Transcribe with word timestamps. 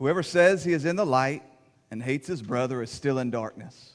Whoever 0.00 0.22
says 0.22 0.64
he 0.64 0.72
is 0.72 0.86
in 0.86 0.96
the 0.96 1.04
light 1.04 1.42
and 1.90 2.02
hates 2.02 2.26
his 2.26 2.40
brother 2.40 2.82
is 2.82 2.90
still 2.90 3.18
in 3.18 3.30
darkness. 3.30 3.92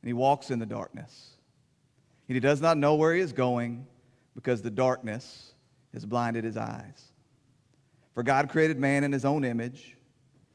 And 0.00 0.08
he 0.08 0.14
walks 0.14 0.50
in 0.50 0.58
the 0.58 0.64
darkness. 0.64 1.32
And 2.26 2.34
he 2.34 2.40
does 2.40 2.62
not 2.62 2.78
know 2.78 2.94
where 2.94 3.14
he 3.14 3.20
is 3.20 3.34
going 3.34 3.86
because 4.34 4.62
the 4.62 4.70
darkness 4.70 5.52
has 5.92 6.06
blinded 6.06 6.44
his 6.44 6.56
eyes. 6.56 7.12
For 8.14 8.22
God 8.22 8.48
created 8.48 8.78
man 8.78 9.04
in 9.04 9.12
his 9.12 9.26
own 9.26 9.44
image. 9.44 9.98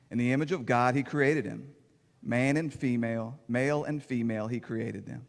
In 0.10 0.18
the 0.18 0.34
image 0.34 0.52
of 0.52 0.66
God, 0.66 0.96
he 0.96 1.04
created 1.04 1.46
him. 1.46 1.76
Man 2.24 2.58
and 2.58 2.74
female, 2.74 3.38
male 3.48 3.84
and 3.84 4.04
female, 4.04 4.48
he 4.48 4.60
created 4.60 5.06
them. 5.06 5.28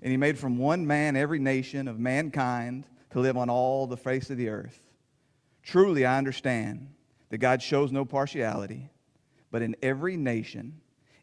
And 0.00 0.10
he 0.10 0.16
made 0.16 0.38
from 0.38 0.56
one 0.56 0.86
man 0.86 1.16
every 1.16 1.38
nation 1.38 1.86
of 1.86 1.98
mankind 1.98 2.86
to 3.10 3.20
live 3.20 3.36
on 3.36 3.50
all 3.50 3.86
the 3.86 3.98
face 3.98 4.30
of 4.30 4.38
the 4.38 4.48
earth. 4.48 4.80
Truly, 5.62 6.06
I 6.06 6.16
understand 6.16 6.88
that 7.30 7.38
God 7.38 7.62
shows 7.62 7.90
no 7.90 8.04
partiality, 8.04 8.90
but 9.50 9.62
in 9.62 9.76
every 9.82 10.16
nation, 10.16 10.80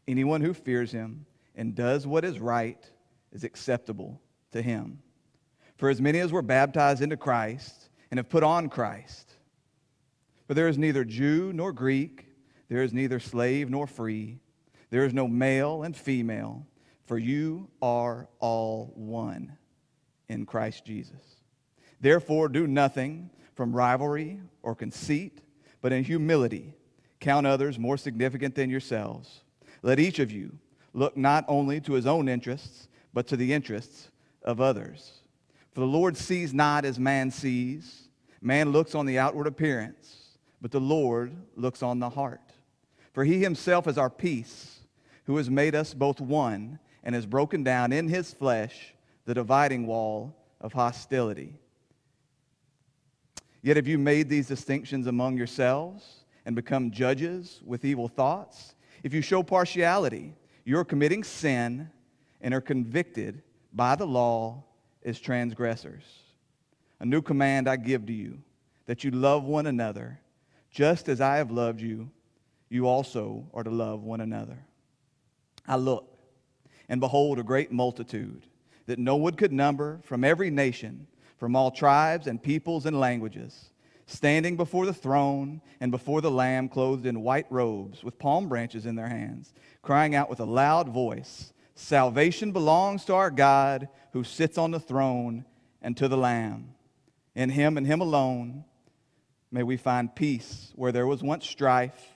anyone 0.08 0.42
who 0.42 0.54
fears 0.54 0.92
him 0.92 1.26
and 1.56 1.76
does 1.76 2.08
what 2.08 2.26
is 2.26 2.40
right 2.40 2.90
is 3.32 3.44
acceptable 3.44 4.22
to 4.52 4.62
him. 4.62 5.00
For 5.78 5.90
as 5.90 6.02
many 6.02 6.20
as 6.20 6.32
were 6.32 6.42
baptized 6.42 7.02
into 7.02 7.18
Christ 7.18 7.90
and 8.10 8.18
have 8.18 8.30
put 8.30 8.44
on 8.44 8.70
Christ, 8.70 9.34
for 10.48 10.54
there 10.54 10.68
is 10.68 10.78
neither 10.78 11.04
Jew 11.04 11.52
nor 11.54 11.72
Greek, 11.72 12.26
there 12.70 12.84
is 12.84 12.94
neither 12.94 13.20
slave 13.20 13.70
nor 13.70 13.86
free, 13.86 14.40
there 14.90 15.06
is 15.06 15.14
no 15.14 15.28
male 15.28 15.84
and 15.84 15.96
female, 15.96 16.66
for 17.06 17.18
you 17.18 17.70
are 17.82 18.28
all 18.40 18.92
one 18.96 19.58
in 20.30 20.46
Christ 20.46 20.86
Jesus. 20.86 21.22
Therefore, 22.00 22.48
do 22.48 22.68
nothing 22.68 23.30
from 23.56 23.76
rivalry 23.76 24.40
or 24.62 24.76
conceit, 24.76 25.42
but 25.88 25.94
in 25.94 26.04
humility 26.04 26.74
count 27.22 27.48
others 27.48 27.80
more 27.80 27.96
significant 27.96 28.54
than 28.56 28.70
yourselves. 28.70 29.46
Let 29.84 30.02
each 30.02 30.20
of 30.20 30.34
you 30.34 30.52
look 30.94 31.16
not 31.16 31.46
only 31.48 31.80
to 31.80 31.94
his 31.94 32.06
own 32.06 32.28
interests, 32.28 32.90
but 33.14 33.26
to 33.28 33.38
the 33.38 33.54
interests 33.54 34.10
of 34.44 34.60
others. 34.60 35.22
For 35.72 35.80
the 35.80 35.88
Lord 35.88 36.18
sees 36.18 36.54
not 36.54 36.84
as 36.84 37.00
man 37.00 37.32
sees. 37.32 38.10
Man 38.42 38.74
looks 38.74 38.96
on 38.96 39.06
the 39.06 39.18
outward 39.18 39.48
appearance, 39.48 40.38
but 40.60 40.72
the 40.72 40.82
Lord 40.82 41.32
looks 41.56 41.82
on 41.82 42.00
the 42.00 42.10
heart. 42.10 42.52
For 43.14 43.24
he 43.24 43.40
himself 43.40 43.88
is 43.88 43.98
our 43.98 44.10
peace, 44.10 44.82
who 45.24 45.38
has 45.38 45.50
made 45.50 45.74
us 45.74 45.94
both 45.94 46.20
one 46.20 46.80
and 47.02 47.16
has 47.16 47.26
broken 47.26 47.64
down 47.64 47.94
in 47.94 48.10
his 48.10 48.34
flesh 48.34 48.94
the 49.24 49.34
dividing 49.34 49.88
wall 49.88 50.36
of 50.60 50.74
hostility. 50.74 51.54
Yet 53.68 53.76
have 53.76 53.86
you 53.86 53.98
made 53.98 54.30
these 54.30 54.48
distinctions 54.48 55.08
among 55.08 55.36
yourselves 55.36 56.24
and 56.46 56.56
become 56.56 56.90
judges 56.90 57.60
with 57.66 57.84
evil 57.84 58.08
thoughts? 58.08 58.76
If 59.04 59.14
you 59.14 59.22
show 59.22 59.44
partiality, 59.44 60.34
you're 60.64 60.86
committing 60.86 61.22
sin 61.22 61.90
and 62.40 62.54
are 62.54 62.62
convicted 62.62 63.44
by 63.74 63.98
the 63.98 64.08
law 64.08 64.64
as 65.04 65.20
transgressors. 65.20 66.06
A 67.02 67.06
new 67.06 67.22
command 67.22 67.68
I 67.68 67.76
give 67.76 68.06
to 68.06 68.14
you 68.14 68.38
that 68.86 69.04
you 69.04 69.12
love 69.12 69.44
one 69.44 69.68
another 69.68 70.22
just 70.72 71.10
as 71.10 71.20
I 71.20 71.36
have 71.36 71.52
loved 71.52 71.82
you 71.82 72.10
you 72.70 72.88
also 72.88 73.48
are 73.54 73.66
to 73.66 73.70
love 73.70 74.02
one 74.02 74.22
another. 74.22 74.60
I 75.68 75.76
look, 75.76 76.18
and 76.88 77.02
behold, 77.02 77.38
a 77.38 77.44
great 77.44 77.74
multitude 77.74 78.44
that 78.86 78.98
no 78.98 79.18
one 79.18 79.34
could 79.34 79.52
number 79.52 80.00
from 80.06 80.24
every 80.24 80.52
nation, 80.52 81.06
from 81.38 81.56
all 81.56 81.72
tribes 81.72 82.28
and 82.28 82.42
peoples 82.42 82.86
and 82.86 83.00
languages, 83.00 83.70
standing 84.06 84.58
before 84.58 84.86
the 84.86 84.94
throne 84.94 85.62
and 85.80 85.92
before 85.92 86.22
the 86.22 86.32
Lamb, 86.32 86.70
clothed 86.70 87.06
in 87.06 87.22
white 87.22 87.48
robes, 87.50 88.04
with 88.04 88.20
palm 88.20 88.50
branches 88.50 88.86
in 88.86 88.96
their 88.96 89.08
hands, 89.08 89.54
crying 89.82 90.16
out 90.16 90.30
with 90.30 90.40
a 90.40 90.46
loud 90.46 90.90
voice 90.90 91.54
Salvation 91.80 92.52
belongs 92.52 93.06
to 93.06 93.14
our 93.14 93.30
God 93.30 93.88
who 94.12 94.24
sits 94.24 94.58
on 94.58 94.72
the 94.72 94.80
throne 94.80 95.46
and 95.80 95.96
to 95.98 96.08
the 96.08 96.18
Lamb. 96.18 96.74
In 97.36 97.52
him 97.52 97.78
and 97.78 97.86
him 97.86 98.02
alone 98.02 98.66
may 99.52 99.62
we 99.62 99.78
find 99.78 100.16
peace 100.16 100.72
where 100.74 100.92
there 100.92 101.06
was 101.06 101.22
once 101.22 101.46
strife 101.46 102.16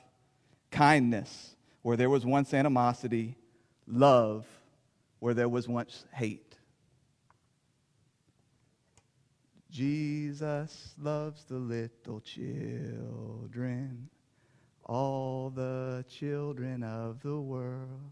kindness 0.72 1.56
where 1.84 1.96
there 1.96 2.10
was 2.10 2.26
once 2.26 2.56
animosity, 2.56 3.38
love 3.86 4.48
where 5.20 5.36
there 5.36 5.50
was 5.50 5.68
once 5.68 6.06
hate. 6.12 6.51
Jesus 9.72 10.94
loves 11.02 11.46
the 11.46 11.58
little 11.58 12.20
children, 12.20 14.10
all 14.84 15.50
the 15.50 16.04
children 16.10 16.84
of 16.84 17.22
the 17.22 17.40
world. 17.40 18.12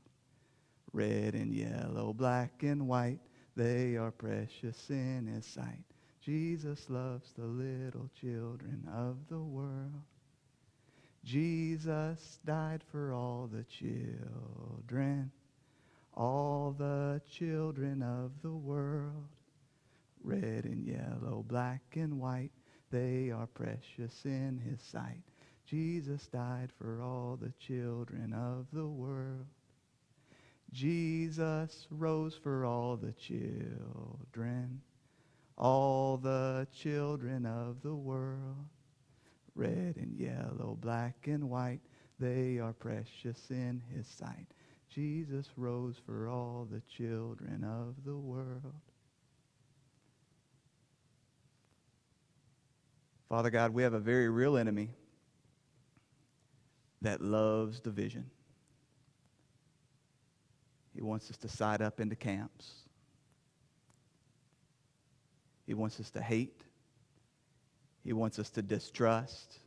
Red 0.93 1.35
and 1.35 1.53
yellow, 1.53 2.13
black 2.13 2.63
and 2.63 2.87
white, 2.87 3.19
they 3.57 3.97
are 3.97 4.11
precious 4.11 4.89
in 4.89 5.27
his 5.27 5.45
sight. 5.45 5.83
Jesus 6.21 6.89
loves 6.89 7.33
the 7.37 7.45
little 7.45 8.09
children 8.19 8.87
of 8.95 9.17
the 9.27 9.39
world. 9.39 10.03
Jesus 11.25 12.39
died 12.45 12.81
for 12.89 13.13
all 13.13 13.49
the 13.51 13.65
children, 13.65 15.29
all 16.15 16.73
the 16.77 17.21
children 17.29 18.01
of 18.01 18.31
the 18.41 18.53
world. 18.53 19.27
Red 20.23 20.65
and 20.65 20.85
yellow, 20.85 21.43
black 21.47 21.81
and 21.95 22.19
white, 22.19 22.51
they 22.91 23.31
are 23.31 23.47
precious 23.47 24.25
in 24.25 24.59
his 24.59 24.81
sight. 24.81 25.23
Jesus 25.65 26.27
died 26.27 26.71
for 26.77 27.01
all 27.01 27.37
the 27.39 27.53
children 27.59 28.33
of 28.33 28.67
the 28.73 28.87
world. 28.87 29.45
Jesus 30.71 31.87
rose 31.89 32.35
for 32.35 32.65
all 32.65 32.97
the 32.97 33.13
children, 33.13 34.81
all 35.57 36.17
the 36.17 36.67
children 36.73 37.45
of 37.45 37.81
the 37.81 37.95
world 37.95 38.67
red 39.59 39.97
and 39.97 40.17
yellow, 40.17 40.77
black 40.79 41.27
and 41.27 41.49
white, 41.49 41.81
they 42.17 42.59
are 42.59 42.73
precious 42.73 43.49
in 43.49 43.81
his 43.93 44.07
sight. 44.07 44.47
Jesus 44.89 45.49
rose 45.57 45.97
for 46.05 46.29
all 46.29 46.65
the 46.71 46.81
children 46.81 47.63
of 47.63 47.95
the 48.05 48.15
world. 48.15 48.88
Father 53.29 53.51
God, 53.51 53.73
we 53.73 53.83
have 53.83 53.93
a 53.93 53.99
very 53.99 54.27
real 54.27 54.57
enemy 54.57 54.89
that 57.01 57.21
loves 57.21 57.79
division. 57.79 58.29
He 60.95 61.01
wants 61.01 61.29
us 61.29 61.37
to 61.37 61.47
side 61.47 61.81
up 61.81 61.99
into 61.99 62.15
camps. 62.15 62.73
He 65.67 65.75
wants 65.75 65.99
us 65.99 66.09
to 66.11 66.21
hate. 66.21 66.63
He 68.03 68.11
wants 68.11 68.39
us 68.39 68.49
to 68.51 68.63
distrust. 68.63 69.59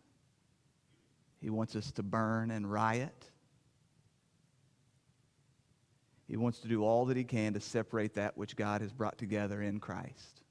He 1.41 1.49
wants 1.49 1.77
us 1.77 1.93
to 1.93 2.03
burn 2.03 2.51
and 2.51 2.71
riot. 2.71 3.31
He 6.27 6.37
wants 6.37 6.59
to 6.61 6.69
do 6.69 6.83
all 6.83 7.07
that 7.07 7.17
he 7.17 7.25
can 7.25 7.55
to 7.55 7.61
separate 7.61 8.15
that 8.15 8.37
which 8.37 8.57
God 8.57 8.81
has 8.81 8.93
brought 8.93 9.19
together 9.19 9.63
in 9.63 9.79
Christ. 9.79 10.42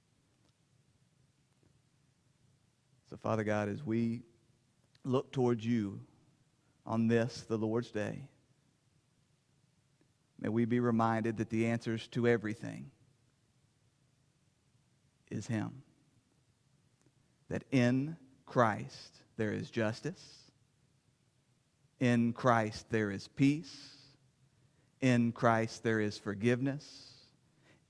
So, 3.12 3.18
Father 3.18 3.44
God, 3.44 3.68
as 3.68 3.86
we 3.86 4.22
look 5.04 5.34
towards 5.34 5.66
you 5.66 6.00
on 6.86 7.10
this, 7.10 7.42
the 7.42 7.58
Lord's 7.58 7.92
Day, 7.92 8.30
may 10.40 10.48
we 10.48 10.64
be 10.64 10.80
reminded 10.80 11.36
that 11.38 11.50
the 11.50 11.66
answers 11.66 12.08
to 12.12 12.26
everything 12.26 12.90
is 15.30 15.46
Him. 15.46 15.84
That 17.50 17.66
in 17.70 18.16
Christ 18.46 19.18
there 19.36 19.52
is 19.52 19.70
justice, 19.70 20.24
in 22.00 22.32
Christ 22.32 22.90
there 22.92 23.12
is 23.12 23.28
peace, 23.28 23.76
in 25.02 25.34
Christ 25.34 25.84
there 25.84 26.00
is 26.00 26.18
forgiveness, 26.18 27.12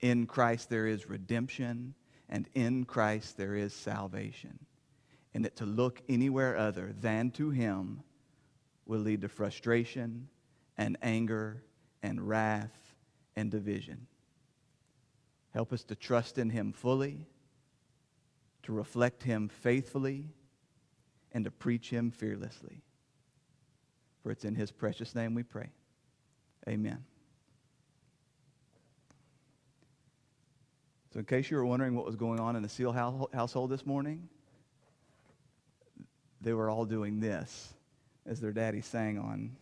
in 0.00 0.26
Christ 0.26 0.68
there 0.68 0.88
is 0.88 1.08
redemption, 1.08 1.94
and 2.28 2.48
in 2.54 2.84
Christ 2.84 3.36
there 3.36 3.54
is 3.54 3.72
salvation. 3.72 4.58
And 5.34 5.44
that 5.44 5.56
to 5.56 5.66
look 5.66 6.02
anywhere 6.08 6.56
other 6.56 6.94
than 7.00 7.30
to 7.32 7.50
Him 7.50 8.02
will 8.86 9.00
lead 9.00 9.22
to 9.22 9.28
frustration 9.28 10.28
and 10.76 10.98
anger 11.02 11.62
and 12.02 12.28
wrath 12.28 12.94
and 13.36 13.50
division. 13.50 14.06
Help 15.54 15.72
us 15.72 15.84
to 15.84 15.94
trust 15.94 16.38
in 16.38 16.50
Him 16.50 16.72
fully 16.72 17.26
to 18.62 18.72
reflect 18.72 19.22
him 19.22 19.48
faithfully, 19.48 20.26
and 21.32 21.44
to 21.44 21.50
preach 21.50 21.90
him 21.90 22.10
fearlessly. 22.10 22.82
For 24.22 24.30
it's 24.30 24.44
in 24.44 24.54
his 24.54 24.70
precious 24.70 25.14
name 25.14 25.34
we 25.34 25.42
pray. 25.42 25.70
Amen. 26.68 27.04
So, 31.12 31.18
in 31.18 31.24
case 31.24 31.50
you 31.50 31.56
were 31.56 31.66
wondering 31.66 31.94
what 31.94 32.06
was 32.06 32.16
going 32.16 32.40
on 32.40 32.56
in 32.56 32.62
the 32.62 32.68
Seal 32.68 32.92
household 32.92 33.70
this 33.70 33.84
morning, 33.84 34.28
they 36.42 36.52
were 36.52 36.68
all 36.68 36.84
doing 36.84 37.20
this 37.20 37.72
as 38.26 38.40
their 38.40 38.52
daddy 38.52 38.80
sang 38.80 39.18
on. 39.18 39.56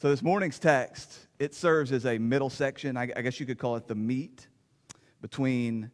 So 0.00 0.10
this 0.10 0.22
morning's 0.22 0.58
text, 0.58 1.28
it 1.38 1.54
serves 1.54 1.90
as 1.90 2.04
a 2.04 2.18
middle 2.18 2.50
section. 2.50 2.96
I, 2.96 3.10
I 3.16 3.22
guess 3.22 3.40
you 3.40 3.46
could 3.46 3.58
call 3.58 3.76
it 3.76 3.86
the 3.86 3.94
meat 3.94 4.48
between 5.22 5.90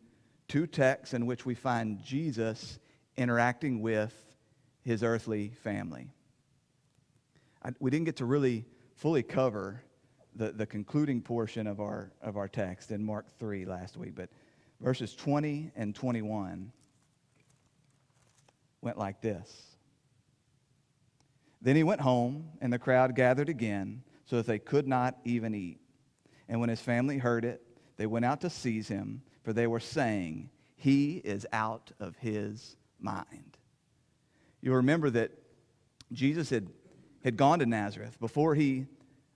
two 0.49 0.67
texts 0.67 1.14
in 1.14 1.26
which 1.26 1.47
we 1.47 1.55
find 1.55 2.02
Jesus 2.02 2.81
interacting 3.17 3.81
with 3.81 4.12
his 4.82 5.05
earthly 5.05 5.50
family. 5.62 6.11
I, 7.62 7.70
we 7.79 7.93
didn't 7.93 8.06
get 8.06 8.17
to 8.17 8.25
really 8.25 8.64
fully 8.97 9.23
cover 9.23 9.85
the, 10.34 10.52
the 10.52 10.66
concluding 10.66 11.20
portion 11.20 11.66
of 11.66 11.80
our, 11.80 12.12
of 12.22 12.36
our 12.36 12.48
text 12.48 12.90
in 12.90 13.04
Mark 13.04 13.26
3 13.38 13.64
last 13.64 13.96
week, 13.96 14.14
but 14.14 14.30
verses 14.80 15.14
20 15.14 15.72
and 15.76 15.94
21 15.94 16.72
went 18.80 18.98
like 18.98 19.20
this. 19.20 19.62
Then 21.62 21.76
he 21.76 21.82
went 21.82 22.00
home, 22.00 22.48
and 22.60 22.72
the 22.72 22.78
crowd 22.78 23.14
gathered 23.14 23.48
again, 23.48 24.02
so 24.24 24.36
that 24.36 24.46
they 24.46 24.58
could 24.58 24.88
not 24.88 25.18
even 25.24 25.54
eat. 25.54 25.80
And 26.48 26.60
when 26.60 26.68
his 26.68 26.80
family 26.80 27.18
heard 27.18 27.44
it, 27.44 27.62
they 27.96 28.06
went 28.06 28.24
out 28.24 28.40
to 28.40 28.50
seize 28.50 28.88
him, 28.88 29.22
for 29.42 29.52
they 29.52 29.66
were 29.66 29.80
saying, 29.80 30.48
He 30.76 31.16
is 31.16 31.46
out 31.52 31.92
of 32.00 32.16
his 32.16 32.76
mind. 32.98 33.58
You'll 34.62 34.76
remember 34.76 35.10
that 35.10 35.32
Jesus 36.12 36.50
had, 36.50 36.68
had 37.22 37.36
gone 37.36 37.58
to 37.58 37.66
Nazareth 37.66 38.18
before 38.20 38.54
he 38.54 38.86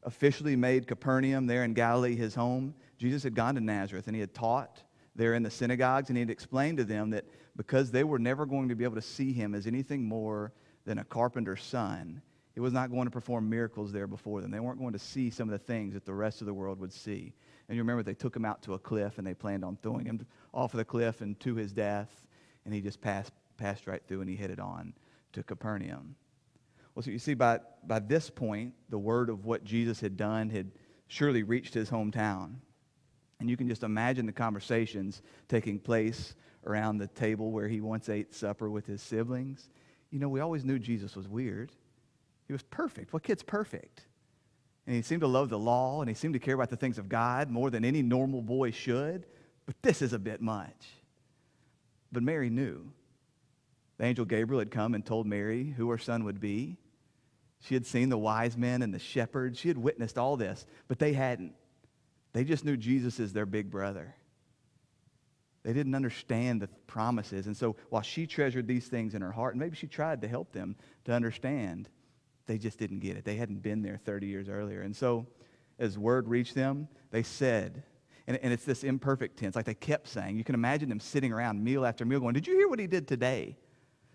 officially 0.05 0.56
made 0.56 0.87
Capernaum 0.87 1.47
there 1.47 1.65
in 1.65 1.75
Galilee 1.75 2.17
his 2.17 2.35
home. 2.35 2.75
Jesus 2.99 3.23
had 3.23 3.35
gone 3.35 3.55
to 3.55 3.61
Nazareth 3.61 4.06
and 4.06 4.15
he 4.15 4.21
had 4.21 4.35
taught 4.35 4.83
there 5.17 5.35
in 5.35 5.43
the 5.43 5.51
synagogues 5.51 6.09
and 6.09 6.17
he 6.17 6.21
had 6.21 6.31
explained 6.31 6.79
to 6.79 6.85
them 6.85 7.11
that 7.11 7.25
because 7.56 7.91
they 7.91 8.05
were 8.05 8.19
never 8.19 8.47
going 8.47 8.69
to 8.69 8.75
be 8.75 8.85
able 8.85 8.97
to 8.97 9.03
see 9.03 9.33
him 9.33 9.55
as 9.55 9.67
anything 9.67 10.05
more 10.05 10.53
than 10.85 10.99
a 10.99 11.05
carpenter's 11.05 11.62
son, 11.62 12.21
he 12.53 12.61
was 12.61 12.73
not 12.73 12.91
going 12.91 13.06
to 13.06 13.11
perform 13.11 13.49
miracles 13.49 13.93
there 13.93 14.06
before 14.06 14.41
them. 14.41 14.51
They 14.51 14.61
weren't 14.61 14.79
going 14.79 14.93
to 14.93 14.99
see 14.99 15.31
some 15.31 15.49
of 15.49 15.53
the 15.53 15.65
things 15.65 15.95
that 15.95 16.05
the 16.05 16.15
rest 16.15 16.41
of 16.41 16.47
the 16.47 16.55
world 16.55 16.79
would 16.81 16.93
see. 16.93 17.33
And 17.69 17.77
you 17.77 17.83
remember 17.83 18.03
they 18.03 18.15
took 18.15 18.37
him 18.37 18.45
out 18.45 18.62
to 18.62 18.75
a 18.75 18.79
cliff 18.79 19.19
and 19.19 19.27
they 19.27 19.35
planned 19.35 19.65
on 19.65 19.79
throwing 19.83 20.06
him 20.06 20.25
off 20.53 20.75
of 20.75 20.79
the 20.79 20.85
cliff 20.85 21.21
and 21.21 21.39
to 21.41 21.55
his 21.55 21.73
death. 21.73 22.11
And 22.65 22.73
he 22.73 22.81
just 22.81 23.01
passed, 23.01 23.33
passed 23.56 23.87
right 23.87 24.03
through 24.06 24.21
and 24.21 24.31
he 24.31 24.37
headed 24.37 24.61
on 24.61 24.95
to 25.33 25.43
Capernaum. 25.43 26.15
Well, 26.94 27.02
so 27.02 27.11
you 27.11 27.19
see, 27.19 27.35
by, 27.35 27.61
by 27.87 27.99
this 27.99 28.31
point, 28.31 28.75
the 28.88 28.99
word 28.99 29.29
of 29.29 29.44
what 29.44 29.64
Jesus 29.64 30.00
had 30.00 30.17
done 30.17 30.50
had 30.50 30.70
surely 31.08 31.43
reached 31.43 31.75
his 31.75 31.91
hometown. 31.91 32.56
And 33.41 33.50
you 33.50 33.56
can 33.56 33.69
just 33.69 33.82
imagine 33.82 34.26
the 34.26 34.32
conversations 34.32 35.23
taking 35.49 35.79
place 35.79 36.35
around 36.67 36.99
the 36.99 37.08
table 37.08 37.50
where 37.50 37.69
he 37.69 37.81
once 37.81 38.08
ate 38.08 38.35
supper 38.35 38.70
with 38.70 38.87
his 38.87 39.02
siblings. 39.02 39.69
You 40.11 40.19
know, 40.19 40.29
we 40.29 40.41
always 40.41 40.64
knew 40.64 40.79
Jesus 40.79 41.17
was 41.17 41.29
weird. 41.29 41.73
He 42.46 42.52
was 42.52 42.62
perfect. 42.62 43.12
What 43.12 43.23
kid's 43.23 43.43
perfect? 43.43 44.06
And 44.87 44.94
he 44.94 45.02
seemed 45.02 45.23
to 45.23 45.26
love 45.26 45.49
the 45.49 45.58
law 45.58 46.00
and 46.00 46.08
he 46.08 46.14
seemed 46.14 46.35
to 46.35 46.41
care 46.41 46.55
about 46.55 46.70
the 46.70 46.76
things 46.76 46.99
of 46.99 47.08
God 47.08 47.50
more 47.50 47.70
than 47.70 47.85
any 47.85 48.02
normal 48.02 48.43
boy 48.43 48.70
should. 48.70 49.26
But 49.67 49.76
this 49.82 50.02
is 50.02 50.12
a 50.12 50.19
bit 50.19 50.41
much. 50.41 50.88
But 52.12 52.23
Mary 52.23 52.50
knew. 52.50 52.93
The 53.99 54.05
angel 54.05 54.25
Gabriel 54.25 54.58
had 54.58 54.70
come 54.70 54.94
and 54.94 55.05
told 55.05 55.26
Mary 55.26 55.75
who 55.76 55.91
her 55.91 55.99
son 55.99 56.25
would 56.25 56.41
be. 56.41 56.76
She 57.65 57.73
had 57.73 57.87
seen 57.87 58.11
the 58.11 58.19
wise 58.19 58.59
men 58.59 58.83
and 58.83 58.93
the 58.93 58.99
shepherds. 58.99 59.59
She 59.59 59.69
had 59.69 59.79
witnessed 59.79 60.19
all 60.19 60.37
this, 60.37 60.67
but 60.87 60.99
they 60.99 61.15
hadn't. 61.15 61.55
They 62.35 62.45
just 62.45 62.63
knew 62.63 62.77
Jesus 62.77 63.19
as 63.19 63.33
their 63.33 63.47
big 63.47 63.71
brother. 63.71 64.15
They 65.63 65.73
didn't 65.73 65.95
understand 65.95 66.61
the 66.61 66.69
promises. 66.87 67.47
And 67.47 67.57
so 67.57 67.77
while 67.89 68.03
she 68.03 68.27
treasured 68.27 68.69
these 68.69 68.87
things 68.87 69.15
in 69.15 69.23
her 69.23 69.33
heart, 69.33 69.55
and 69.55 69.61
maybe 69.61 69.77
she 69.77 69.87
tried 69.87 70.21
to 70.21 70.29
help 70.29 70.53
them 70.53 70.77
to 71.07 71.13
understand, 71.13 71.89
they 72.45 72.59
just 72.59 72.79
didn't 72.79 72.99
get 72.99 73.17
it. 73.17 73.25
They 73.25 73.37
hadn't 73.37 73.63
been 73.63 73.81
there 73.81 73.99
30 74.05 74.27
years 74.27 74.51
earlier. 74.51 74.83
And 74.83 74.95
so 74.95 75.27
as 75.79 75.97
word 75.97 76.29
reached 76.29 76.55
them, 76.55 76.87
they 77.13 77.23
said, 77.23 77.83
and, 78.27 78.39
and 78.43 78.53
it's 78.53 78.67
this 78.67 78.85
imperfect 78.85 79.39
tense, 79.39 79.57
like 79.57 79.65
they 79.65 79.73
kept 79.73 80.09
saying. 80.09 80.37
You 80.37 80.45
can 80.45 80.55
imagine 80.55 80.91
them 80.91 81.01
sitting 81.01 81.33
around 81.33 81.65
meal 81.65 81.87
after 81.87 82.05
meal 82.05 82.21
going, 82.21 82.35
Did 82.35 82.47
you 82.47 82.59
hear 82.59 82.69
what 82.69 82.79
he 82.79 82.87
did 82.87 83.09
today? 83.09 83.57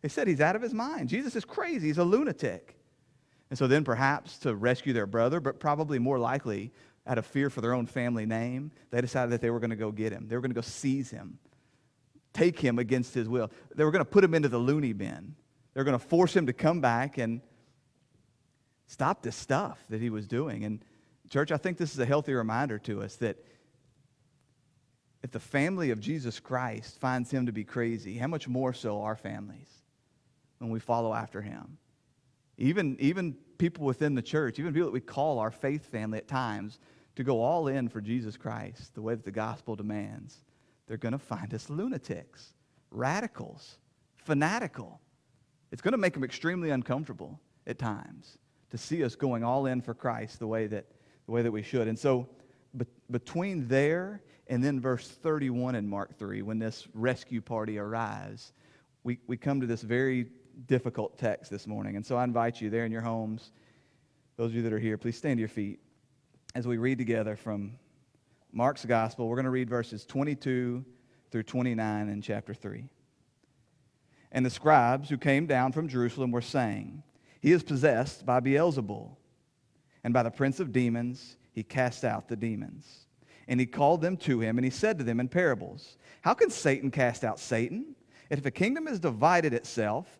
They 0.04 0.10
said 0.10 0.28
he's 0.28 0.40
out 0.40 0.56
of 0.56 0.62
his 0.62 0.74
mind. 0.76 1.10
Jesus 1.10 1.36
is 1.36 1.46
crazy. 1.46 1.88
He's 1.88 1.98
a 1.98 2.04
lunatic. 2.04 2.76
And 3.50 3.58
so 3.58 3.68
then 3.68 3.84
perhaps 3.84 4.38
to 4.40 4.56
rescue 4.56 4.94
their 4.94 5.08
brother, 5.08 5.40
but 5.40 5.60
probably 5.60 6.00
more 6.00 6.20
likely 6.20 6.72
out 7.08 7.18
of 7.18 7.26
fear 7.26 7.50
for 7.50 7.62
their 7.62 7.74
own 7.74 7.88
family 7.88 8.26
name, 8.26 8.72
they 8.92 9.02
decided 9.02 9.32
that 9.32 9.42
they 9.42 9.50
were 9.50 9.60
going 9.60 9.72
to 9.72 9.76
go 9.76 9.92
get 9.92 10.12
him. 10.12 10.28
They 10.28 10.36
were 10.36 10.42
going 10.42 10.52
to 10.52 10.56
go 10.56 10.62
seize 10.62 11.10
him, 11.10 11.40
take 12.34 12.60
him 12.60 12.78
against 12.78 13.14
his 13.14 13.28
will. 13.28 13.50
They 13.74 13.84
were 13.84 13.92
going 13.92 14.06
to 14.06 14.10
put 14.10 14.24
him 14.24 14.36
into 14.36 14.50
the 14.50 14.60
loony 14.60 14.94
bin. 14.94 15.36
They 15.74 15.80
were 15.80 15.86
going 15.86 15.98
to 15.98 16.06
force 16.06 16.36
him 16.36 16.46
to 16.46 16.54
come 16.54 16.82
back 16.82 17.18
and 17.18 17.42
stop 18.86 19.24
this 19.24 19.36
stuff 19.36 19.84
that 19.90 20.02
he 20.02 20.10
was 20.10 20.28
doing. 20.28 20.64
And 20.66 20.84
church, 21.30 21.52
I 21.52 21.58
think 21.58 21.78
this 21.78 21.94
is 21.94 22.00
a 22.00 22.06
healthy 22.06 22.34
reminder 22.34 22.78
to 22.80 23.02
us 23.02 23.16
that 23.18 23.38
if 25.24 25.32
the 25.32 25.40
family 25.40 25.92
of 25.92 26.00
Jesus 26.00 26.40
Christ 26.40 27.00
finds 27.00 27.32
him 27.32 27.48
to 27.48 27.52
be 27.52 27.64
crazy, 27.64 28.18
how 28.18 28.28
much 28.28 28.48
more 28.48 28.74
so 28.74 29.02
our 29.02 29.16
families 29.16 29.70
when 30.60 30.70
we 30.70 30.80
follow 30.80 31.14
after 31.14 31.42
him? 31.42 31.78
Even, 32.60 32.98
even 33.00 33.36
people 33.58 33.86
within 33.86 34.14
the 34.14 34.22
church, 34.22 34.60
even 34.60 34.74
people 34.74 34.88
that 34.88 34.94
we 34.94 35.00
call 35.00 35.40
our 35.40 35.50
faith 35.50 35.86
family 35.86 36.18
at 36.20 36.28
times, 36.28 36.80
to 37.16 37.24
go 37.24 37.42
all 37.42 37.68
in 37.68 37.90
for 37.90 38.02
Jesus 38.02 38.38
Christ 38.38 38.94
the 38.94 39.02
way 39.02 39.16
that 39.16 39.26
the 39.26 39.32
gospel 39.32 39.76
demands, 39.76 40.44
they're 40.88 40.98
going 40.98 41.14
to 41.14 41.18
find 41.18 41.54
us 41.54 41.70
lunatics, 41.70 42.54
radicals, 42.92 43.78
fanatical. 44.16 45.00
It's 45.72 45.82
going 45.82 45.94
to 45.94 45.98
make 45.98 46.14
them 46.14 46.24
extremely 46.24 46.70
uncomfortable 46.70 47.40
at 47.66 47.80
times 47.80 48.38
to 48.72 48.78
see 48.78 49.04
us 49.04 49.16
going 49.16 49.44
all 49.44 49.66
in 49.66 49.82
for 49.82 49.94
Christ 49.94 50.40
the 50.40 50.48
way 50.48 50.68
that, 50.68 50.86
the 51.26 51.32
way 51.32 51.42
that 51.42 51.52
we 51.52 51.64
should. 51.64 51.88
And 51.88 51.98
so, 51.98 52.28
be- 52.78 52.86
between 53.10 53.68
there 53.68 54.22
and 54.48 54.64
then 54.64 54.80
verse 54.80 55.08
31 55.08 55.76
in 55.76 55.88
Mark 55.88 56.18
3, 56.18 56.42
when 56.42 56.60
this 56.60 56.88
rescue 56.94 57.42
party 57.42 57.78
arrives, 57.78 58.54
we, 59.04 59.20
we 59.28 59.38
come 59.38 59.62
to 59.62 59.68
this 59.68 59.82
very 59.82 60.28
difficult 60.68 61.18
text 61.18 61.52
this 61.52 61.68
morning. 61.68 61.96
And 61.96 62.06
so 62.06 62.18
I 62.18 62.24
invite 62.24 62.62
you 62.62 62.70
there 62.70 62.86
in 62.86 62.92
your 62.92 63.02
homes, 63.02 63.52
those 64.38 64.52
of 64.52 64.56
you 64.56 64.62
that 64.64 64.74
are 64.74 64.80
here, 64.80 64.98
please 64.98 65.18
stand 65.18 65.38
to 65.38 65.42
your 65.42 65.50
feet 65.50 65.80
as 66.56 66.68
we 66.68 66.78
read 66.78 66.98
together 66.98 67.36
from 67.36 67.74
Mark's 68.52 68.86
Gospel. 68.86 69.28
We're 69.28 69.36
going 69.36 69.46
to 69.46 69.52
read 69.52 69.70
verses 69.70 70.06
22 70.06 70.84
through 71.32 71.44
29 71.44 72.10
in 72.10 72.22
chapter 72.22 72.54
3. 72.54 72.86
And 74.32 74.46
the 74.46 74.50
scribes 74.50 75.10
who 75.10 75.18
came 75.18 75.46
down 75.46 75.72
from 75.72 75.88
Jerusalem 75.88 76.32
were 76.32 76.42
saying, 76.42 77.04
He 77.42 77.52
is 77.52 77.64
possessed 77.64 78.26
by 78.26 78.40
Beelzebul, 78.40 79.16
and 80.04 80.14
by 80.14 80.24
the 80.24 80.32
prince 80.32 80.60
of 80.60 80.72
demons 80.72 81.38
he 81.52 81.64
cast 81.64 82.04
out 82.04 82.28
the 82.28 82.36
demons. 82.36 83.08
And 83.48 83.60
he 83.60 83.66
called 83.66 84.02
them 84.02 84.18
to 84.18 84.40
him, 84.40 84.58
and 84.58 84.66
he 84.66 84.72
said 84.72 84.98
to 85.00 85.04
them 85.04 85.20
in 85.20 85.28
parables, 85.28 85.98
How 86.22 86.34
can 86.34 86.50
Satan 86.52 86.92
cast 86.92 87.24
out 87.24 87.40
Satan? 87.40 87.96
If 88.30 88.46
a 88.46 88.52
kingdom 88.52 88.88
is 88.88 89.00
divided 89.00 89.54
itself, 89.54 90.20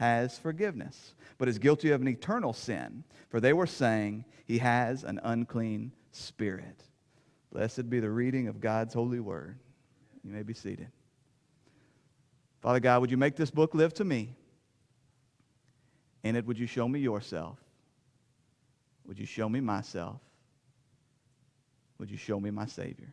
has 0.00 0.38
forgiveness, 0.38 1.12
but 1.36 1.46
is 1.46 1.58
guilty 1.58 1.90
of 1.90 2.00
an 2.00 2.08
eternal 2.08 2.54
sin. 2.54 3.04
For 3.28 3.38
they 3.38 3.52
were 3.52 3.66
saying, 3.66 4.24
He 4.46 4.56
has 4.56 5.04
an 5.04 5.20
unclean 5.22 5.92
spirit. 6.10 6.82
Blessed 7.52 7.90
be 7.90 8.00
the 8.00 8.08
reading 8.08 8.48
of 8.48 8.62
God's 8.62 8.94
holy 8.94 9.20
word. 9.20 9.58
You 10.24 10.30
may 10.30 10.42
be 10.42 10.54
seated. 10.54 10.88
Father 12.62 12.80
God, 12.80 13.02
would 13.02 13.10
you 13.10 13.18
make 13.18 13.36
this 13.36 13.50
book 13.50 13.74
live 13.74 13.92
to 13.94 14.04
me? 14.04 14.34
In 16.24 16.34
it, 16.34 16.46
would 16.46 16.58
you 16.58 16.66
show 16.66 16.88
me 16.88 17.00
yourself? 17.00 17.58
Would 19.06 19.18
you 19.18 19.26
show 19.26 19.50
me 19.50 19.60
myself? 19.60 20.20
Would 21.98 22.10
you 22.10 22.16
show 22.16 22.40
me 22.40 22.50
my 22.50 22.64
Savior? 22.64 23.12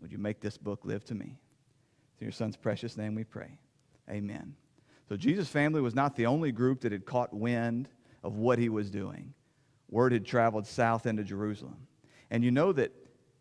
Would 0.00 0.10
you 0.10 0.18
make 0.18 0.40
this 0.40 0.58
book 0.58 0.80
live 0.82 1.04
to 1.04 1.14
me? 1.14 1.36
In 2.18 2.24
your 2.24 2.32
Son's 2.32 2.56
precious 2.56 2.96
name 2.96 3.14
we 3.14 3.22
pray. 3.22 3.56
Amen. 4.10 4.56
So 5.10 5.16
Jesus' 5.16 5.48
family 5.48 5.80
was 5.80 5.96
not 5.96 6.14
the 6.14 6.26
only 6.26 6.52
group 6.52 6.82
that 6.82 6.92
had 6.92 7.04
caught 7.04 7.34
wind 7.34 7.88
of 8.22 8.36
what 8.36 8.60
he 8.60 8.68
was 8.68 8.90
doing. 8.90 9.34
Word 9.90 10.12
had 10.12 10.24
traveled 10.24 10.68
south 10.68 11.04
into 11.04 11.24
Jerusalem. 11.24 11.88
And 12.30 12.44
you 12.44 12.52
know 12.52 12.72
that 12.74 12.92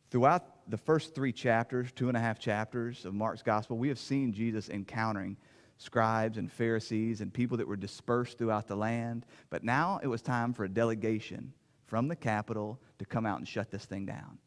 throughout 0.10 0.68
the 0.68 0.78
first 0.78 1.14
three 1.14 1.32
chapters, 1.32 1.92
two 1.92 2.08
and 2.08 2.18
a 2.18 2.20
half 2.20 2.40
chapters 2.40 3.06
of 3.06 3.14
Mark's 3.14 3.44
gospel, 3.44 3.78
we 3.78 3.88
have 3.88 4.00
seen 4.00 4.34
Jesus 4.34 4.70
encountering 4.70 5.38
scribes 5.78 6.40
and 6.40 6.52
Pharisees 6.52 7.22
and 7.22 7.32
people 7.32 7.58
that 7.58 7.68
were 7.68 7.78
dispersed 7.78 8.40
throughout 8.40 8.68
the 8.68 8.76
land. 8.76 9.28
But 9.52 9.64
now 9.64 10.00
it 10.02 10.08
was 10.08 10.24
time 10.24 10.54
for 10.54 10.64
a 10.64 10.70
delegation 10.70 11.54
from 11.86 12.08
the 12.08 12.16
capital 12.16 12.82
to 12.98 13.06
come 13.06 13.28
out 13.28 13.38
and 13.38 13.48
shut 13.48 13.70
this 13.70 13.86
thing 13.86 14.08
down. 14.08 14.40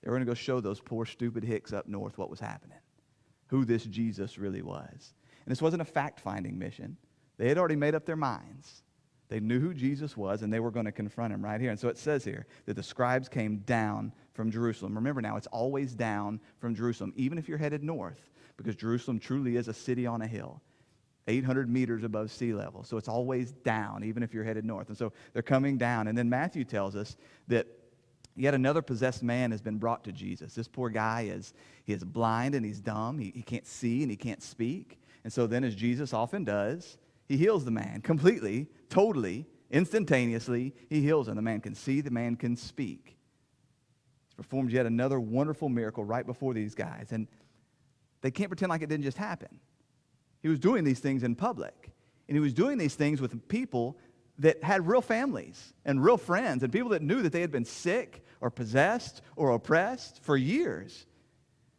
They 0.00 0.10
were 0.10 0.16
going 0.16 0.26
to 0.26 0.30
go 0.30 0.34
show 0.34 0.60
those 0.60 0.78
poor, 0.78 1.06
stupid 1.06 1.42
hicks 1.42 1.72
up 1.72 1.88
north 1.88 2.18
what 2.18 2.30
was 2.30 2.38
happening, 2.38 2.78
who 3.48 3.64
this 3.64 3.82
Jesus 3.84 4.38
really 4.38 4.62
was. 4.62 5.12
And 5.44 5.50
this 5.50 5.62
wasn't 5.62 5.82
a 5.82 5.86
fact 5.86 6.20
finding 6.20 6.58
mission, 6.58 6.96
they 7.38 7.48
had 7.48 7.58
already 7.58 7.76
made 7.76 7.94
up 7.94 8.06
their 8.06 8.16
minds. 8.16 8.82
They 9.28 9.40
knew 9.40 9.60
who 9.60 9.72
Jesus 9.72 10.14
was, 10.14 10.42
and 10.42 10.52
they 10.52 10.60
were 10.60 10.70
going 10.70 10.84
to 10.84 10.92
confront 10.92 11.32
him 11.32 11.42
right 11.42 11.58
here. 11.58 11.70
And 11.70 11.80
so 11.80 11.88
it 11.88 11.96
says 11.96 12.22
here 12.22 12.46
that 12.66 12.74
the 12.74 12.82
scribes 12.82 13.30
came 13.30 13.58
down 13.60 14.12
from 14.34 14.50
Jerusalem. 14.50 14.94
Remember 14.94 15.22
now, 15.22 15.38
it's 15.38 15.46
always 15.46 15.94
down 15.94 16.38
from 16.58 16.74
Jerusalem, 16.74 17.14
even 17.16 17.38
if 17.38 17.48
you're 17.48 17.56
headed 17.56 17.82
north, 17.82 18.30
because 18.58 18.76
Jerusalem 18.76 19.18
truly 19.18 19.56
is 19.56 19.68
a 19.68 19.72
city 19.72 20.06
on 20.06 20.20
a 20.20 20.26
hill. 20.26 20.60
800 21.28 21.70
meters 21.70 22.04
above 22.04 22.30
sea 22.30 22.52
level. 22.52 22.84
So 22.84 22.96
it's 22.96 23.08
always 23.08 23.52
down, 23.52 24.04
even 24.04 24.22
if 24.22 24.34
you're 24.34 24.44
headed 24.44 24.64
north. 24.64 24.88
And 24.88 24.98
so 24.98 25.12
they're 25.32 25.42
coming 25.42 25.78
down. 25.78 26.08
And 26.08 26.18
then 26.18 26.28
Matthew 26.28 26.64
tells 26.64 26.96
us 26.96 27.16
that 27.48 27.66
yet 28.36 28.54
another 28.54 28.82
possessed 28.82 29.22
man 29.22 29.50
has 29.50 29.62
been 29.62 29.78
brought 29.78 30.04
to 30.04 30.12
Jesus. 30.12 30.54
This 30.54 30.68
poor 30.68 30.90
guy 30.90 31.22
is, 31.22 31.54
he 31.84 31.92
is 31.92 32.04
blind 32.04 32.54
and 32.54 32.66
he's 32.66 32.80
dumb. 32.80 33.18
He, 33.18 33.32
he 33.34 33.42
can't 33.42 33.66
see 33.66 34.02
and 34.02 34.10
he 34.10 34.16
can't 34.16 34.42
speak. 34.42 34.98
And 35.24 35.32
so 35.32 35.46
then, 35.46 35.64
as 35.64 35.74
Jesus 35.74 36.12
often 36.12 36.44
does, 36.44 36.98
he 37.28 37.36
heals 37.36 37.64
the 37.64 37.70
man 37.70 38.00
completely, 38.02 38.68
totally, 38.88 39.46
instantaneously. 39.70 40.74
He 40.88 41.00
heals 41.00 41.28
him. 41.28 41.36
The 41.36 41.42
man 41.42 41.60
can 41.60 41.74
see, 41.74 42.00
the 42.00 42.10
man 42.10 42.36
can 42.36 42.56
speak. 42.56 43.16
He's 44.26 44.34
performed 44.34 44.72
yet 44.72 44.86
another 44.86 45.20
wonderful 45.20 45.68
miracle 45.68 46.04
right 46.04 46.26
before 46.26 46.54
these 46.54 46.74
guys. 46.74 47.08
And 47.12 47.28
they 48.20 48.30
can't 48.30 48.50
pretend 48.50 48.70
like 48.70 48.82
it 48.82 48.88
didn't 48.88 49.04
just 49.04 49.18
happen. 49.18 49.60
He 50.42 50.48
was 50.48 50.58
doing 50.58 50.84
these 50.84 51.00
things 51.00 51.22
in 51.22 51.34
public. 51.34 51.92
And 52.28 52.36
he 52.36 52.40
was 52.40 52.52
doing 52.52 52.78
these 52.78 52.94
things 52.94 53.20
with 53.20 53.48
people 53.48 53.98
that 54.38 54.62
had 54.62 54.86
real 54.86 55.02
families 55.02 55.74
and 55.84 56.02
real 56.02 56.16
friends 56.16 56.62
and 56.62 56.72
people 56.72 56.90
that 56.90 57.02
knew 57.02 57.22
that 57.22 57.32
they 57.32 57.40
had 57.40 57.52
been 57.52 57.64
sick 57.64 58.24
or 58.40 58.50
possessed 58.50 59.22
or 59.36 59.50
oppressed 59.50 60.22
for 60.22 60.36
years. 60.36 61.06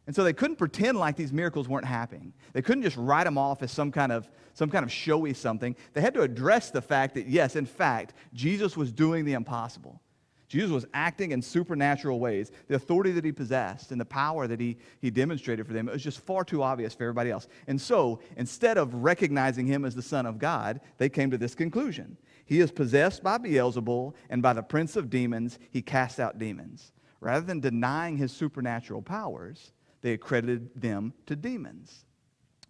And 0.05 0.15
so 0.15 0.23
they 0.23 0.33
couldn't 0.33 0.57
pretend 0.57 0.97
like 0.97 1.15
these 1.15 1.31
miracles 1.31 1.69
weren't 1.69 1.85
happening. 1.85 2.33
They 2.51 2.61
couldn't 2.61 2.83
just 2.83 2.97
write 2.97 3.23
them 3.23 3.37
off 3.37 3.63
as 3.63 3.71
some 3.71 3.91
kind 3.91 4.11
of, 4.11 4.29
some 4.53 4.69
kind 4.69 4.83
of 4.83 4.91
showy 4.91 5.33
something. 5.33 5.75
They 5.93 6.01
had 6.01 6.13
to 6.15 6.21
address 6.21 6.71
the 6.71 6.81
fact 6.81 7.15
that, 7.15 7.27
yes, 7.27 7.55
in 7.55 7.65
fact, 7.65 8.13
Jesus 8.33 8.75
was 8.75 8.91
doing 8.91 9.23
the 9.23 9.33
impossible. 9.33 10.01
Jesus 10.49 10.69
was 10.69 10.85
acting 10.93 11.31
in 11.31 11.41
supernatural 11.41 12.19
ways. 12.19 12.51
The 12.67 12.75
authority 12.75 13.11
that 13.13 13.25
he 13.25 13.31
possessed 13.31 13.91
and 13.91 13.99
the 13.99 14.05
power 14.05 14.45
that 14.45 14.59
he, 14.59 14.77
he 15.01 15.09
demonstrated 15.09 15.65
for 15.65 15.73
them, 15.73 15.87
it 15.87 15.93
was 15.93 16.03
just 16.03 16.19
far 16.19 16.43
too 16.43 16.61
obvious 16.61 16.93
for 16.93 17.05
everybody 17.05 17.31
else. 17.31 17.47
And 17.65 17.81
so, 17.81 18.19
instead 18.37 18.77
of 18.77 18.93
recognizing 18.93 19.65
him 19.65 19.83
as 19.83 19.95
the 19.95 20.03
Son 20.03 20.27
of 20.27 20.37
God, 20.37 20.81
they 20.99 21.09
came 21.09 21.31
to 21.31 21.39
this 21.39 21.55
conclusion. 21.55 22.17
He 22.45 22.59
is 22.59 22.71
possessed 22.71 23.23
by 23.23 23.39
Beelzebul, 23.39 24.13
and 24.29 24.43
by 24.43 24.53
the 24.53 24.61
prince 24.61 24.95
of 24.95 25.09
demons, 25.09 25.57
he 25.71 25.81
casts 25.81 26.19
out 26.19 26.37
demons. 26.37 26.91
Rather 27.19 27.45
than 27.45 27.59
denying 27.59 28.17
his 28.17 28.31
supernatural 28.31 29.01
powers, 29.01 29.71
they 30.03 30.11
accredited 30.11 30.69
them 30.79 31.13
to 31.25 31.35
demons. 31.35 32.05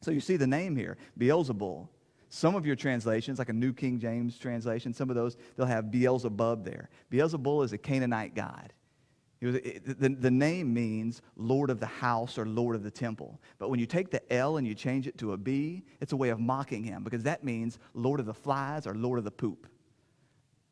So 0.02 0.12
you 0.12 0.22
see 0.22 0.38
the 0.38 0.48
name 0.48 0.78
here, 0.78 0.98
Beelzebul. 1.20 1.90
Some 2.30 2.56
of 2.56 2.66
your 2.66 2.76
translations, 2.76 3.38
like 3.38 3.50
a 3.50 3.54
New 3.54 3.74
King 3.74 4.00
James 4.00 4.38
translation, 4.38 4.94
some 4.94 5.10
of 5.10 5.16
those, 5.16 5.36
they'll 5.56 5.66
have 5.66 5.92
Beelzebub 5.92 6.64
there. 6.64 6.90
Beelzebul 7.12 7.66
is 7.66 7.74
a 7.74 7.78
Canaanite 7.78 8.34
god. 8.34 8.74
Was, 9.42 9.56
the, 9.56 10.16
the 10.18 10.32
name 10.32 10.74
means 10.74 11.22
Lord 11.36 11.70
of 11.70 11.80
the 11.80 11.86
house 11.86 12.38
or 12.38 12.46
Lord 12.46 12.76
of 12.76 12.84
the 12.84 12.92
temple. 12.92 13.42
But 13.58 13.70
when 13.70 13.80
you 13.80 13.86
take 13.86 14.10
the 14.10 14.22
L 14.32 14.58
and 14.58 14.66
you 14.66 14.74
change 14.74 15.06
it 15.06 15.18
to 15.18 15.34
a 15.34 15.38
B, 15.38 15.84
it's 16.00 16.14
a 16.14 16.16
way 16.16 16.30
of 16.30 16.40
mocking 16.40 16.84
him 16.84 17.04
because 17.04 17.24
that 17.24 17.44
means 17.44 17.78
Lord 17.94 18.20
of 18.20 18.26
the 18.26 18.34
flies 18.34 18.88
or 18.88 18.96
Lord 18.96 19.20
of 19.20 19.26
the 19.26 19.32
poop. 19.32 19.68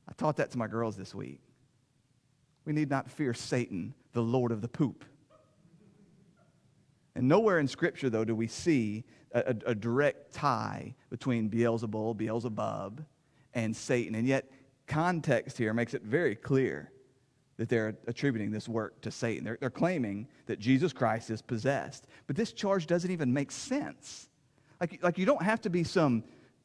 I 0.08 0.14
taught 0.14 0.38
that 0.38 0.52
to 0.52 0.58
my 0.58 0.68
girls 0.68 0.96
this 0.96 1.14
week. 1.14 1.42
We 2.66 2.74
need 2.74 2.90
not 2.90 3.12
fear 3.12 3.34
Satan, 3.34 3.94
the 4.14 4.22
Lord 4.22 4.52
of 4.52 4.62
the 4.62 4.68
poop. 4.68 5.04
And 7.16 7.28
nowhere 7.28 7.60
in 7.60 7.68
Scripture, 7.68 8.10
though, 8.10 8.26
do 8.26 8.36
we 8.36 8.48
see 8.48 9.04
a, 9.34 9.40
a, 9.40 9.72
a 9.72 9.76
direct 9.76 10.34
tie 10.34 10.96
between 11.10 11.50
Beelzebul, 11.50 12.18
Beelzebub, 12.18 13.04
and 13.54 13.76
Satan. 13.76 14.16
And 14.16 14.28
yet, 14.28 14.50
context 14.88 15.58
here 15.58 15.74
makes 15.74 15.94
it 15.94 16.04
very 16.04 16.36
clear 16.36 16.92
that 17.58 17.70
they're 17.70 17.96
attributing 18.08 18.52
this 18.52 18.68
work 18.68 19.02
to 19.02 19.12
Satan. 19.12 19.44
They're, 19.44 19.58
they're 19.60 19.70
claiming 19.70 20.28
that 20.48 20.60
Jesus 20.60 20.94
Christ 20.94 21.30
is 21.30 21.42
possessed. 21.42 22.08
But 22.28 22.36
this 22.36 22.54
charge 22.54 22.88
doesn't 22.88 23.12
even 23.12 23.32
make 23.34 23.52
sense. 23.52 24.30
Like, 24.80 25.00
like 25.04 25.18
you 25.18 25.26
don't 25.26 25.44
have 25.44 25.62
to 25.62 25.70
be 25.70 25.84
some 25.84 26.24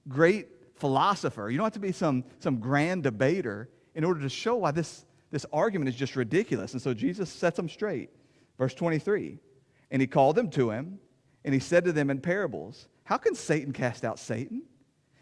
great 0.08 0.48
philosopher, 0.76 1.50
you 1.50 1.56
don't 1.56 1.64
have 1.64 1.72
to 1.74 1.78
be 1.78 1.92
some, 1.92 2.24
some 2.38 2.58
grand 2.58 3.02
debater 3.02 3.68
in 3.94 4.04
order 4.04 4.20
to 4.20 4.28
show 4.28 4.56
why 4.56 4.70
this, 4.70 5.04
this 5.30 5.46
argument 5.52 5.88
is 5.88 5.96
just 5.96 6.16
ridiculous. 6.16 6.72
And 6.72 6.82
so 6.82 6.94
Jesus 6.94 7.30
sets 7.30 7.56
them 7.56 7.68
straight. 7.68 8.10
Verse 8.58 8.74
23 8.74 9.38
and 9.90 10.00
he 10.00 10.06
called 10.06 10.36
them 10.36 10.50
to 10.50 10.70
him, 10.70 10.98
and 11.44 11.54
he 11.54 11.60
said 11.60 11.84
to 11.84 11.92
them 11.92 12.10
in 12.10 12.20
parables, 12.20 12.88
How 13.04 13.16
can 13.16 13.34
Satan 13.34 13.72
cast 13.72 14.04
out 14.04 14.18
Satan? 14.18 14.62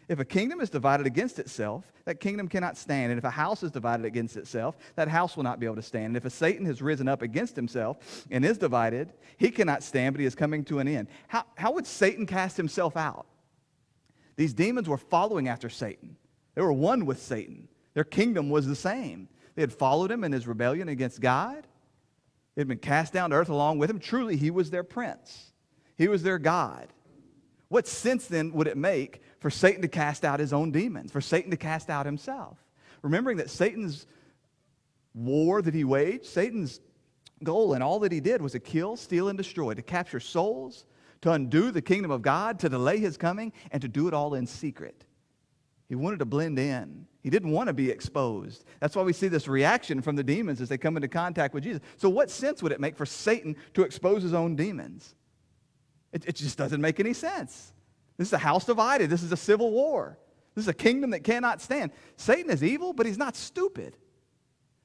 If 0.07 0.19
a 0.19 0.25
kingdom 0.25 0.61
is 0.61 0.69
divided 0.69 1.07
against 1.07 1.39
itself, 1.39 1.91
that 2.05 2.19
kingdom 2.19 2.47
cannot 2.47 2.77
stand. 2.77 3.11
And 3.11 3.17
if 3.17 3.23
a 3.23 3.29
house 3.31 3.63
is 3.63 3.71
divided 3.71 4.05
against 4.05 4.37
itself, 4.37 4.77
that 4.95 5.07
house 5.07 5.35
will 5.35 5.43
not 5.43 5.59
be 5.59 5.65
able 5.65 5.77
to 5.77 5.81
stand. 5.81 6.07
And 6.07 6.17
if 6.17 6.25
a 6.25 6.29
Satan 6.29 6.65
has 6.67 6.81
risen 6.81 7.07
up 7.07 7.23
against 7.23 7.55
himself 7.55 8.25
and 8.29 8.45
is 8.45 8.59
divided, 8.59 9.13
he 9.37 9.49
cannot 9.49 9.81
stand, 9.81 10.13
but 10.13 10.19
he 10.19 10.27
is 10.27 10.35
coming 10.35 10.63
to 10.65 10.77
an 10.79 10.87
end. 10.87 11.07
How, 11.27 11.45
how 11.55 11.71
would 11.71 11.87
Satan 11.87 12.27
cast 12.27 12.55
himself 12.55 12.95
out? 12.95 13.25
These 14.35 14.53
demons 14.53 14.87
were 14.87 14.97
following 14.97 15.47
after 15.47 15.69
Satan, 15.69 16.17
they 16.53 16.61
were 16.61 16.73
one 16.73 17.05
with 17.05 17.21
Satan. 17.21 17.67
Their 17.95 18.03
kingdom 18.03 18.49
was 18.49 18.67
the 18.67 18.75
same. 18.75 19.29
They 19.55 19.61
had 19.61 19.71
followed 19.71 20.11
him 20.11 20.25
in 20.25 20.33
his 20.33 20.47
rebellion 20.47 20.89
against 20.89 21.21
God. 21.21 21.65
They 22.55 22.61
had 22.61 22.67
been 22.67 22.77
cast 22.77 23.13
down 23.13 23.29
to 23.29 23.35
earth 23.35 23.49
along 23.49 23.79
with 23.79 23.89
him. 23.89 23.99
Truly, 23.99 24.37
he 24.37 24.49
was 24.49 24.69
their 24.69 24.83
prince, 24.83 25.51
he 25.97 26.07
was 26.07 26.23
their 26.23 26.39
God. 26.39 26.87
What 27.67 27.87
sense 27.87 28.27
then 28.27 28.53
would 28.53 28.67
it 28.67 28.77
make 28.77 29.21
for 29.39 29.49
Satan 29.49 29.81
to 29.81 29.87
cast 29.87 30.23
out 30.23 30.39
his 30.39 30.53
own 30.53 30.71
demons, 30.71 31.11
for 31.11 31.19
Satan 31.19 31.51
to 31.51 31.57
cast 31.57 31.89
out 31.89 32.05
himself? 32.05 32.57
Remembering 33.01 33.37
that 33.37 33.49
Satan's 33.49 34.05
war 35.13 35.61
that 35.61 35.73
he 35.73 35.83
waged, 35.83 36.25
Satan's 36.25 36.79
goal 37.43 37.73
and 37.73 37.83
all 37.83 37.99
that 37.99 38.11
he 38.11 38.19
did 38.19 38.41
was 38.41 38.53
to 38.53 38.59
kill, 38.59 38.95
steal, 38.95 39.29
and 39.29 39.37
destroy, 39.37 39.73
to 39.73 39.81
capture 39.81 40.19
souls, 40.19 40.85
to 41.21 41.31
undo 41.31 41.71
the 41.71 41.81
kingdom 41.81 42.11
of 42.11 42.21
God, 42.21 42.59
to 42.59 42.69
delay 42.69 42.99
his 42.99 43.17
coming, 43.17 43.51
and 43.71 43.81
to 43.81 43.87
do 43.87 44.07
it 44.07 44.13
all 44.13 44.35
in 44.35 44.45
secret. 44.45 45.05
He 45.89 45.95
wanted 45.95 46.19
to 46.19 46.25
blend 46.25 46.59
in. 46.59 47.07
He 47.25 47.31
didn't 47.31 47.49
want 47.49 47.69
to 47.69 47.73
be 47.73 47.89
exposed. 47.89 48.65
That's 48.79 48.95
why 48.95 49.01
we 49.01 49.11
see 49.11 49.29
this 49.29 49.47
reaction 49.47 49.99
from 49.99 50.15
the 50.15 50.23
demons 50.23 50.61
as 50.61 50.69
they 50.69 50.77
come 50.77 50.95
into 50.95 51.07
contact 51.07 51.55
with 51.55 51.63
Jesus. 51.63 51.81
So, 51.97 52.07
what 52.07 52.29
sense 52.29 52.61
would 52.61 52.71
it 52.71 52.79
make 52.79 52.95
for 52.95 53.07
Satan 53.07 53.55
to 53.73 53.81
expose 53.81 54.21
his 54.21 54.35
own 54.35 54.55
demons? 54.55 55.15
It, 56.13 56.23
it 56.27 56.35
just 56.35 56.55
doesn't 56.55 56.79
make 56.79 56.99
any 56.99 57.13
sense. 57.13 57.73
This 58.17 58.27
is 58.27 58.33
a 58.33 58.37
house 58.37 58.65
divided. 58.65 59.09
This 59.09 59.23
is 59.23 59.31
a 59.31 59.37
civil 59.37 59.71
war. 59.71 60.19
This 60.53 60.65
is 60.65 60.67
a 60.67 60.73
kingdom 60.75 61.09
that 61.09 61.23
cannot 61.23 61.63
stand. 61.63 61.93
Satan 62.15 62.51
is 62.51 62.63
evil, 62.63 62.93
but 62.93 63.07
he's 63.07 63.17
not 63.17 63.35
stupid. 63.35 63.97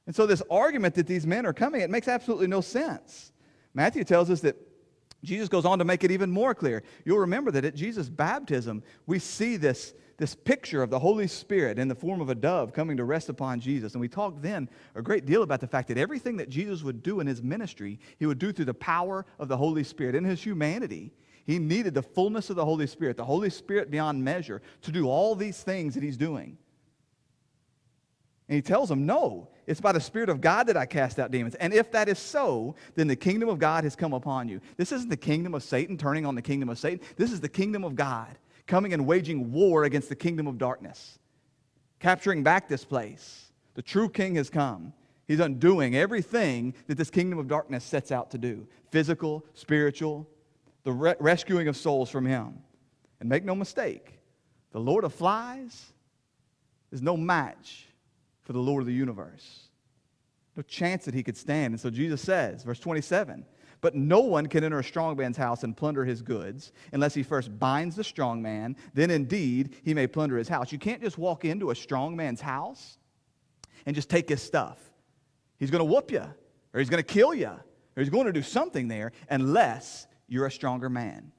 And 0.07 0.15
so, 0.15 0.25
this 0.25 0.41
argument 0.49 0.95
that 0.95 1.05
these 1.05 1.27
men 1.27 1.45
are 1.45 1.53
coming, 1.53 1.81
it 1.81 1.91
makes 1.91 2.07
absolutely 2.07 2.47
no 2.47 2.61
sense. 2.61 3.33
Matthew 3.75 4.03
tells 4.03 4.31
us 4.31 4.39
that 4.39 4.55
Jesus 5.23 5.47
goes 5.47 5.65
on 5.65 5.77
to 5.77 5.85
make 5.85 6.03
it 6.03 6.09
even 6.09 6.31
more 6.31 6.55
clear. 6.55 6.81
You'll 7.05 7.19
remember 7.19 7.51
that 7.51 7.65
at 7.65 7.75
Jesus' 7.75 8.09
baptism, 8.09 8.81
we 9.05 9.19
see 9.19 9.57
this 9.57 9.93
this 10.21 10.35
picture 10.35 10.83
of 10.83 10.91
the 10.91 10.99
Holy 10.99 11.25
Spirit 11.25 11.79
in 11.79 11.87
the 11.87 11.95
form 11.95 12.21
of 12.21 12.29
a 12.29 12.35
dove 12.35 12.73
coming 12.73 12.95
to 12.95 13.03
rest 13.03 13.27
upon 13.27 13.59
Jesus. 13.59 13.93
And 13.93 14.01
we 14.01 14.07
talked 14.07 14.43
then 14.43 14.69
a 14.93 15.01
great 15.01 15.25
deal 15.25 15.41
about 15.41 15.61
the 15.61 15.67
fact 15.67 15.87
that 15.87 15.97
everything 15.97 16.37
that 16.37 16.47
Jesus 16.47 16.83
would 16.83 17.01
do 17.01 17.21
in 17.21 17.25
his 17.25 17.41
ministry, 17.41 17.99
he 18.19 18.27
would 18.27 18.37
do 18.37 18.53
through 18.53 18.65
the 18.65 18.73
power 18.75 19.25
of 19.39 19.47
the 19.47 19.57
Holy 19.57 19.83
Spirit. 19.83 20.13
In 20.13 20.23
his 20.23 20.43
humanity, 20.43 21.11
he 21.47 21.57
needed 21.57 21.95
the 21.95 22.03
fullness 22.03 22.51
of 22.51 22.55
the 22.55 22.63
Holy 22.63 22.85
Spirit, 22.85 23.17
the 23.17 23.25
Holy 23.25 23.49
Spirit 23.49 23.89
beyond 23.89 24.23
measure, 24.23 24.61
to 24.83 24.91
do 24.91 25.09
all 25.09 25.33
these 25.33 25.63
things 25.63 25.95
that 25.95 26.03
he's 26.03 26.17
doing. 26.17 26.55
And 28.47 28.57
he 28.57 28.61
tells 28.61 28.89
them, 28.89 29.07
No, 29.07 29.49
it's 29.65 29.81
by 29.81 29.91
the 29.91 29.99
Spirit 29.99 30.29
of 30.29 30.39
God 30.39 30.67
that 30.67 30.77
I 30.77 30.85
cast 30.85 31.17
out 31.17 31.31
demons. 31.31 31.55
And 31.55 31.73
if 31.73 31.91
that 31.93 32.07
is 32.07 32.19
so, 32.19 32.75
then 32.93 33.07
the 33.07 33.15
kingdom 33.15 33.49
of 33.49 33.57
God 33.57 33.85
has 33.85 33.95
come 33.95 34.13
upon 34.13 34.49
you. 34.49 34.61
This 34.77 34.91
isn't 34.91 35.09
the 35.09 35.17
kingdom 35.17 35.55
of 35.55 35.63
Satan 35.63 35.97
turning 35.97 36.27
on 36.27 36.35
the 36.35 36.43
kingdom 36.43 36.69
of 36.69 36.77
Satan. 36.77 36.99
This 37.15 37.31
is 37.31 37.39
the 37.39 37.49
kingdom 37.49 37.83
of 37.83 37.95
God 37.95 38.37
coming 38.67 38.93
and 38.93 39.05
waging 39.05 39.51
war 39.51 39.83
against 39.83 40.09
the 40.09 40.15
kingdom 40.15 40.47
of 40.47 40.57
darkness, 40.57 41.19
capturing 41.99 42.43
back 42.43 42.67
this 42.67 42.85
place. 42.85 43.51
The 43.73 43.81
true 43.81 44.09
king 44.09 44.35
has 44.35 44.49
come. 44.49 44.93
He's 45.27 45.39
undoing 45.39 45.95
everything 45.95 46.73
that 46.87 46.97
this 46.97 47.09
kingdom 47.09 47.39
of 47.39 47.47
darkness 47.47 47.83
sets 47.83 48.11
out 48.11 48.31
to 48.31 48.37
do 48.37 48.67
physical, 48.89 49.45
spiritual, 49.53 50.27
the 50.83 50.91
re- 50.91 51.15
rescuing 51.19 51.67
of 51.67 51.77
souls 51.77 52.09
from 52.09 52.25
him. 52.25 52.59
And 53.19 53.29
make 53.29 53.45
no 53.45 53.55
mistake, 53.55 54.19
the 54.71 54.79
Lord 54.79 55.03
of 55.03 55.13
flies 55.13 55.93
is 56.91 57.01
no 57.01 57.15
match 57.15 57.87
for 58.41 58.53
the 58.53 58.59
Lord 58.59 58.81
of 58.81 58.87
the 58.87 58.93
universe. 58.93 59.69
No 60.61 60.65
chance 60.67 61.05
that 61.05 61.15
he 61.15 61.23
could 61.23 61.37
stand. 61.37 61.73
And 61.73 61.81
so 61.81 61.89
Jesus 61.89 62.21
says, 62.21 62.61
verse 62.61 62.77
27, 62.77 63.47
But 63.81 63.95
no 63.95 64.19
one 64.19 64.45
can 64.45 64.63
enter 64.63 64.77
a 64.77 64.83
strong 64.83 65.17
man's 65.17 65.37
house 65.37 65.63
and 65.63 65.75
plunder 65.75 66.05
his 66.05 66.21
goods 66.21 66.71
unless 66.93 67.15
he 67.15 67.23
first 67.23 67.57
binds 67.57 67.95
the 67.95 68.03
strong 68.03 68.43
man. 68.43 68.75
Then 68.93 69.09
indeed 69.09 69.73
he 69.83 69.95
may 69.95 70.05
plunder 70.05 70.37
his 70.37 70.47
house. 70.47 70.71
You 70.71 70.77
can't 70.77 71.01
just 71.01 71.17
walk 71.17 71.45
into 71.45 71.71
a 71.71 71.75
strong 71.75 72.15
man's 72.15 72.41
house 72.41 72.99
and 73.87 73.95
just 73.95 74.07
take 74.07 74.29
his 74.29 74.39
stuff. 74.39 74.77
He's 75.57 75.71
going 75.71 75.79
to 75.79 75.91
whoop 75.91 76.11
you, 76.11 76.25
or 76.73 76.79
he's 76.79 76.91
going 76.91 77.03
to 77.03 77.13
kill 77.13 77.33
you, 77.33 77.47
or 77.47 77.95
he's 77.95 78.09
going 78.09 78.27
to 78.27 78.31
do 78.31 78.43
something 78.43 78.87
there 78.87 79.13
unless 79.31 80.05
you're 80.27 80.45
a 80.45 80.51
stronger 80.51 80.91
man. 80.91 81.31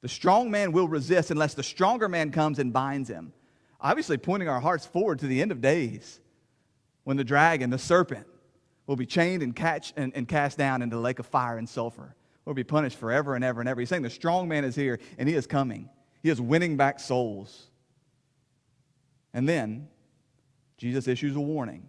The 0.00 0.08
strong 0.08 0.50
man 0.50 0.72
will 0.72 0.88
resist 0.88 1.30
unless 1.30 1.52
the 1.52 1.62
stronger 1.62 2.08
man 2.08 2.30
comes 2.30 2.58
and 2.58 2.72
binds 2.72 3.10
him. 3.10 3.34
Obviously, 3.78 4.16
pointing 4.16 4.48
our 4.48 4.60
hearts 4.60 4.86
forward 4.86 5.18
to 5.18 5.26
the 5.26 5.42
end 5.42 5.52
of 5.52 5.60
days 5.60 6.18
when 7.04 7.16
the 7.16 7.24
dragon, 7.24 7.70
the 7.70 7.78
serpent, 7.78 8.26
will 8.86 8.96
be 8.96 9.06
chained 9.06 9.42
and, 9.42 9.54
catch, 9.54 9.92
and, 9.96 10.12
and 10.14 10.26
cast 10.26 10.58
down 10.58 10.82
into 10.82 10.96
the 10.96 11.02
lake 11.02 11.18
of 11.18 11.26
fire 11.26 11.58
and 11.58 11.68
sulfur. 11.68 12.14
Will 12.44 12.54
be 12.54 12.64
punished 12.64 12.98
forever 12.98 13.36
and 13.36 13.44
ever 13.44 13.60
and 13.60 13.68
ever. 13.68 13.80
He's 13.80 13.88
saying 13.88 14.02
the 14.02 14.10
strong 14.10 14.48
man 14.48 14.64
is 14.64 14.74
here 14.74 14.98
and 15.18 15.28
he 15.28 15.34
is 15.34 15.46
coming. 15.46 15.88
He 16.22 16.30
is 16.30 16.40
winning 16.40 16.76
back 16.76 16.98
souls. 16.98 17.68
And 19.32 19.48
then 19.48 19.88
Jesus 20.76 21.06
issues 21.06 21.36
a 21.36 21.40
warning. 21.40 21.88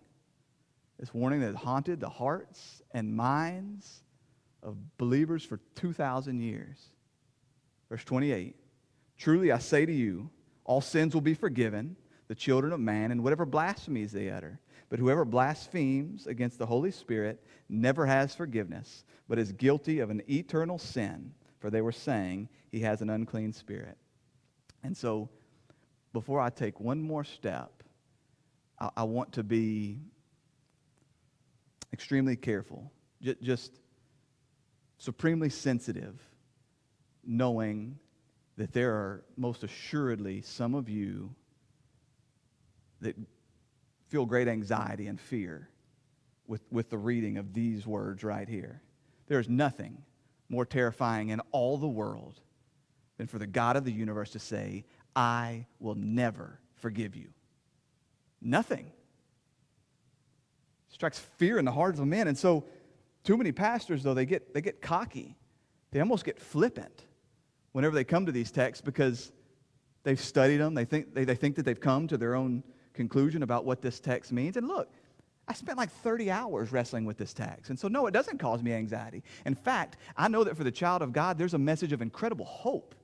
This 1.00 1.13
warning 1.13 1.39
that 1.39 1.48
has 1.48 1.56
haunted 1.56 2.00
the 2.00 2.10
hearts 2.10 2.84
and 2.91 3.15
minds 3.15 4.03
of 4.62 4.77
believers 4.98 5.44
for 5.44 5.60
2,000 5.75 6.39
years. 6.39 6.77
Verse 7.89 8.03
28 8.03 8.56
Truly 9.18 9.51
I 9.51 9.58
say 9.58 9.86
to 9.86 9.91
you, 9.91 10.30
all 10.63 10.82
sins 10.82 11.13
will 11.13 11.22
be 11.22 11.34
forgiven 11.34 11.96
the 12.27 12.36
children 12.36 12.72
of 12.72 12.80
man 12.80 13.12
and 13.12 13.24
whatever 13.24 13.46
blasphemies 13.46 14.12
they 14.12 14.30
utter. 14.30 14.60
But 14.92 15.00
whoever 15.00 15.24
blasphemes 15.24 16.28
against 16.28 16.60
the 16.60 16.66
Holy 16.66 16.92
Spirit 16.92 17.42
never 17.70 18.06
has 18.06 18.36
forgiveness, 18.36 19.06
but 19.30 19.40
is 19.40 19.54
guilty 19.54 20.00
of 20.00 20.10
an 20.10 20.22
eternal 20.30 20.78
sin, 20.78 21.34
for 21.60 21.70
they 21.70 21.80
were 21.80 21.94
saying 21.94 22.50
he 22.72 22.82
has 22.82 23.02
an 23.02 23.10
unclean 23.10 23.54
spirit. 23.54 23.98
And 24.84 24.96
so, 24.96 25.30
before 26.12 26.42
I 26.42 26.50
take 26.50 26.82
one 26.82 27.02
more 27.02 27.24
step, 27.24 27.84
I, 28.80 28.90
I 28.98 29.04
want 29.04 29.32
to 29.34 29.44
be 29.44 30.02
extremely 31.94 32.36
careful, 32.36 32.92
J- 33.22 33.38
just 33.42 33.80
supremely 34.98 35.50
sensitive, 35.50 36.20
knowing 37.24 37.98
that 38.58 38.74
there 38.74 38.92
are 38.92 39.24
most 39.38 39.64
assuredly 39.64 40.42
some 40.42 40.76
of 40.76 40.90
you 40.90 41.34
that 43.00 43.16
feel 44.12 44.25
great 44.25 44.50
anxiety 44.50 45.08
and 45.08 45.18
fear 45.18 45.70
with, 46.46 46.62
with 46.70 46.89
the 46.89 46.98
reading 46.98 47.38
of 47.38 47.53
these 47.53 47.88
words 47.88 48.25
right 48.25 48.50
here. 48.50 48.82
There's 49.27 49.48
nothing 49.48 50.03
more 50.50 50.65
terrifying 50.65 51.30
in 51.30 51.39
all 51.53 51.77
the 51.77 51.88
world 51.88 52.41
than 53.18 53.27
for 53.27 53.39
the 53.39 53.48
God 53.48 53.77
of 53.77 53.86
the 53.86 53.91
universe 53.91 54.32
to 54.32 54.39
say, 54.39 54.84
I 55.15 55.65
will 55.80 55.96
never 55.96 56.60
forgive 56.75 57.15
you. 57.15 57.30
Nothing. 58.41 58.91
Strikes 60.89 61.20
fear 61.38 61.58
in 61.58 61.63
the 61.63 61.72
hearts 61.72 61.98
of 61.98 62.06
men. 62.06 62.27
And 62.27 62.38
so, 62.38 62.65
too 63.24 63.38
many 63.38 63.53
pastors, 63.53 64.03
though, 64.03 64.13
they 64.13 64.25
get, 64.25 64.53
they 64.53 64.60
get 64.60 64.82
cocky. 64.82 65.38
They 65.91 66.01
almost 66.01 66.25
get 66.25 66.38
flippant 66.38 67.06
whenever 67.72 67.96
they 67.96 68.03
come 68.03 68.25
to 68.25 68.34
these 68.34 68.51
texts 68.51 68.82
because 68.84 69.32
they've 70.03 70.20
studied 70.20 70.58
them. 70.58 70.74
They 70.74 70.84
think, 70.84 71.13
they, 71.13 71.24
they 71.24 71.36
think 71.36 71.56
that 71.56 71.63
they've 71.63 71.80
come 71.80 72.08
to 72.10 72.18
their 72.18 72.36
own 72.36 72.63
conclusion 73.01 73.43
about 73.43 73.65
what 73.65 73.81
this 73.81 74.00
text 74.00 74.31
means. 74.31 74.58
And 74.58 74.67
look, 74.67 74.89
I 75.48 75.53
spent 75.53 75.77
like 75.77 75.91
30 75.91 76.31
hours 76.31 76.72
wrestling 76.72 77.05
with 77.05 77.17
this 77.17 77.34
text. 77.34 77.70
And 77.70 77.79
so, 77.79 77.88
no, 77.88 78.08
it 78.08 78.12
doesn't 78.12 78.38
cause 78.38 78.62
me 78.62 78.74
anxiety. 78.74 79.24
In 79.46 79.55
fact, 79.55 79.98
I 80.15 80.27
know 80.27 80.43
that 80.43 80.55
for 80.55 80.63
the 80.63 80.72
child 80.72 81.01
of 81.01 81.12
God, 81.12 81.38
there's 81.38 81.53
a 81.53 81.60
message 81.60 81.91
of 81.91 82.01
incredible 82.01 82.46
hope 82.46 82.96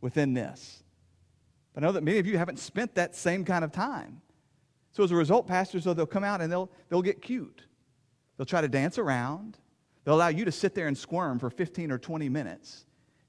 within 0.00 0.32
this. 0.32 0.82
But 1.74 1.82
I 1.82 1.86
know 1.86 1.92
that 1.92 2.02
many 2.02 2.18
of 2.18 2.26
you 2.26 2.38
haven't 2.38 2.58
spent 2.58 2.94
that 2.94 3.14
same 3.14 3.44
kind 3.44 3.64
of 3.64 3.72
time. 3.72 4.22
So 4.92 5.04
as 5.04 5.10
a 5.10 5.16
result, 5.16 5.46
pastors, 5.46 5.84
though, 5.84 5.94
they'll 5.94 6.06
come 6.06 6.24
out 6.24 6.40
and 6.40 6.50
they'll, 6.50 6.70
they'll 6.88 7.02
get 7.02 7.22
cute. 7.22 7.62
They'll 8.36 8.46
try 8.46 8.60
to 8.60 8.68
dance 8.68 8.98
around. 8.98 9.58
They'll 10.04 10.14
allow 10.14 10.28
you 10.28 10.44
to 10.44 10.52
sit 10.52 10.74
there 10.74 10.88
and 10.88 10.96
squirm 10.96 11.38
for 11.38 11.50
15 11.50 11.92
or 11.92 11.98
20 11.98 12.28
minutes, 12.28 12.86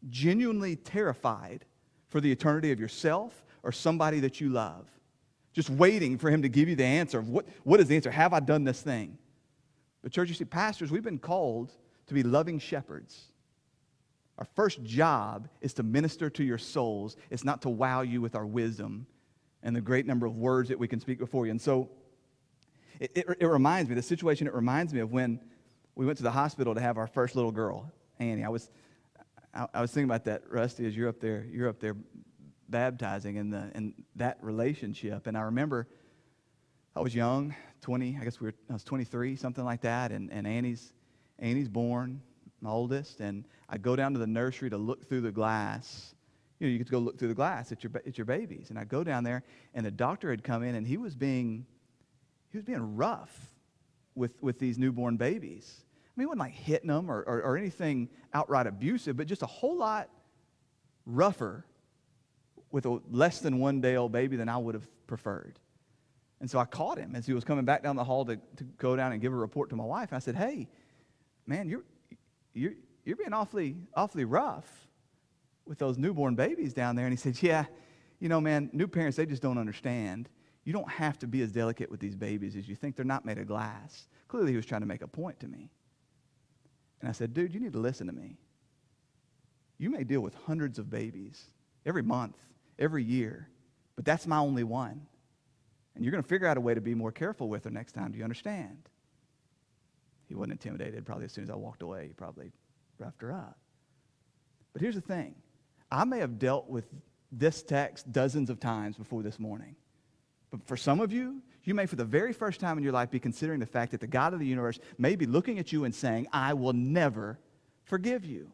genuinely 0.10 0.76
terrified 0.76 1.66
for 2.08 2.22
the 2.22 2.32
eternity 2.32 2.72
of 2.72 2.80
yourself 2.80 3.44
or 3.64 3.72
somebody 3.72 4.20
that 4.22 4.40
you 4.40 4.50
love. 4.50 4.88
Just 5.54 5.70
waiting 5.70 6.18
for 6.18 6.30
him 6.30 6.42
to 6.44 6.50
give 6.50 6.70
you 6.70 6.76
the 6.76 6.86
answer 6.86 7.20
of 7.20 7.30
what, 7.30 7.46
what 7.64 7.80
is 7.80 7.88
the 7.88 7.96
answer? 7.96 8.12
Have 8.12 8.34
I 8.34 8.40
done 8.40 8.64
this 8.64 8.82
thing? 8.82 9.18
But, 10.02 10.12
church, 10.12 10.30
you 10.30 10.36
see, 10.36 10.46
pastors, 10.46 10.92
we've 10.92 11.04
been 11.04 11.20
called 11.20 11.74
to 12.08 12.14
be 12.14 12.24
loving 12.24 12.58
shepherds. 12.60 13.26
Our 14.38 14.46
first 14.56 14.84
job 14.84 15.48
is 15.62 15.74
to 15.76 15.84
minister 15.84 16.30
to 16.30 16.44
your 16.44 16.58
souls. 16.58 17.16
It's 17.30 17.44
not 17.44 17.62
to 17.64 17.70
wow 17.70 18.02
you 18.02 18.22
with 18.22 18.36
our 18.36 18.46
wisdom 18.46 19.06
and 19.62 19.76
the 19.76 19.82
great 19.82 20.08
number 20.08 20.26
of 20.26 20.38
words 20.38 20.70
that 20.70 20.80
we 20.80 20.88
can 20.88 21.00
speak 21.00 21.20
before 21.20 21.46
you. 21.46 21.52
And 21.52 21.62
so 21.62 21.90
it, 23.00 23.12
it, 23.14 23.26
it, 23.40 23.46
reminds 23.46 23.90
me, 23.90 23.96
the 23.96 24.02
situation, 24.02 24.48
it 24.48 24.54
reminds 24.54 24.94
me 24.94 25.00
of 25.00 25.12
when 25.12 25.40
we 25.96 26.06
went 26.06 26.18
to 26.18 26.24
the 26.24 26.32
hospital 26.32 26.74
to 26.74 26.82
have 26.82 26.98
our 26.98 27.08
first 27.08 27.36
little 27.36 27.52
girl, 27.52 27.92
Annie. 28.20 28.44
I 28.44 28.50
was, 28.50 28.72
I, 29.54 29.68
I 29.74 29.82
was 29.82 29.92
thinking 29.92 30.10
about 30.10 30.26
that, 30.26 30.44
Rusty, 30.50 30.88
as 30.88 30.96
you're 30.96 31.10
up 31.10 31.20
there, 31.20 31.46
you're 31.52 31.70
up 31.70 31.80
there 31.80 31.96
baptizing 32.72 33.38
and, 33.38 33.54
the, 33.54 33.72
and 33.76 33.94
that 34.16 34.38
relationship. 34.42 35.28
And 35.28 35.38
I 35.38 35.42
remember 35.42 35.88
I 36.96 37.02
was 37.02 37.14
young, 37.14 37.56
20, 37.82 38.18
I 38.20 38.24
guess 38.24 38.40
we 38.40 38.48
were, 38.48 38.54
I 38.70 38.74
was 38.74 38.84
23, 38.84 39.36
something 39.36 39.64
like 39.64 39.82
that. 39.82 40.12
And, 40.12 40.32
and 40.32 40.48
Annie's, 40.48 40.94
Annie's 41.40 41.70
born, 41.70 42.22
my 42.62 42.70
oldest. 42.70 43.20
And 43.20 43.46
I 43.70 43.78
go 43.78 43.96
down 43.96 44.14
to 44.14 44.20
the 44.20 44.28
nursery 44.28 44.70
to 44.70 44.78
look 44.78 45.08
through 45.08 45.22
the 45.22 45.32
glass 45.32 46.16
you 46.62 46.68
know, 46.68 46.74
you 46.74 46.78
get 46.78 46.86
to 46.86 46.92
go 46.92 47.00
look 47.00 47.18
through 47.18 47.30
the 47.30 47.34
glass 47.34 47.72
at 47.72 47.84
your, 47.84 47.92
at 48.06 48.20
your 48.20 48.26
babies. 48.26 48.70
And 48.70 48.78
I 48.78 48.84
go 48.84 49.04
down 49.04 49.24
there, 49.24 49.44
and 49.74 49.84
the 49.84 49.90
doctor 49.90 50.30
had 50.30 50.44
come 50.44 50.62
in, 50.62 50.76
and 50.76 50.86
he 50.86 50.96
was 50.96 51.16
being, 51.16 51.66
he 52.52 52.58
was 52.60 52.64
being 52.64 52.96
rough 52.96 53.36
with, 54.14 54.40
with 54.44 54.60
these 54.60 54.78
newborn 54.78 55.18
babies. 55.18 55.76
I 55.82 56.14
mean, 56.16 56.26
he 56.26 56.28
wasn't 56.28 56.42
like 56.42 56.54
hitting 56.54 56.90
them 56.90 57.10
or, 57.10 57.22
or, 57.22 57.42
or 57.42 57.58
anything 57.58 58.10
outright 58.32 58.68
abusive, 58.68 59.18
but 59.18 59.26
just 59.26 59.42
a 59.42 59.48
whole 59.48 59.76
lot 59.76 60.10
rougher 61.08 61.66
with 62.72 62.86
a 62.86 63.00
less 63.10 63.40
than 63.40 63.60
one 63.60 63.82
day 63.82 63.96
old 63.96 64.12
baby 64.12 64.38
than 64.38 64.50
I 64.50 64.58
would 64.58 64.76
have 64.76 64.88
preferred. 65.08 65.60
And 66.40 66.50
so 66.50 66.58
I 66.58 66.66
caught 66.66 66.98
him 66.98 67.16
as 67.16 67.26
he 67.26 67.34
was 67.34 67.44
coming 67.44 67.66
back 67.66 67.84
down 67.84 67.96
the 67.96 68.04
hall 68.04 68.26
to, 68.26 68.36
to 68.56 68.64
go 68.78 68.96
down 68.96 69.12
and 69.12 69.22
give 69.22 69.32
a 69.32 69.36
report 69.36 69.70
to 69.70 69.76
my 69.76 69.84
wife. 69.84 70.12
I 70.12 70.20
said, 70.20 70.36
Hey, 70.36 70.68
man, 71.46 71.70
you're, 71.70 71.84
you're, 72.54 72.74
you're 73.06 73.16
being 73.16 73.34
awfully, 73.34 73.76
awfully 73.94 74.26
rough 74.26 74.88
with 75.66 75.78
those 75.78 75.98
newborn 75.98 76.36
babies 76.36 76.74
down 76.74 76.96
there. 76.96 77.06
And 77.06 77.14
he 77.14 77.18
said, 77.18 77.42
Yeah, 77.42 77.66
you 78.20 78.28
know, 78.30 78.42
man, 78.42 78.70
new 78.74 78.88
parents, 78.88 79.18
they 79.18 79.26
just 79.26 79.42
don't 79.42 79.60
understand. 79.60 80.30
You 80.64 80.74
don't 80.74 80.90
have 80.90 81.18
to 81.20 81.28
be 81.28 81.42
as 81.42 81.52
delicate 81.52 81.90
with 81.90 82.00
these 82.00 82.16
babies 82.16 82.56
as 82.56 82.68
you 82.68 82.76
think. 82.76 82.96
They're 82.96 83.06
not 83.06 83.26
made 83.26 83.38
of 83.38 83.48
glass. 83.48 84.08
Clearly, 84.28 84.52
he 84.52 84.56
was 84.56 84.66
trying 84.66 84.82
to 84.82 84.88
make 84.88 85.02
a 85.02 85.08
point 85.08 85.40
to 85.42 85.48
me. 85.48 85.72
And 87.02 87.10
I 87.10 87.12
said, 87.14 87.34
Dude, 87.34 87.54
you 87.54 87.60
need 87.60 87.74
to 87.74 87.80
listen 87.80 88.08
to 88.08 88.14
me. 88.14 88.38
You 89.78 89.90
may 89.90 90.04
deal 90.04 90.22
with 90.22 90.36
hundreds 90.46 90.80
of 90.80 90.90
babies 90.90 91.46
every 91.86 92.04
month, 92.04 92.38
every 92.82 93.04
year, 93.04 93.48
but 93.96 94.04
that's 94.04 94.28
my 94.28 94.38
only 94.38 94.64
one. 94.64 95.06
And 95.96 96.04
you're 96.04 96.12
going 96.12 96.24
to 96.24 96.28
figure 96.28 96.48
out 96.48 96.58
a 96.58 96.62
way 96.62 96.74
to 96.74 96.82
be 96.82 96.96
more 96.96 97.12
careful 97.12 97.48
with 97.48 97.64
her 97.66 97.70
next 97.70 97.94
time. 97.94 98.12
Do 98.12 98.18
you 98.18 98.24
understand? 98.24 98.90
He 100.28 100.36
wasn't 100.36 100.54
intimidated. 100.54 101.06
Probably 101.06 101.26
as 101.26 101.32
soon 101.32 101.44
as 101.44 101.50
I 101.50 101.56
walked 101.56 101.82
away, 101.82 102.08
he 102.08 102.14
probably 102.14 102.52
roughed 102.98 103.22
her 103.22 103.32
up. 103.32 103.58
But 104.74 104.82
here's 104.82 104.96
the 104.96 105.02
thing 105.02 105.36
I 105.92 106.06
may 106.06 106.20
have 106.20 106.40
dealt 106.40 106.70
with 106.70 106.86
this 107.32 107.62
text 107.62 108.12
dozens 108.12 108.50
of 108.50 108.60
times 108.60 108.98
before 108.98 109.24
this 109.24 109.40
morning. 109.40 109.76
But 110.50 110.66
for 110.66 110.76
some 110.76 111.00
of 111.00 111.14
you, 111.14 111.42
you 111.64 111.74
may, 111.74 111.86
for 111.86 111.96
the 111.96 112.06
very 112.06 112.34
first 112.34 112.60
time 112.60 112.78
in 112.78 112.84
your 112.84 112.94
life, 112.94 113.12
be 113.12 113.20
considering 113.20 113.60
the 113.60 113.66
fact 113.66 113.92
that 113.92 114.02
the 114.02 114.08
God 114.08 114.34
of 114.34 114.40
the 114.40 114.46
universe 114.46 114.80
may 114.98 115.16
be 115.16 115.26
looking 115.26 115.60
at 115.60 115.72
you 115.72 115.86
and 115.86 115.94
saying, 115.94 116.28
I 116.34 116.54
will 116.54 116.74
never 116.74 117.40
forgive 117.84 118.26
you. 118.26 118.52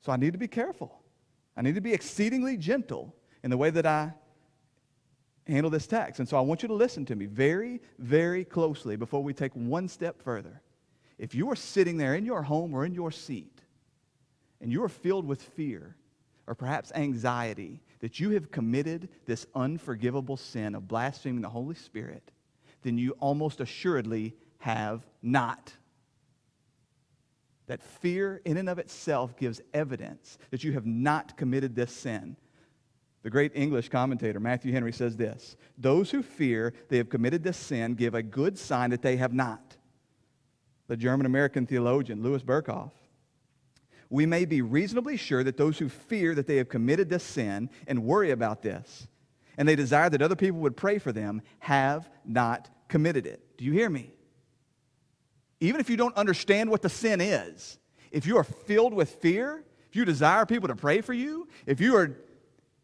So 0.00 0.12
I 0.12 0.16
need 0.16 0.32
to 0.32 0.38
be 0.38 0.48
careful. 0.48 1.02
I 1.56 1.62
need 1.62 1.74
to 1.74 1.80
be 1.80 1.92
exceedingly 1.92 2.56
gentle 2.56 3.14
in 3.42 3.50
the 3.50 3.56
way 3.56 3.70
that 3.70 3.86
I 3.86 4.12
handle 5.46 5.70
this 5.70 5.86
text. 5.86 6.20
And 6.20 6.28
so 6.28 6.36
I 6.36 6.40
want 6.40 6.62
you 6.62 6.68
to 6.68 6.74
listen 6.74 7.04
to 7.06 7.16
me 7.16 7.26
very, 7.26 7.80
very 7.98 8.44
closely 8.44 8.96
before 8.96 9.22
we 9.22 9.32
take 9.32 9.52
one 9.54 9.88
step 9.88 10.20
further. 10.22 10.60
If 11.18 11.34
you 11.34 11.50
are 11.50 11.56
sitting 11.56 11.96
there 11.96 12.14
in 12.14 12.24
your 12.24 12.42
home 12.42 12.74
or 12.74 12.84
in 12.84 12.94
your 12.94 13.10
seat 13.10 13.60
and 14.60 14.70
you 14.70 14.82
are 14.84 14.88
filled 14.88 15.26
with 15.26 15.42
fear, 15.42 15.96
or 16.48 16.54
perhaps 16.54 16.90
anxiety 16.94 17.82
that 18.00 18.18
you 18.18 18.30
have 18.30 18.50
committed 18.50 19.08
this 19.26 19.46
unforgivable 19.54 20.36
sin 20.36 20.74
of 20.74 20.88
blaspheming 20.88 21.42
the 21.42 21.48
Holy 21.48 21.74
Spirit, 21.74 22.32
then 22.82 22.96
you 22.96 23.12
almost 23.20 23.60
assuredly 23.60 24.34
have 24.58 25.06
not. 25.22 25.72
That 27.66 27.82
fear, 27.82 28.40
in 28.46 28.56
and 28.56 28.68
of 28.68 28.78
itself, 28.78 29.36
gives 29.36 29.60
evidence 29.74 30.38
that 30.50 30.64
you 30.64 30.72
have 30.72 30.86
not 30.86 31.36
committed 31.36 31.76
this 31.76 31.92
sin. 31.92 32.36
The 33.22 33.30
great 33.30 33.52
English 33.54 33.88
commentator, 33.88 34.38
Matthew 34.38 34.72
Henry, 34.72 34.92
says 34.92 35.16
this 35.16 35.56
Those 35.76 36.10
who 36.10 36.22
fear 36.22 36.72
they 36.88 36.98
have 36.98 37.08
committed 37.08 37.42
this 37.42 37.56
sin 37.56 37.94
give 37.94 38.14
a 38.14 38.22
good 38.22 38.58
sign 38.58 38.90
that 38.90 39.02
they 39.02 39.16
have 39.16 39.32
not. 39.32 39.76
The 40.86 40.96
German 40.96 41.26
American 41.26 41.66
theologian, 41.66 42.22
Louis 42.22 42.42
Berkhof, 42.42 42.92
we 44.10 44.24
may 44.24 44.44
be 44.44 44.62
reasonably 44.62 45.16
sure 45.16 45.44
that 45.44 45.56
those 45.56 45.78
who 45.78 45.88
fear 45.88 46.34
that 46.34 46.46
they 46.46 46.56
have 46.56 46.68
committed 46.68 47.10
this 47.10 47.22
sin 47.22 47.68
and 47.86 48.04
worry 48.04 48.30
about 48.30 48.62
this, 48.62 49.06
and 49.58 49.68
they 49.68 49.76
desire 49.76 50.08
that 50.08 50.22
other 50.22 50.36
people 50.36 50.60
would 50.60 50.76
pray 50.76 50.98
for 50.98 51.12
them, 51.12 51.42
have 51.58 52.08
not 52.24 52.70
committed 52.88 53.26
it. 53.26 53.58
Do 53.58 53.64
you 53.64 53.72
hear 53.72 53.90
me? 53.90 54.12
Even 55.60 55.80
if 55.80 55.90
you 55.90 55.96
don't 55.96 56.16
understand 56.16 56.70
what 56.70 56.82
the 56.82 56.88
sin 56.88 57.20
is, 57.20 57.78
if 58.10 58.26
you 58.26 58.38
are 58.38 58.44
filled 58.44 58.94
with 58.94 59.10
fear, 59.10 59.64
if 59.90 59.96
you 59.96 60.04
desire 60.04 60.46
people 60.46 60.68
to 60.68 60.76
pray 60.76 61.00
for 61.00 61.12
you, 61.12 61.48
if 61.66 61.80
you 61.80 61.96
are 61.96 62.16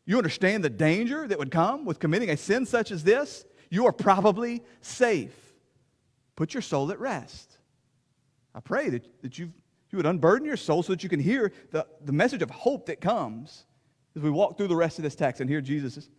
you 0.07 0.19
understand 0.19 0.63
the 0.63 0.71
danger 0.71 1.27
that 1.27 1.39
would 1.39 1.51
come 1.51 1.85
with 1.85 1.99
committing 1.99 2.31
a 2.31 2.37
sin 2.37 2.67
such 2.67 2.91
as 2.91 3.05
this, 3.05 3.45
you 3.71 3.87
are 3.87 3.93
probably 3.93 4.63
safe. 4.81 5.35
Put 6.37 6.55
your 6.55 6.63
soul 6.63 6.91
at 6.91 7.01
rest. 7.01 7.59
I 8.55 8.61
pray 8.61 8.91
that, 8.91 9.23
that 9.23 9.39
you 9.39 9.53
you 9.95 9.99
would 9.99 10.07
unburden 10.07 10.45
your 10.45 10.57
soul 10.57 10.83
so 10.83 10.93
that 10.93 11.05
you 11.05 11.09
can 11.09 11.21
hear 11.21 11.53
the, 11.71 11.87
the 12.05 12.11
message 12.11 12.43
of 12.43 12.51
hope 12.51 12.87
that 12.87 13.01
comes 13.01 13.65
as 14.17 14.23
we 14.23 14.29
walk 14.29 14.57
through 14.57 14.67
the 14.67 14.75
rest 14.75 14.99
of 14.99 15.05
this 15.05 15.15
text 15.15 15.41
and 15.41 15.49
hear 15.49 15.61
Jesus 15.61 16.11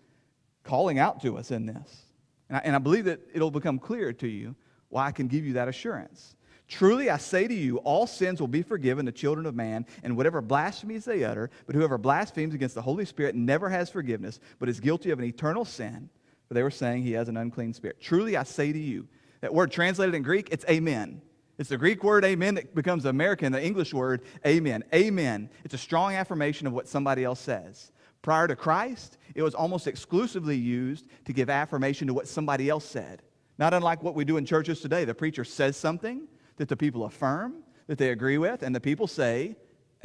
calling 0.63 0.97
out 0.97 1.21
to 1.23 1.37
us 1.37 1.51
in 1.51 1.65
this. 1.65 2.05
And 2.47 2.57
I, 2.57 2.61
and 2.63 2.73
I 2.73 2.79
believe 2.79 3.03
that 3.03 3.19
it'll 3.33 3.51
become 3.51 3.77
clear 3.77 4.13
to 4.13 4.29
you 4.29 4.55
why 4.87 5.07
I 5.07 5.11
can 5.11 5.27
give 5.27 5.45
you 5.45 5.51
that 5.53 5.67
assurance. 5.67 6.37
Truly, 6.67 7.09
I 7.09 7.17
say 7.17 7.47
to 7.47 7.53
you, 7.53 7.77
all 7.77 8.07
sins 8.07 8.39
will 8.41 8.47
be 8.47 8.63
forgiven 8.63 9.05
the 9.05 9.11
children 9.11 9.45
of 9.45 9.55
man, 9.55 9.85
and 10.03 10.17
whatever 10.17 10.41
blasphemies 10.41 11.05
they 11.05 11.23
utter, 11.23 11.51
but 11.67 11.75
whoever 11.75 11.97
blasphemes 11.97 12.55
against 12.55 12.75
the 12.75 12.81
Holy 12.81 13.05
Spirit 13.05 13.35
never 13.35 13.69
has 13.69 13.89
forgiveness, 13.89 14.39
but 14.57 14.67
is 14.67 14.79
guilty 14.79 15.11
of 15.11 15.19
an 15.19 15.25
eternal 15.25 15.63
sin. 15.63 16.09
For 16.47 16.53
they 16.55 16.63
were 16.63 16.71
saying 16.71 17.03
he 17.03 17.13
has 17.13 17.29
an 17.29 17.37
unclean 17.37 17.73
spirit. 17.73 18.01
Truly, 18.01 18.35
I 18.35 18.43
say 18.43 18.71
to 18.71 18.79
you, 18.79 19.07
that 19.41 19.53
word 19.53 19.71
translated 19.71 20.15
in 20.15 20.23
Greek, 20.23 20.49
it's 20.51 20.65
amen. 20.65 21.21
It's 21.57 21.69
the 21.69 21.77
Greek 21.77 22.03
word 22.03 22.25
amen 22.25 22.55
that 22.55 22.75
becomes 22.75 23.05
American, 23.05 23.51
the 23.51 23.63
English 23.63 23.93
word 23.93 24.23
amen. 24.45 24.83
Amen. 24.93 25.49
It's 25.63 25.73
a 25.73 25.79
strong 25.79 26.13
affirmation 26.13 26.67
of 26.67 26.73
what 26.73 26.87
somebody 26.87 27.23
else 27.23 27.39
says. 27.39 27.91
Prior 28.23 28.47
to 28.47 28.55
Christ, 28.55 29.17
it 29.35 29.43
was 29.43 29.53
almost 29.53 29.85
exclusively 29.85 30.57
used 30.57 31.05
to 31.25 31.33
give 31.33 31.49
affirmation 31.49 32.07
to 32.07 32.13
what 32.13 32.27
somebody 32.27 32.69
else 32.69 32.85
said. 32.85 33.21
Not 33.57 33.73
unlike 33.73 34.03
what 34.03 34.15
we 34.15 34.25
do 34.25 34.37
in 34.37 34.45
churches 34.45 34.81
today. 34.81 35.05
The 35.05 35.13
preacher 35.13 35.43
says 35.43 35.77
something 35.77 36.27
that 36.57 36.69
the 36.69 36.77
people 36.77 37.05
affirm, 37.05 37.63
that 37.87 37.97
they 37.97 38.09
agree 38.09 38.37
with, 38.37 38.63
and 38.63 38.73
the 38.73 38.79
people 38.79 39.07
say, 39.07 39.55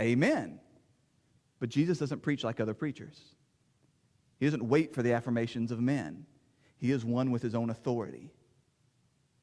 Amen. 0.00 0.60
But 1.58 1.68
Jesus 1.68 1.98
doesn't 1.98 2.22
preach 2.22 2.42
like 2.42 2.58
other 2.58 2.74
preachers. 2.74 3.20
He 4.38 4.46
doesn't 4.46 4.66
wait 4.66 4.94
for 4.94 5.02
the 5.02 5.12
affirmations 5.12 5.70
of 5.70 5.80
men, 5.80 6.26
he 6.78 6.90
is 6.90 7.04
one 7.04 7.30
with 7.30 7.42
his 7.42 7.54
own 7.54 7.70
authority. 7.70 8.30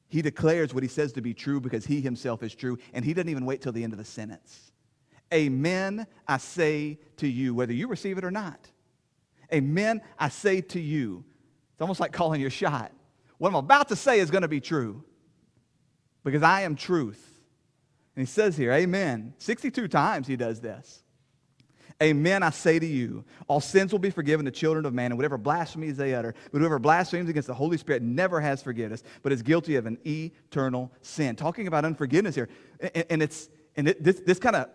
He 0.09 0.21
declares 0.21 0.73
what 0.73 0.83
he 0.83 0.89
says 0.89 1.11
to 1.13 1.21
be 1.21 1.33
true 1.33 1.59
because 1.59 1.85
he 1.85 1.99
himself 1.99 2.41
is 2.41 2.55
true, 2.55 2.77
and 2.93 3.03
he 3.03 3.13
doesn't 3.13 3.29
even 3.29 3.45
wait 3.45 3.61
till 3.61 3.73
the 3.73 3.83
end 3.83 3.93
of 3.93 3.99
the 3.99 4.05
sentence. 4.05 4.71
Amen, 5.33 6.07
I 6.27 6.37
say 6.37 6.99
to 7.17 7.27
you, 7.27 7.53
whether 7.53 7.73
you 7.73 7.87
receive 7.87 8.17
it 8.17 8.23
or 8.23 8.31
not. 8.31 8.71
Amen, 9.53 10.01
I 10.17 10.29
say 10.29 10.61
to 10.61 10.79
you. 10.79 11.25
It's 11.73 11.81
almost 11.81 11.99
like 11.99 12.13
calling 12.13 12.39
your 12.39 12.49
shot. 12.49 12.91
What 13.37 13.49
I'm 13.49 13.55
about 13.55 13.89
to 13.89 13.95
say 13.95 14.19
is 14.19 14.31
going 14.31 14.41
to 14.41 14.47
be 14.47 14.61
true 14.61 15.03
because 16.27 16.43
I 16.43 16.61
am 16.61 16.75
truth. 16.75 17.23
And 18.15 18.27
he 18.27 18.31
says 18.31 18.57
here, 18.57 18.73
Amen. 18.73 19.33
62 19.37 19.87
times 19.87 20.27
he 20.27 20.35
does 20.35 20.59
this. 20.59 21.03
Amen, 22.03 22.43
I 22.43 22.51
say 22.51 22.77
to 22.77 22.85
you, 22.85 23.23
all 23.47 23.59
sins 23.59 23.91
will 23.91 23.99
be 23.99 24.11
forgiven 24.11 24.45
the 24.45 24.51
children 24.51 24.85
of 24.85 24.93
man, 24.93 25.11
and 25.11 25.17
whatever 25.17 25.37
blasphemies 25.37 25.97
they 25.97 26.13
utter. 26.13 26.35
But 26.51 26.59
whoever 26.59 26.77
blasphemes 26.77 27.27
against 27.27 27.47
the 27.47 27.55
Holy 27.55 27.77
Spirit 27.77 28.03
never 28.03 28.39
has 28.39 28.61
forgiveness, 28.61 29.03
but 29.23 29.31
is 29.31 29.41
guilty 29.41 29.77
of 29.77 29.87
an 29.87 29.97
eternal 30.05 30.91
sin. 31.01 31.35
Talking 31.35 31.65
about 31.67 31.85
unforgiveness 31.85 32.35
here. 32.35 32.49
And, 33.09 33.23
it's 33.23 33.49
and 33.75 33.87
it, 33.87 34.03
this, 34.03 34.19
this 34.19 34.37
kind 34.37 34.55
of 34.55 34.69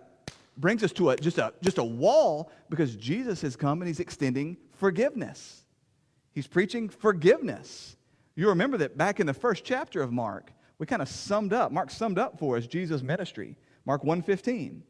brings 0.56 0.82
us 0.82 0.90
to 0.92 1.10
a, 1.10 1.16
just, 1.16 1.38
a, 1.38 1.52
just 1.62 1.78
a 1.78 1.84
wall 1.84 2.50
because 2.70 2.96
Jesus 2.96 3.40
has 3.42 3.54
come 3.54 3.82
and 3.82 3.88
he's 3.88 4.00
extending 4.00 4.56
forgiveness. 4.72 5.62
He's 6.32 6.48
preaching 6.48 6.88
forgiveness. 6.88 7.96
You 8.34 8.48
remember 8.48 8.78
that 8.78 8.96
back 8.96 9.20
in 9.20 9.26
the 9.26 9.34
first 9.34 9.64
chapter 9.64 10.02
of 10.02 10.12
Mark, 10.12 10.52
we 10.82 10.86
kind 10.86 11.00
of 11.00 11.08
summed 11.08 11.52
up, 11.52 11.70
Mark 11.70 11.92
summed 11.92 12.18
up 12.18 12.40
for 12.40 12.56
us 12.56 12.66
Jesus' 12.66 13.02
ministry. 13.02 13.56
Mark 13.84 14.02
1.15. 14.02 14.80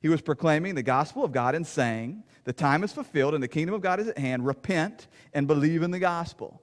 He 0.00 0.08
was 0.08 0.22
proclaiming 0.22 0.74
the 0.74 0.82
gospel 0.82 1.22
of 1.22 1.32
God 1.32 1.54
and 1.54 1.66
saying, 1.66 2.24
The 2.44 2.54
time 2.54 2.82
is 2.82 2.94
fulfilled 2.94 3.34
and 3.34 3.42
the 3.42 3.48
kingdom 3.48 3.74
of 3.74 3.82
God 3.82 4.00
is 4.00 4.08
at 4.08 4.16
hand. 4.16 4.46
Repent 4.46 5.06
and 5.34 5.46
believe 5.46 5.82
in 5.82 5.90
the 5.90 5.98
gospel. 5.98 6.62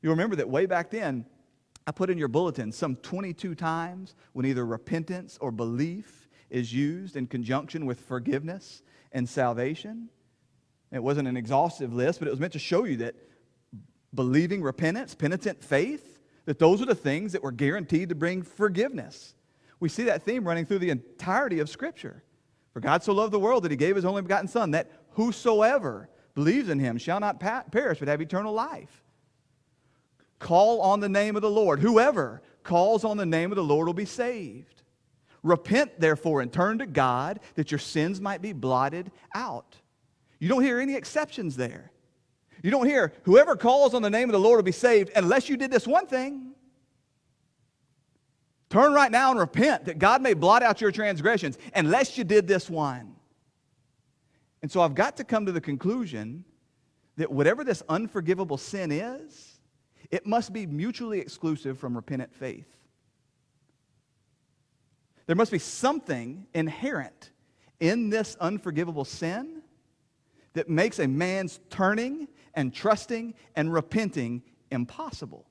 You 0.00 0.08
remember 0.08 0.36
that 0.36 0.48
way 0.48 0.64
back 0.64 0.88
then, 0.88 1.26
I 1.86 1.90
put 1.90 2.08
in 2.08 2.16
your 2.16 2.28
bulletin 2.28 2.72
some 2.72 2.96
22 2.96 3.54
times 3.54 4.14
when 4.32 4.46
either 4.46 4.64
repentance 4.64 5.36
or 5.42 5.52
belief 5.52 6.30
is 6.48 6.72
used 6.72 7.14
in 7.14 7.26
conjunction 7.26 7.84
with 7.84 8.00
forgiveness 8.00 8.82
and 9.12 9.28
salvation. 9.28 10.08
It 10.92 11.02
wasn't 11.02 11.28
an 11.28 11.36
exhaustive 11.36 11.92
list, 11.92 12.20
but 12.20 12.28
it 12.28 12.30
was 12.30 12.40
meant 12.40 12.54
to 12.54 12.58
show 12.58 12.84
you 12.84 12.96
that 12.96 13.16
believing 14.14 14.62
repentance, 14.62 15.14
penitent 15.14 15.62
faith, 15.62 16.17
that 16.48 16.58
those 16.58 16.80
are 16.80 16.86
the 16.86 16.94
things 16.94 17.32
that 17.32 17.42
were 17.42 17.52
guaranteed 17.52 18.08
to 18.08 18.14
bring 18.14 18.40
forgiveness. 18.40 19.34
We 19.80 19.90
see 19.90 20.04
that 20.04 20.22
theme 20.22 20.48
running 20.48 20.64
through 20.64 20.78
the 20.78 20.88
entirety 20.88 21.60
of 21.60 21.68
Scripture. 21.68 22.24
For 22.72 22.80
God 22.80 23.02
so 23.02 23.12
loved 23.12 23.34
the 23.34 23.38
world 23.38 23.64
that 23.64 23.70
he 23.70 23.76
gave 23.76 23.96
his 23.96 24.06
only 24.06 24.22
begotten 24.22 24.48
Son, 24.48 24.70
that 24.70 24.90
whosoever 25.10 26.08
believes 26.34 26.70
in 26.70 26.78
him 26.78 26.96
shall 26.96 27.20
not 27.20 27.38
pa- 27.38 27.64
perish 27.70 27.98
but 27.98 28.08
have 28.08 28.22
eternal 28.22 28.54
life. 28.54 29.04
Call 30.38 30.80
on 30.80 31.00
the 31.00 31.08
name 31.10 31.36
of 31.36 31.42
the 31.42 31.50
Lord. 31.50 31.80
Whoever 31.80 32.40
calls 32.62 33.04
on 33.04 33.18
the 33.18 33.26
name 33.26 33.52
of 33.52 33.56
the 33.56 33.62
Lord 33.62 33.86
will 33.86 33.92
be 33.92 34.06
saved. 34.06 34.80
Repent, 35.42 36.00
therefore, 36.00 36.40
and 36.40 36.50
turn 36.50 36.78
to 36.78 36.86
God 36.86 37.40
that 37.56 37.70
your 37.70 37.78
sins 37.78 38.22
might 38.22 38.40
be 38.40 38.54
blotted 38.54 39.10
out. 39.34 39.76
You 40.38 40.48
don't 40.48 40.62
hear 40.62 40.80
any 40.80 40.94
exceptions 40.94 41.56
there. 41.56 41.92
You 42.62 42.70
don't 42.70 42.86
hear, 42.86 43.12
whoever 43.22 43.56
calls 43.56 43.94
on 43.94 44.02
the 44.02 44.10
name 44.10 44.28
of 44.28 44.32
the 44.32 44.40
Lord 44.40 44.56
will 44.56 44.64
be 44.64 44.72
saved 44.72 45.10
unless 45.14 45.48
you 45.48 45.56
did 45.56 45.70
this 45.70 45.86
one 45.86 46.06
thing. 46.06 46.52
Turn 48.70 48.92
right 48.92 49.10
now 49.10 49.30
and 49.30 49.40
repent 49.40 49.86
that 49.86 49.98
God 49.98 50.20
may 50.20 50.34
blot 50.34 50.62
out 50.62 50.80
your 50.80 50.90
transgressions 50.90 51.56
unless 51.74 52.18
you 52.18 52.24
did 52.24 52.46
this 52.46 52.68
one. 52.68 53.14
And 54.60 54.70
so 54.70 54.80
I've 54.80 54.94
got 54.94 55.16
to 55.18 55.24
come 55.24 55.46
to 55.46 55.52
the 55.52 55.60
conclusion 55.60 56.44
that 57.16 57.30
whatever 57.30 57.64
this 57.64 57.82
unforgivable 57.88 58.58
sin 58.58 58.92
is, 58.92 59.58
it 60.10 60.26
must 60.26 60.52
be 60.52 60.66
mutually 60.66 61.18
exclusive 61.20 61.78
from 61.78 61.94
repentant 61.94 62.34
faith. 62.34 62.66
There 65.26 65.36
must 65.36 65.52
be 65.52 65.58
something 65.58 66.46
inherent 66.54 67.30
in 67.80 68.10
this 68.10 68.36
unforgivable 68.40 69.04
sin 69.04 69.62
that 70.54 70.68
makes 70.68 70.98
a 70.98 71.06
man's 71.06 71.60
turning 71.70 72.28
and 72.58 72.74
trusting 72.74 73.34
and 73.54 73.72
repenting 73.72 74.42
impossible. 74.72 75.46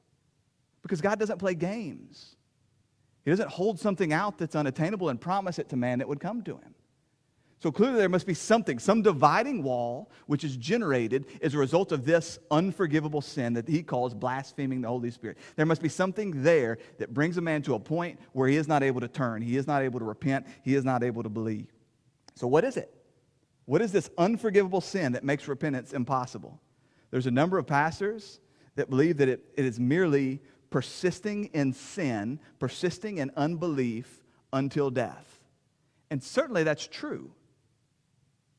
Because 0.81 0.99
God 0.99 1.17
doesn't 1.17 1.37
play 1.37 1.55
games. 1.55 2.35
He 3.23 3.31
doesn't 3.31 3.49
hold 3.49 3.79
something 3.79 4.11
out 4.11 4.37
that's 4.37 4.57
unattainable 4.57 5.07
and 5.07 5.19
promise 5.19 5.57
it 5.57 5.69
to 5.69 5.77
man 5.77 5.99
that 5.99 6.09
would 6.09 6.19
come 6.19 6.41
to 6.43 6.57
him. 6.57 6.75
So 7.59 7.71
clearly, 7.71 7.97
there 7.97 8.09
must 8.09 8.27
be 8.27 8.33
something, 8.33 8.77
some 8.77 9.01
dividing 9.01 9.63
wall, 9.63 10.11
which 10.25 10.43
is 10.43 10.57
generated 10.57 11.27
as 11.41 11.53
a 11.53 11.57
result 11.57 11.93
of 11.93 12.03
this 12.03 12.39
unforgivable 12.51 13.21
sin 13.21 13.53
that 13.53 13.69
he 13.69 13.83
calls 13.83 14.13
blaspheming 14.13 14.81
the 14.81 14.89
Holy 14.89 15.09
Spirit. 15.09 15.37
There 15.55 15.65
must 15.65 15.81
be 15.81 15.89
something 15.89 16.43
there 16.43 16.77
that 16.97 17.13
brings 17.13 17.37
a 17.37 17.41
man 17.41 17.61
to 17.63 17.75
a 17.75 17.79
point 17.79 18.19
where 18.33 18.49
he 18.49 18.57
is 18.57 18.67
not 18.67 18.83
able 18.83 18.99
to 18.99 19.07
turn, 19.07 19.41
he 19.41 19.55
is 19.55 19.65
not 19.65 19.81
able 19.81 19.99
to 19.99 20.05
repent, 20.05 20.45
he 20.61 20.75
is 20.75 20.83
not 20.83 21.03
able 21.03 21.23
to 21.23 21.29
believe. 21.29 21.67
So, 22.35 22.47
what 22.47 22.65
is 22.65 22.75
it? 22.75 22.93
What 23.63 23.81
is 23.81 23.93
this 23.93 24.09
unforgivable 24.17 24.81
sin 24.81 25.13
that 25.13 25.23
makes 25.23 25.47
repentance 25.47 25.93
impossible? 25.93 26.59
There's 27.11 27.27
a 27.27 27.31
number 27.31 27.57
of 27.57 27.67
pastors 27.67 28.39
that 28.75 28.89
believe 28.89 29.17
that 29.17 29.29
it, 29.29 29.43
it 29.55 29.65
is 29.65 29.79
merely 29.79 30.41
persisting 30.69 31.45
in 31.53 31.73
sin, 31.73 32.39
persisting 32.59 33.17
in 33.17 33.31
unbelief 33.35 34.23
until 34.53 34.89
death. 34.89 35.39
And 36.09 36.23
certainly 36.23 36.63
that's 36.63 36.87
true. 36.87 37.31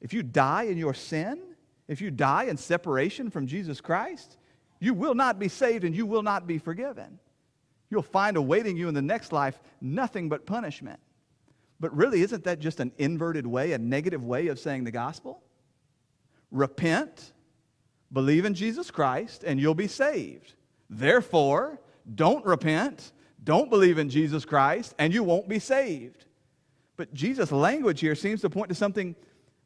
If 0.00 0.12
you 0.12 0.22
die 0.22 0.64
in 0.64 0.78
your 0.78 0.94
sin, 0.94 1.40
if 1.86 2.00
you 2.00 2.10
die 2.10 2.44
in 2.44 2.56
separation 2.56 3.30
from 3.30 3.46
Jesus 3.46 3.80
Christ, 3.80 4.36
you 4.80 4.94
will 4.94 5.14
not 5.14 5.38
be 5.38 5.48
saved 5.48 5.84
and 5.84 5.94
you 5.94 6.06
will 6.06 6.22
not 6.22 6.46
be 6.46 6.58
forgiven. 6.58 7.18
You'll 7.90 8.02
find 8.02 8.36
awaiting 8.36 8.76
you 8.76 8.88
in 8.88 8.94
the 8.94 9.02
next 9.02 9.32
life 9.32 9.58
nothing 9.80 10.28
but 10.28 10.46
punishment. 10.46 11.00
But 11.80 11.96
really, 11.96 12.22
isn't 12.22 12.44
that 12.44 12.58
just 12.58 12.80
an 12.80 12.92
inverted 12.98 13.46
way, 13.46 13.72
a 13.72 13.78
negative 13.78 14.22
way 14.22 14.48
of 14.48 14.58
saying 14.58 14.84
the 14.84 14.90
gospel? 14.90 15.42
Repent, 16.50 17.32
believe 18.12 18.44
in 18.44 18.54
Jesus 18.54 18.90
Christ, 18.90 19.44
and 19.44 19.60
you'll 19.60 19.74
be 19.74 19.88
saved. 19.88 20.54
Therefore, 20.88 21.80
don't 22.14 22.44
repent, 22.44 23.12
don't 23.44 23.70
believe 23.70 23.98
in 23.98 24.08
Jesus 24.08 24.44
Christ, 24.44 24.94
and 24.98 25.12
you 25.12 25.22
won't 25.22 25.48
be 25.48 25.58
saved. 25.58 26.24
But 26.96 27.12
Jesus' 27.14 27.52
language 27.52 28.00
here 28.00 28.14
seems 28.14 28.40
to 28.40 28.50
point 28.50 28.70
to 28.70 28.74
something 28.74 29.14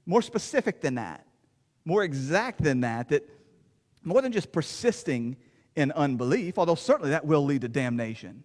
more 0.07 0.23
specific 0.23 0.81
than 0.81 0.97
that, 0.97 1.25
more 1.85 2.03
exact 2.03 2.63
than 2.63 2.81
that, 2.81 3.09
that 3.09 3.29
more 4.03 4.21
than 4.21 4.33
just 4.33 4.53
persisting 4.53 5.37
in 5.77 5.93
unbelief, 5.93 6.59
although 6.59 6.75
certainly 6.75 7.11
that 7.11 7.25
will 7.25 7.45
lead 7.45 7.63
to 7.63 7.69
damnation 7.69 8.43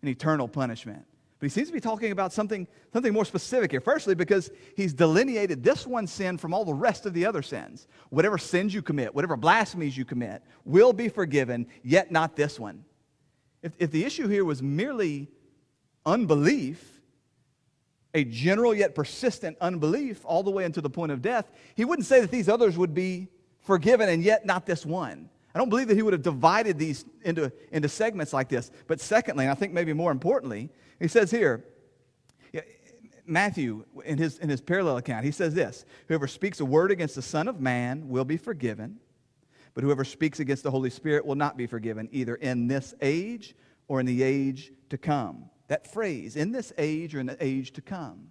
and 0.00 0.08
eternal 0.08 0.48
punishment. 0.48 1.04
But 1.38 1.46
he 1.46 1.50
seems 1.50 1.68
to 1.68 1.74
be 1.74 1.80
talking 1.80 2.12
about 2.12 2.32
something, 2.32 2.66
something 2.92 3.12
more 3.12 3.24
specific 3.24 3.70
here. 3.70 3.80
Firstly, 3.80 4.14
because 4.14 4.50
he's 4.76 4.94
delineated 4.94 5.62
this 5.62 5.86
one 5.86 6.06
sin 6.06 6.38
from 6.38 6.54
all 6.54 6.64
the 6.64 6.72
rest 6.72 7.06
of 7.06 7.12
the 7.12 7.26
other 7.26 7.42
sins. 7.42 7.86
Whatever 8.10 8.38
sins 8.38 8.72
you 8.72 8.82
commit, 8.82 9.14
whatever 9.14 9.36
blasphemies 9.36 9.96
you 9.96 10.04
commit, 10.04 10.42
will 10.64 10.92
be 10.92 11.08
forgiven, 11.08 11.66
yet 11.82 12.12
not 12.12 12.36
this 12.36 12.58
one. 12.58 12.84
If, 13.62 13.72
if 13.78 13.90
the 13.90 14.04
issue 14.04 14.28
here 14.28 14.44
was 14.44 14.62
merely 14.62 15.28
unbelief, 16.06 17.00
a 18.14 18.24
general 18.24 18.74
yet 18.74 18.94
persistent 18.94 19.56
unbelief 19.60 20.20
all 20.24 20.44
the 20.44 20.50
way 20.50 20.64
into 20.64 20.80
the 20.80 20.90
point 20.90 21.10
of 21.10 21.20
death, 21.20 21.50
he 21.74 21.84
wouldn't 21.84 22.06
say 22.06 22.20
that 22.20 22.30
these 22.30 22.48
others 22.48 22.78
would 22.78 22.94
be 22.94 23.28
forgiven 23.60 24.08
and 24.08 24.22
yet 24.22 24.46
not 24.46 24.66
this 24.66 24.86
one. 24.86 25.28
I 25.54 25.58
don't 25.58 25.68
believe 25.68 25.88
that 25.88 25.96
he 25.96 26.02
would 26.02 26.12
have 26.12 26.22
divided 26.22 26.78
these 26.78 27.04
into, 27.22 27.52
into 27.70 27.88
segments 27.88 28.32
like 28.32 28.48
this. 28.48 28.70
But 28.88 29.00
secondly, 29.00 29.44
and 29.44 29.52
I 29.52 29.54
think 29.54 29.72
maybe 29.72 29.92
more 29.92 30.10
importantly, 30.10 30.70
he 30.98 31.08
says 31.08 31.30
here, 31.30 31.64
Matthew, 33.26 33.84
in 34.04 34.18
his, 34.18 34.38
in 34.38 34.48
his 34.48 34.60
parallel 34.60 34.98
account, 34.98 35.24
he 35.24 35.30
says 35.30 35.54
this 35.54 35.84
Whoever 36.08 36.26
speaks 36.26 36.60
a 36.60 36.64
word 36.64 36.90
against 36.90 37.14
the 37.14 37.22
Son 37.22 37.48
of 37.48 37.60
Man 37.60 38.08
will 38.08 38.24
be 38.24 38.36
forgiven, 38.36 38.98
but 39.74 39.82
whoever 39.82 40.04
speaks 40.04 40.40
against 40.40 40.62
the 40.62 40.70
Holy 40.70 40.90
Spirit 40.90 41.24
will 41.24 41.34
not 41.34 41.56
be 41.56 41.66
forgiven, 41.66 42.08
either 42.12 42.34
in 42.34 42.66
this 42.66 42.94
age 43.00 43.54
or 43.88 44.00
in 44.00 44.06
the 44.06 44.22
age 44.22 44.72
to 44.90 44.98
come. 44.98 45.50
That 45.68 45.90
phrase, 45.90 46.36
in 46.36 46.52
this 46.52 46.72
age 46.76 47.14
or 47.14 47.20
in 47.20 47.26
the 47.26 47.42
age 47.42 47.72
to 47.72 47.80
come. 47.80 48.30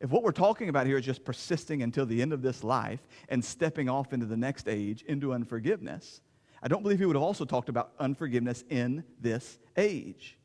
If 0.00 0.10
what 0.10 0.22
we're 0.22 0.30
talking 0.30 0.68
about 0.68 0.86
here 0.86 0.96
is 0.96 1.04
just 1.04 1.24
persisting 1.24 1.82
until 1.82 2.06
the 2.06 2.22
end 2.22 2.32
of 2.32 2.42
this 2.42 2.62
life 2.62 3.00
and 3.28 3.44
stepping 3.44 3.88
off 3.88 4.12
into 4.12 4.26
the 4.26 4.36
next 4.36 4.68
age, 4.68 5.02
into 5.02 5.32
unforgiveness, 5.32 6.20
I 6.62 6.68
don't 6.68 6.82
believe 6.82 6.98
he 6.98 7.06
would 7.06 7.16
have 7.16 7.22
also 7.22 7.44
talked 7.44 7.68
about 7.68 7.92
unforgiveness 7.98 8.64
in 8.68 9.04
this 9.20 9.58
age. 9.76 10.38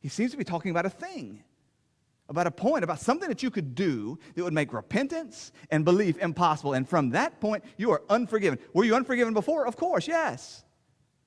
He 0.00 0.08
seems 0.08 0.30
to 0.30 0.38
be 0.38 0.44
talking 0.44 0.70
about 0.70 0.86
a 0.86 0.90
thing, 0.90 1.42
about 2.28 2.46
a 2.46 2.50
point, 2.50 2.84
about 2.84 3.00
something 3.00 3.28
that 3.28 3.42
you 3.42 3.50
could 3.50 3.74
do 3.74 4.18
that 4.34 4.42
would 4.42 4.54
make 4.54 4.72
repentance 4.72 5.52
and 5.70 5.84
belief 5.84 6.16
impossible. 6.18 6.72
And 6.72 6.88
from 6.88 7.10
that 7.10 7.38
point, 7.40 7.64
you 7.76 7.90
are 7.90 8.02
unforgiven. 8.08 8.58
Were 8.72 8.84
you 8.84 8.94
unforgiven 8.94 9.34
before? 9.34 9.66
Of 9.66 9.76
course, 9.76 10.08
yes. 10.08 10.64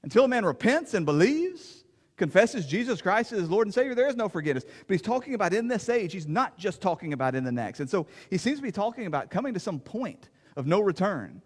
Until 0.01 0.25
a 0.25 0.27
man 0.27 0.43
repents 0.43 0.95
and 0.95 1.05
believes, 1.05 1.82
confesses 2.17 2.65
Jesus 2.65 3.01
Christ 3.01 3.31
as 3.31 3.39
his 3.39 3.49
Lord 3.49 3.67
and 3.67 3.73
Savior, 3.73 3.95
there 3.95 4.07
is 4.07 4.15
no 4.15 4.29
forgiveness. 4.29 4.65
But 4.65 4.93
he's 4.93 5.01
talking 5.01 5.33
about 5.33 5.53
in 5.53 5.67
this 5.67 5.89
age, 5.89 6.13
he's 6.13 6.27
not 6.27 6.57
just 6.57 6.81
talking 6.81 7.13
about 7.13 7.35
in 7.35 7.43
the 7.43 7.51
next. 7.51 7.79
And 7.79 7.89
so 7.89 8.07
he 8.29 8.37
seems 8.37 8.59
to 8.59 8.63
be 8.63 8.71
talking 8.71 9.07
about 9.07 9.29
coming 9.29 9.53
to 9.53 9.59
some 9.59 9.79
point 9.79 10.29
of 10.55 10.67
no 10.67 10.79
return. 10.79 11.41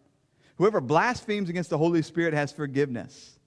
Whoever 0.58 0.82
blasphemes 0.82 1.49
against 1.49 1.69
the 1.69 1.77
Holy 1.77 2.01
Spirit 2.01 2.34
has 2.34 2.51
forgiveness. 2.51 3.39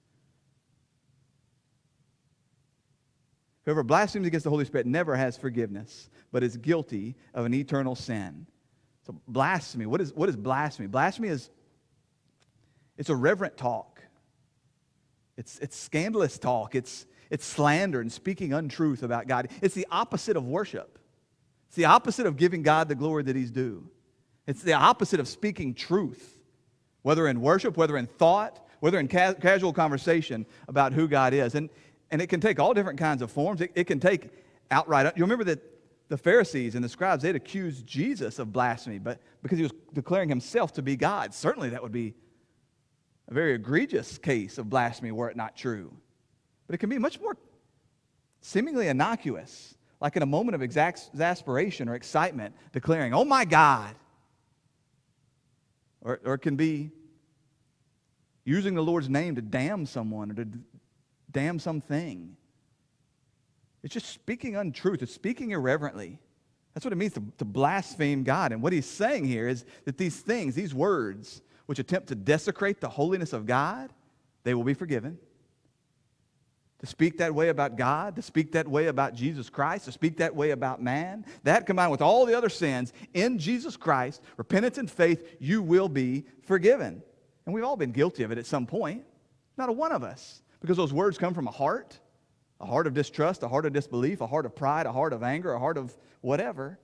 Whoever 3.65 3.83
blasphemes 3.83 4.27
against 4.27 4.45
the 4.45 4.51
Holy 4.51 4.65
Spirit 4.65 4.87
never 4.87 5.15
has 5.15 5.37
forgiveness, 5.37 6.09
but 6.33 6.43
is 6.43 6.57
guilty 6.57 7.17
of 7.35 7.45
an 7.45 7.53
eternal 7.53 7.95
sin. 7.95 8.47
So 9.07 9.21
blasphemy, 9.29 9.87
what 9.87 10.01
is, 10.01 10.15
what 10.15 10.29
is 10.29 10.37
blasphemy? 10.37 10.89
Blasphemy 10.89 11.29
is 11.29 11.51
it's 13.01 13.09
a 13.09 13.17
reverent 13.17 13.57
talk. 13.57 13.90
It's, 15.41 15.59
it's 15.61 15.75
scandalous 15.75 16.39
talk. 16.39 16.75
It's, 16.75 17.07
it's 17.31 17.47
slander 17.47 18.03
and 18.03 18.13
speaking 18.13 18.53
untruth 18.53 19.03
about 19.03 19.27
God. 19.27 19.49
It's 19.63 19.75
the 19.75 19.87
opposite 19.91 20.37
of 20.37 20.47
worship. 20.47 20.99
It's 21.69 21.77
the 21.77 21.87
opposite 21.87 22.27
of 22.27 22.37
giving 22.37 22.63
God 22.63 22.89
the 22.89 22.95
glory 22.95 23.23
that 23.23 23.35
He's 23.35 23.51
due. 23.51 23.89
It's 24.47 24.63
the 24.63 24.75
opposite 24.75 25.19
of 25.19 25.27
speaking 25.27 25.73
truth, 25.73 26.39
whether 27.01 27.27
in 27.27 27.41
worship, 27.41 27.79
whether 27.79 27.97
in 27.97 28.07
thought, 28.07 28.67
whether 28.81 29.01
in 29.01 29.09
ca- 29.09 29.33
casual 29.33 29.73
conversation 29.73 30.45
about 30.69 30.93
who 30.93 31.09
God 31.09 31.33
is. 31.33 31.55
And, 31.55 31.71
and 32.11 32.21
it 32.21 32.27
can 32.27 32.41
take 32.41 32.61
all 32.61 32.75
different 32.75 32.99
kinds 32.99 33.23
of 33.23 33.31
forms. 33.31 33.63
It, 33.63 33.73
it 33.75 33.85
can 33.85 33.99
take 33.99 34.29
outright. 34.71 35.11
You 35.17 35.25
remember 35.25 35.45
that 35.45 35.63
the 36.11 36.19
Pharisees 36.19 36.75
and 36.75 36.85
the 36.85 36.89
scribes, 36.91 37.23
they'd 37.23 37.35
accused 37.35 37.87
Jesus 37.87 38.39
of 38.39 38.53
blasphemy, 38.53 38.99
but 38.99 39.23
because 39.43 39.57
he 39.57 39.63
was 39.63 39.73
declaring 39.95 40.29
himself 40.29 40.75
to 40.75 40.83
be 40.83 40.97
God. 40.97 41.33
Certainly 41.33 41.71
that 41.71 41.83
would 41.83 41.93
be 41.93 42.13
a 43.31 43.35
very 43.35 43.55
egregious 43.55 44.19
case 44.19 44.59
of 44.59 44.69
blasphemy 44.69 45.13
were 45.13 45.31
it 45.31 45.37
not 45.37 45.57
true. 45.57 45.93
But 46.67 46.75
it 46.75 46.79
can 46.79 46.91
be 46.91 46.99
much 46.99 47.21
more 47.21 47.37
seemingly 48.41 48.89
innocuous, 48.89 49.75
like 50.01 50.17
in 50.17 50.23
a 50.23 50.27
moment 50.27 50.57
of 50.57 50.63
exasperation 50.63 51.89
or 51.89 51.95
excitement, 51.95 52.55
declaring, 52.73 53.15
Oh 53.15 53.25
my 53.25 53.45
God. 53.45 53.95
Or, 56.03 56.21
or 56.25 56.35
it 56.35 56.39
can 56.39 56.57
be 56.57 56.91
using 58.45 58.75
the 58.75 58.83
Lord's 58.83 59.09
name 59.09 59.37
to 59.37 59.43
damn 59.43 59.85
someone 59.87 60.31
or 60.31 60.35
to 60.35 60.49
damn 61.31 61.59
something. 61.59 62.37
It's 63.83 63.95
just 63.95 64.07
speaking 64.07 64.57
untruth, 64.57 65.03
it's 65.03 65.15
speaking 65.15 65.51
irreverently. 65.51 66.19
That's 66.75 66.85
what 66.85 66.93
it 66.93 66.97
means 66.97 67.15
to, 67.15 67.23
to 67.39 67.45
blaspheme 67.45 68.23
God. 68.23 68.53
And 68.53 68.63
what 68.63 68.73
he's 68.73 68.87
saying 68.87 69.25
here 69.25 69.49
is 69.49 69.65
that 69.85 69.99
these 69.99 70.21
things, 70.21 70.55
these 70.55 70.73
words, 70.73 71.43
which 71.71 71.79
attempt 71.79 72.09
to 72.09 72.17
desecrate 72.17 72.81
the 72.81 72.89
holiness 72.89 73.33
of 73.33 73.47
God, 73.47 73.93
they 74.43 74.55
will 74.55 74.65
be 74.65 74.75
forgiven 74.75 75.21
to 76.81 76.87
speak 76.87 77.19
that 77.19 77.33
way 77.33 77.49
about 77.49 77.77
God, 77.77 78.17
to 78.17 78.23
speak 78.23 78.51
that 78.53 78.67
way 78.67 78.89
about 78.89 79.15
Jesus 79.15 79.49
Christ, 79.49 79.85
to 79.85 79.93
speak 79.93 80.17
that 80.17 80.35
way 80.35 80.51
about 80.51 80.83
man, 80.83 81.25
that 81.45 81.67
combined 81.67 81.93
with 81.93 82.03
all 82.03 82.27
the 82.27 82.37
other 82.37 82.49
sins 82.49 82.93
in 83.15 83.39
Jesus 83.39 83.77
Christ, 83.77 84.21
repentance 84.37 84.79
and 84.79 84.91
faith, 84.91 85.37
you 85.39 85.63
will 85.63 85.89
be 85.89 86.25
forgiven. 86.43 87.05
And 87.47 87.55
we've 87.55 87.63
all 87.63 87.77
been 87.77 87.93
guilty 87.93 88.25
of 88.25 88.33
it 88.33 88.39
at 88.39 88.47
some 88.47 88.67
point. 88.67 89.05
Not 89.57 89.69
a 89.69 89.73
one 89.73 89.93
of 89.93 90.03
us. 90.03 90.43
Because 90.61 90.77
those 90.77 90.93
words 90.93 91.19
come 91.19 91.35
from 91.35 91.47
a 91.47 91.53
heart, 91.53 92.01
a 92.61 92.67
heart 92.67 92.89
of 92.89 92.95
distrust, 92.95 93.45
a 93.45 93.49
heart 93.49 93.65
of 93.65 93.73
disbelief, 93.73 94.23
a 94.23 94.27
heart 94.27 94.45
of 94.45 94.57
pride, 94.57 94.87
a 94.87 94.93
heart 94.93 95.13
of 95.13 95.23
anger, 95.23 95.53
a 95.53 95.61
heart 95.61 95.79
of 95.79 95.97
whatever 96.21 96.81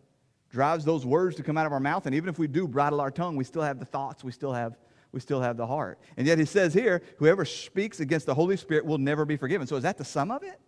drives 0.57 0.87
those 0.87 1.05
words 1.05 1.37
to 1.37 1.43
come 1.43 1.59
out 1.59 1.67
of 1.67 1.73
our 1.73 1.81
mouth. 1.81 2.07
And 2.07 2.15
even 2.15 2.31
if 2.31 2.39
we 2.39 2.49
do 2.49 2.67
bridle 2.67 2.99
our 2.99 3.11
tongue, 3.11 3.37
we 3.37 3.45
still 3.45 3.61
have 3.61 3.79
the 3.79 3.85
thoughts, 3.85 4.25
we 4.25 4.33
still 4.33 4.55
have 4.55 4.79
we 5.13 5.21
still 5.21 5.41
have 5.41 5.57
the 5.57 5.67
heart. 5.67 5.99
And 6.17 6.27
yet 6.27 6.39
he 6.39 6.45
says 6.45 6.75
here, 6.75 7.01
whoever 7.19 7.45
speaks 7.45 8.01
against 8.01 8.27
the 8.27 8.35
Holy 8.35 8.57
Spirit 8.57 8.85
will 8.85 8.99
never 8.99 9.25
be 9.25 9.37
forgiven. 9.37 9.67
So 9.67 9.77
is 9.77 9.83
that 9.83 9.99
the 9.99 10.05
sum 10.05 10.31
of 10.31 10.43
it? 10.43 10.59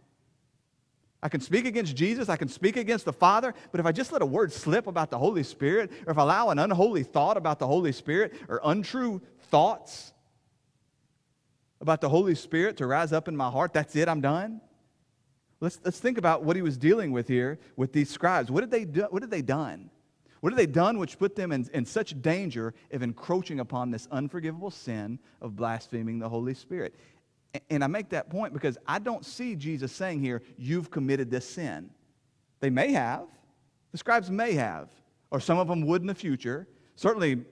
I 1.22 1.28
can 1.28 1.40
speak 1.40 1.64
against 1.64 1.96
Jesus, 1.96 2.28
I 2.28 2.36
can 2.36 2.48
speak 2.48 2.76
against 2.76 3.04
the 3.04 3.12
Father, 3.12 3.52
but 3.72 3.80
if 3.80 3.86
I 3.86 3.92
just 3.92 4.12
let 4.12 4.22
a 4.22 4.26
word 4.26 4.52
slip 4.52 4.86
about 4.86 5.10
the 5.10 5.18
Holy 5.18 5.42
Spirit, 5.42 5.90
or 6.06 6.12
if 6.12 6.18
I 6.18 6.22
allow 6.22 6.50
an 6.50 6.58
unholy 6.58 7.02
thought 7.02 7.36
about 7.36 7.58
the 7.58 7.66
Holy 7.66 7.92
Spirit, 7.92 8.34
or 8.48 8.60
untrue 8.62 9.20
thoughts 9.50 10.12
about 11.80 12.00
the 12.00 12.08
Holy 12.08 12.34
Spirit 12.34 12.76
to 12.76 12.86
rise 12.86 13.12
up 13.12 13.26
in 13.26 13.36
my 13.36 13.50
heart, 13.50 13.72
that's 13.72 13.96
it, 13.96 14.08
I'm 14.08 14.20
done. 14.20 14.60
Let's, 15.60 15.80
let's 15.84 15.98
think 15.98 16.18
about 16.18 16.44
what 16.44 16.56
he 16.56 16.62
was 16.62 16.76
dealing 16.76 17.10
with 17.10 17.26
here 17.26 17.58
with 17.76 17.92
these 17.92 18.10
scribes. 18.10 18.50
What 18.50 18.60
did 18.60 18.70
they 18.70 18.84
do? 18.84 19.06
What 19.10 19.22
had 19.22 19.30
they 19.30 19.42
done? 19.42 19.90
What 20.40 20.52
have 20.52 20.56
they 20.56 20.66
done 20.66 20.98
which 20.98 21.18
put 21.18 21.34
them 21.34 21.50
in, 21.50 21.68
in 21.74 21.84
such 21.84 22.20
danger 22.22 22.74
of 22.92 23.02
encroaching 23.02 23.58
upon 23.58 23.90
this 23.90 24.06
unforgivable 24.12 24.70
sin 24.70 25.18
of 25.40 25.56
blaspheming 25.56 26.20
the 26.20 26.28
Holy 26.28 26.54
Spirit? 26.54 26.94
And 27.70 27.82
I 27.82 27.88
make 27.88 28.10
that 28.10 28.30
point 28.30 28.52
because 28.52 28.78
I 28.86 29.00
don't 29.00 29.24
see 29.24 29.56
Jesus 29.56 29.90
saying 29.90 30.20
here, 30.20 30.42
you've 30.56 30.90
committed 30.90 31.30
this 31.30 31.48
sin. 31.48 31.90
They 32.60 32.70
may 32.70 32.92
have. 32.92 33.26
The 33.90 33.98
scribes 33.98 34.30
may 34.30 34.52
have. 34.52 34.90
Or 35.30 35.40
some 35.40 35.58
of 35.58 35.66
them 35.66 35.82
would 35.86 36.02
in 36.02 36.06
the 36.06 36.14
future. 36.14 36.68
Certainly, 36.94 37.44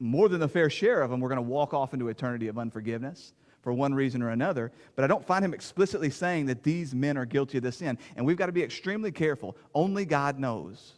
more 0.00 0.28
than 0.28 0.42
a 0.42 0.48
fair 0.48 0.68
share 0.68 1.00
of 1.00 1.10
them 1.10 1.20
were 1.20 1.28
going 1.28 1.36
to 1.36 1.42
walk 1.42 1.72
off 1.72 1.94
into 1.94 2.08
eternity 2.08 2.48
of 2.48 2.58
unforgiveness 2.58 3.32
for 3.64 3.72
one 3.72 3.94
reason 3.94 4.22
or 4.22 4.28
another. 4.28 4.70
But 4.94 5.04
I 5.04 5.08
don't 5.08 5.24
find 5.24 5.44
him 5.44 5.54
explicitly 5.54 6.10
saying 6.10 6.46
that 6.46 6.62
these 6.62 6.94
men 6.94 7.16
are 7.16 7.24
guilty 7.24 7.56
of 7.56 7.64
this 7.64 7.78
sin. 7.78 7.98
And 8.14 8.24
we've 8.24 8.36
got 8.36 8.46
to 8.46 8.52
be 8.52 8.62
extremely 8.62 9.10
careful. 9.10 9.56
Only 9.74 10.04
God 10.04 10.38
knows. 10.38 10.92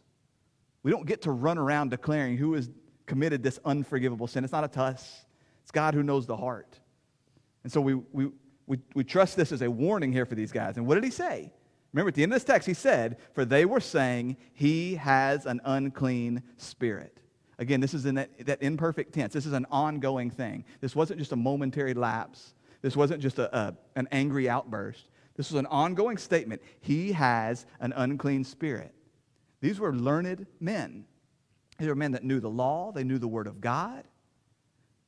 We 0.83 0.91
don't 0.91 1.07
get 1.07 1.23
to 1.23 1.31
run 1.31 1.59
around 1.59 1.91
declaring 1.91 2.37
who 2.37 2.55
has 2.55 2.69
committed 3.07 3.43
this 3.43 3.61
unforgivable 3.65 4.27
sin. 4.27 4.43
It's 4.43 4.53
not 4.53 4.65
up 4.65 4.73
to 4.73 4.83
us, 4.83 5.25
it's 5.63 5.71
God 5.71 5.95
who 5.95 6.03
knows 6.03 6.27
the 6.27 6.37
heart. 6.37 6.79
And 7.63 7.73
so 7.73 7.81
we, 7.81 7.95
we, 7.95 8.31
we, 8.67 8.79
we 8.95 9.05
trust 9.05 9.37
this 9.37 9.53
as 9.53 9.63
a 9.63 9.71
warning 9.71 10.13
here 10.13 10.27
for 10.27 10.35
these 10.35 10.53
guys. 10.53 10.77
And 10.77 10.87
what 10.87 10.97
did 10.97 11.05
he 11.05 11.11
say? 11.11 11.53
Remember, 11.93 12.09
at 12.09 12.15
the 12.15 12.25
end 12.25 12.33
of 12.33 12.37
this 12.37 12.45
text, 12.45 12.67
he 12.67 12.75
said, 12.75 13.17
For 13.33 13.45
they 13.45 13.65
were 13.65 13.81
saying, 13.81 14.37
He 14.53 14.97
has 14.97 15.47
an 15.47 15.61
unclean 15.65 16.43
spirit. 16.57 17.21
Again, 17.59 17.81
this 17.81 17.95
is 17.95 18.05
in 18.05 18.17
that, 18.17 18.47
that 18.47 18.63
imperfect 18.63 19.15
tense. 19.15 19.33
This 19.33 19.47
is 19.47 19.55
an 19.55 19.67
ongoing 19.71 20.31
thing. 20.31 20.65
This 20.81 20.95
wasn't 20.95 21.19
just 21.19 21.33
a 21.33 21.37
momentary 21.37 21.95
lapse. 21.95 22.55
This 22.83 22.97
wasn't 22.97 23.23
just 23.23 23.39
a, 23.39 23.57
a, 23.57 23.77
an 23.95 24.09
angry 24.13 24.49
outburst. 24.49 25.09
This 25.37 25.51
was 25.51 25.59
an 25.59 25.67
ongoing 25.67 26.17
statement. 26.17 26.63
He 26.81 27.13
has 27.13 27.67
an 27.81 27.93
unclean 27.97 28.45
spirit. 28.45 28.95
These 29.61 29.79
were 29.79 29.95
learned 29.95 30.47
men. 30.61 31.05
These 31.79 31.89
were 31.89 31.95
men 31.95 32.13
that 32.13 32.25
knew 32.25 32.41
the 32.41 32.51
law, 32.51 32.93
they 32.93 33.05
knew 33.05 33.19
the 33.19 33.29
Word 33.29 33.47
of 33.47 33.61
God, 33.61 34.05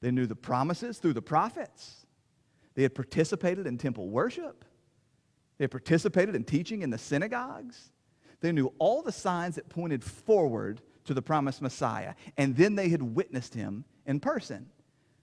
they 0.00 0.10
knew 0.10 0.26
the 0.26 0.36
promises 0.36 0.98
through 0.98 1.14
the 1.14 1.22
prophets. 1.22 2.06
They 2.74 2.82
had 2.82 2.94
participated 2.94 3.66
in 3.66 3.78
temple 3.78 4.08
worship, 4.08 4.64
they 5.56 5.64
had 5.64 5.70
participated 5.70 6.34
in 6.34 6.44
teaching 6.44 6.82
in 6.82 6.90
the 6.90 6.98
synagogues. 6.98 7.90
They 8.40 8.52
knew 8.52 8.72
all 8.78 9.02
the 9.02 9.10
signs 9.10 9.56
that 9.56 9.68
pointed 9.68 10.04
forward 10.04 10.80
to 11.06 11.14
the 11.14 11.22
promised 11.22 11.60
Messiah, 11.60 12.14
and 12.36 12.54
then 12.54 12.76
they 12.76 12.88
had 12.88 13.02
witnessed 13.02 13.54
him 13.54 13.84
in 14.06 14.20
person. 14.20 14.68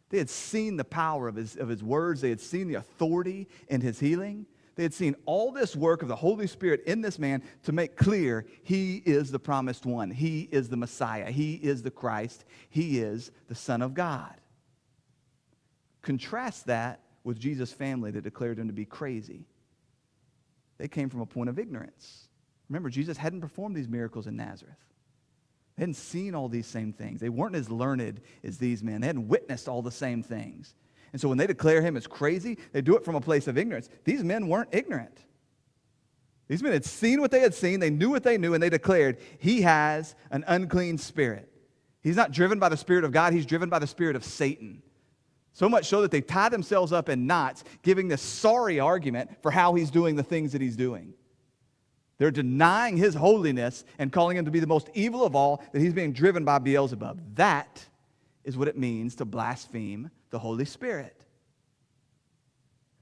They 0.09 0.17
had 0.17 0.29
seen 0.29 0.77
the 0.77 0.83
power 0.83 1.27
of 1.27 1.35
his, 1.35 1.55
of 1.55 1.67
his 1.67 1.83
words, 1.83 2.21
they 2.21 2.29
had 2.29 2.41
seen 2.41 2.67
the 2.67 2.75
authority 2.75 3.47
in 3.67 3.81
his 3.81 3.99
healing. 3.99 4.45
They 4.75 4.83
had 4.83 4.93
seen 4.93 5.15
all 5.25 5.51
this 5.51 5.75
work 5.75 6.01
of 6.01 6.09
the 6.09 6.15
Holy 6.15 6.47
Spirit 6.47 6.83
in 6.85 7.01
this 7.01 7.17
man 7.17 7.41
to 7.63 7.71
make 7.71 7.95
clear 7.95 8.45
he 8.63 8.97
is 8.97 9.31
the 9.31 9.39
promised 9.39 9.85
one. 9.85 10.11
He 10.11 10.49
is 10.51 10.67
the 10.67 10.75
Messiah. 10.75 11.31
He 11.31 11.55
is 11.55 11.81
the 11.81 11.91
Christ. 11.91 12.43
He 12.69 12.99
is 12.99 13.31
the 13.47 13.55
Son 13.55 13.81
of 13.81 13.93
God. 13.93 14.35
Contrast 16.01 16.67
that 16.67 16.99
with 17.23 17.39
Jesus' 17.39 17.71
family 17.71 18.11
that 18.11 18.23
declared 18.23 18.59
him 18.59 18.67
to 18.67 18.73
be 18.73 18.85
crazy. 18.85 19.47
They 20.77 20.89
came 20.89 21.09
from 21.09 21.21
a 21.21 21.25
point 21.25 21.49
of 21.49 21.57
ignorance. 21.57 22.27
Remember, 22.69 22.89
Jesus 22.89 23.17
hadn't 23.17 23.41
performed 23.41 23.75
these 23.75 23.87
miracles 23.87 24.27
in 24.27 24.35
Nazareth. 24.35 24.75
They 25.75 25.81
hadn't 25.81 25.95
seen 25.95 26.35
all 26.35 26.47
these 26.47 26.67
same 26.67 26.93
things. 26.93 27.19
They 27.19 27.29
weren't 27.29 27.55
as 27.55 27.69
learned 27.69 28.21
as 28.43 28.57
these 28.57 28.81
men. 28.83 29.01
They 29.01 29.07
hadn't 29.07 29.27
witnessed 29.27 29.67
all 29.67 29.81
the 29.81 29.91
same 29.91 30.23
things. 30.23 30.73
And 31.11 31.21
so 31.21 31.29
when 31.29 31.37
they 31.37 31.47
declare 31.47 31.81
him 31.81 31.97
as 31.97 32.07
crazy, 32.07 32.57
they 32.71 32.81
do 32.81 32.95
it 32.95 33.05
from 33.05 33.15
a 33.15 33.21
place 33.21 33.47
of 33.47 33.57
ignorance. 33.57 33.89
These 34.03 34.23
men 34.23 34.47
weren't 34.47 34.69
ignorant. 34.71 35.17
These 36.47 36.61
men 36.61 36.73
had 36.73 36.85
seen 36.85 37.21
what 37.21 37.31
they 37.31 37.39
had 37.39 37.53
seen, 37.53 37.79
they 37.79 37.89
knew 37.89 38.09
what 38.09 38.23
they 38.23 38.37
knew, 38.37 38.53
and 38.53 38.61
they 38.61 38.69
declared, 38.69 39.17
He 39.39 39.61
has 39.63 40.15
an 40.29 40.43
unclean 40.47 40.97
spirit. 40.97 41.51
He's 42.03 42.15
not 42.15 42.31
driven 42.31 42.59
by 42.59 42.69
the 42.69 42.77
Spirit 42.77 43.03
of 43.03 43.11
God, 43.11 43.33
he's 43.33 43.47
driven 43.47 43.67
by 43.67 43.79
the 43.79 43.87
Spirit 43.87 44.15
of 44.15 44.23
Satan. 44.23 44.83
So 45.53 45.67
much 45.67 45.85
so 45.85 46.01
that 46.01 46.11
they 46.11 46.21
tie 46.21 46.49
themselves 46.49 46.91
up 46.91 47.09
in 47.09 47.25
knots, 47.25 47.63
giving 47.81 48.09
this 48.09 48.21
sorry 48.21 48.79
argument 48.79 49.41
for 49.41 49.49
how 49.49 49.73
he's 49.73 49.89
doing 49.89 50.15
the 50.15 50.21
things 50.21 50.51
that 50.51 50.61
he's 50.61 50.75
doing. 50.75 51.13
They're 52.17 52.31
denying 52.31 52.97
his 52.97 53.13
holiness 53.13 53.83
and 53.99 54.11
calling 54.11 54.37
him 54.37 54.45
to 54.45 54.51
be 54.51 54.59
the 54.59 54.67
most 54.67 54.89
evil 54.93 55.25
of 55.25 55.35
all, 55.35 55.63
that 55.73 55.81
he's 55.81 55.93
being 55.93 56.13
driven 56.13 56.45
by 56.45 56.59
Beelzebub. 56.59 57.35
That 57.35 57.85
is 58.43 58.57
what 58.57 58.67
it 58.67 58.77
means 58.77 59.15
to 59.15 59.25
blaspheme 59.25 60.09
the 60.29 60.39
Holy 60.39 60.65
Spirit. 60.65 61.21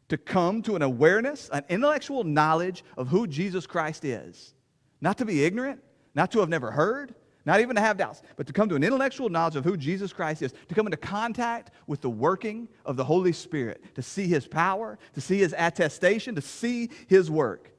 To 0.10 0.18
come 0.18 0.62
to 0.64 0.76
an 0.76 0.82
awareness, 0.82 1.50
an 1.52 1.64
intellectual 1.70 2.24
knowledge 2.24 2.84
of 2.98 3.08
who 3.08 3.28
Jesus 3.28 3.68
Christ 3.68 4.04
is. 4.06 4.54
Not 5.02 5.18
to 5.20 5.26
be 5.26 5.44
ignorant, 5.44 5.82
not 6.16 6.32
to 6.32 6.40
have 6.40 6.50
never 6.50 6.72
heard, 6.72 7.14
not 7.46 7.60
even 7.60 7.76
to 7.76 7.82
have 7.82 7.98
doubts, 7.98 8.22
but 8.38 8.48
to 8.48 8.54
come 8.54 8.70
to 8.70 8.76
an 8.76 8.84
intellectual 8.84 9.30
knowledge 9.30 9.58
of 9.58 9.66
who 9.66 9.76
Jesus 9.76 10.14
Christ 10.14 10.42
is, 10.42 10.54
to 10.70 10.76
come 10.76 10.88
into 10.88 10.98
contact 10.98 11.72
with 11.88 12.02
the 12.02 12.10
working 12.10 12.70
of 12.86 12.96
the 12.96 13.04
Holy 13.04 13.34
Spirit, 13.34 13.84
to 13.96 14.02
see 14.02 14.28
his 14.28 14.48
power, 14.48 14.98
to 15.14 15.22
see 15.22 15.40
his 15.40 15.54
attestation, 15.58 16.36
to 16.36 16.42
see 16.42 16.90
his 17.08 17.30
work, 17.30 17.73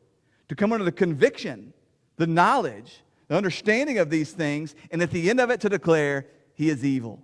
to 0.54 0.56
come 0.56 0.72
under 0.72 0.84
the 0.84 0.92
conviction, 0.92 1.72
the 2.16 2.28
knowledge, 2.28 3.02
the 3.26 3.36
understanding 3.36 3.98
of 3.98 4.08
these 4.08 4.30
things, 4.30 4.76
and 4.92 5.02
at 5.02 5.10
the 5.10 5.28
end 5.28 5.40
of 5.40 5.50
it 5.50 5.60
to 5.60 5.68
declare, 5.68 6.28
he 6.54 6.70
is 6.70 6.84
evil. 6.84 7.20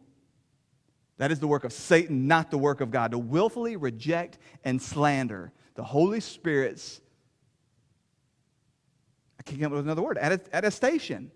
That 1.19 1.31
is 1.31 1.39
the 1.39 1.47
work 1.47 1.63
of 1.63 1.73
Satan, 1.73 2.27
not 2.27 2.51
the 2.51 2.59
work 2.59 2.81
of 2.81 2.91
God. 2.91 3.13
To 3.13 3.19
willfully 3.19 3.77
reject 3.77 4.39
and 4.65 4.83
slander 4.83 5.53
the 5.77 5.85
Holy 5.85 6.19
Spirit's, 6.19 7.01
I 9.39 9.45
can't 9.45 9.61
come 9.61 9.71
up 9.71 9.77
with 9.77 9.85
another 9.85 10.03
word, 10.03 10.19
attestation 10.21 11.31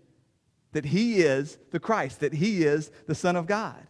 that 0.73 0.83
he 0.83 1.19
is 1.19 1.57
the 1.71 1.79
Christ, 1.79 2.19
that 2.19 2.33
he 2.33 2.65
is 2.65 2.91
the 3.07 3.15
Son 3.15 3.37
of 3.37 3.45
God. 3.45 3.87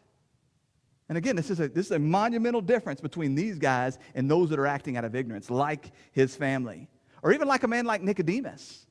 And 1.10 1.18
again, 1.18 1.36
this 1.36 1.50
is, 1.50 1.60
a, 1.60 1.70
this 1.70 1.88
is 1.88 1.92
a 1.92 2.00
monumental 2.00 2.62
difference 2.62 3.02
between 3.02 3.34
these 3.34 3.58
guys 3.58 3.98
and 4.14 4.30
those 4.30 4.52
that 4.52 4.60
are 4.60 4.68
acting 4.68 4.96
out 4.96 5.06
of 5.06 5.16
ignorance, 5.16 5.50
like 5.50 5.92
his 6.12 6.36
family. 6.36 6.88
Or 7.26 7.34
even 7.34 7.48
like 7.48 7.64
a 7.64 7.68
man 7.68 7.86
like 7.86 8.04
Nicodemus, 8.04 8.86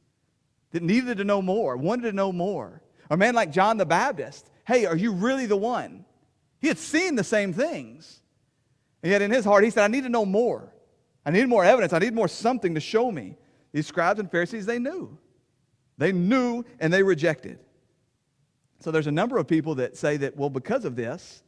that 0.72 0.82
needed 0.82 1.18
to 1.18 1.24
know 1.24 1.40
more, 1.40 1.76
wanted 1.76 2.10
to 2.10 2.12
know 2.12 2.32
more. 2.32 2.82
Or 3.08 3.14
a 3.14 3.16
man 3.16 3.32
like 3.32 3.52
John 3.52 3.76
the 3.76 3.86
Baptist. 3.86 4.50
Hey, 4.66 4.86
are 4.86 4.96
you 4.96 5.12
really 5.12 5.46
the 5.46 5.56
one? 5.56 6.04
He 6.58 6.66
had 6.66 6.78
seen 6.78 7.14
the 7.14 7.22
same 7.22 7.52
things. 7.52 8.22
And 9.04 9.12
yet 9.12 9.22
in 9.22 9.30
his 9.30 9.44
heart, 9.44 9.62
he 9.62 9.70
said, 9.70 9.84
I 9.84 9.86
need 9.86 10.02
to 10.02 10.08
know 10.08 10.24
more. 10.24 10.74
I 11.24 11.30
need 11.30 11.46
more 11.46 11.64
evidence. 11.64 11.92
I 11.92 12.00
need 12.00 12.12
more 12.12 12.26
something 12.26 12.74
to 12.74 12.80
show 12.80 13.12
me. 13.12 13.36
These 13.70 13.86
scribes 13.86 14.18
and 14.18 14.28
Pharisees, 14.28 14.66
they 14.66 14.80
knew. 14.80 15.16
They 15.96 16.10
knew 16.10 16.64
and 16.80 16.92
they 16.92 17.04
rejected. 17.04 17.60
So 18.80 18.90
there's 18.90 19.06
a 19.06 19.12
number 19.12 19.38
of 19.38 19.46
people 19.46 19.76
that 19.76 19.96
say 19.96 20.16
that, 20.16 20.36
well, 20.36 20.50
because 20.50 20.84
of 20.84 20.96
this, 20.96 21.43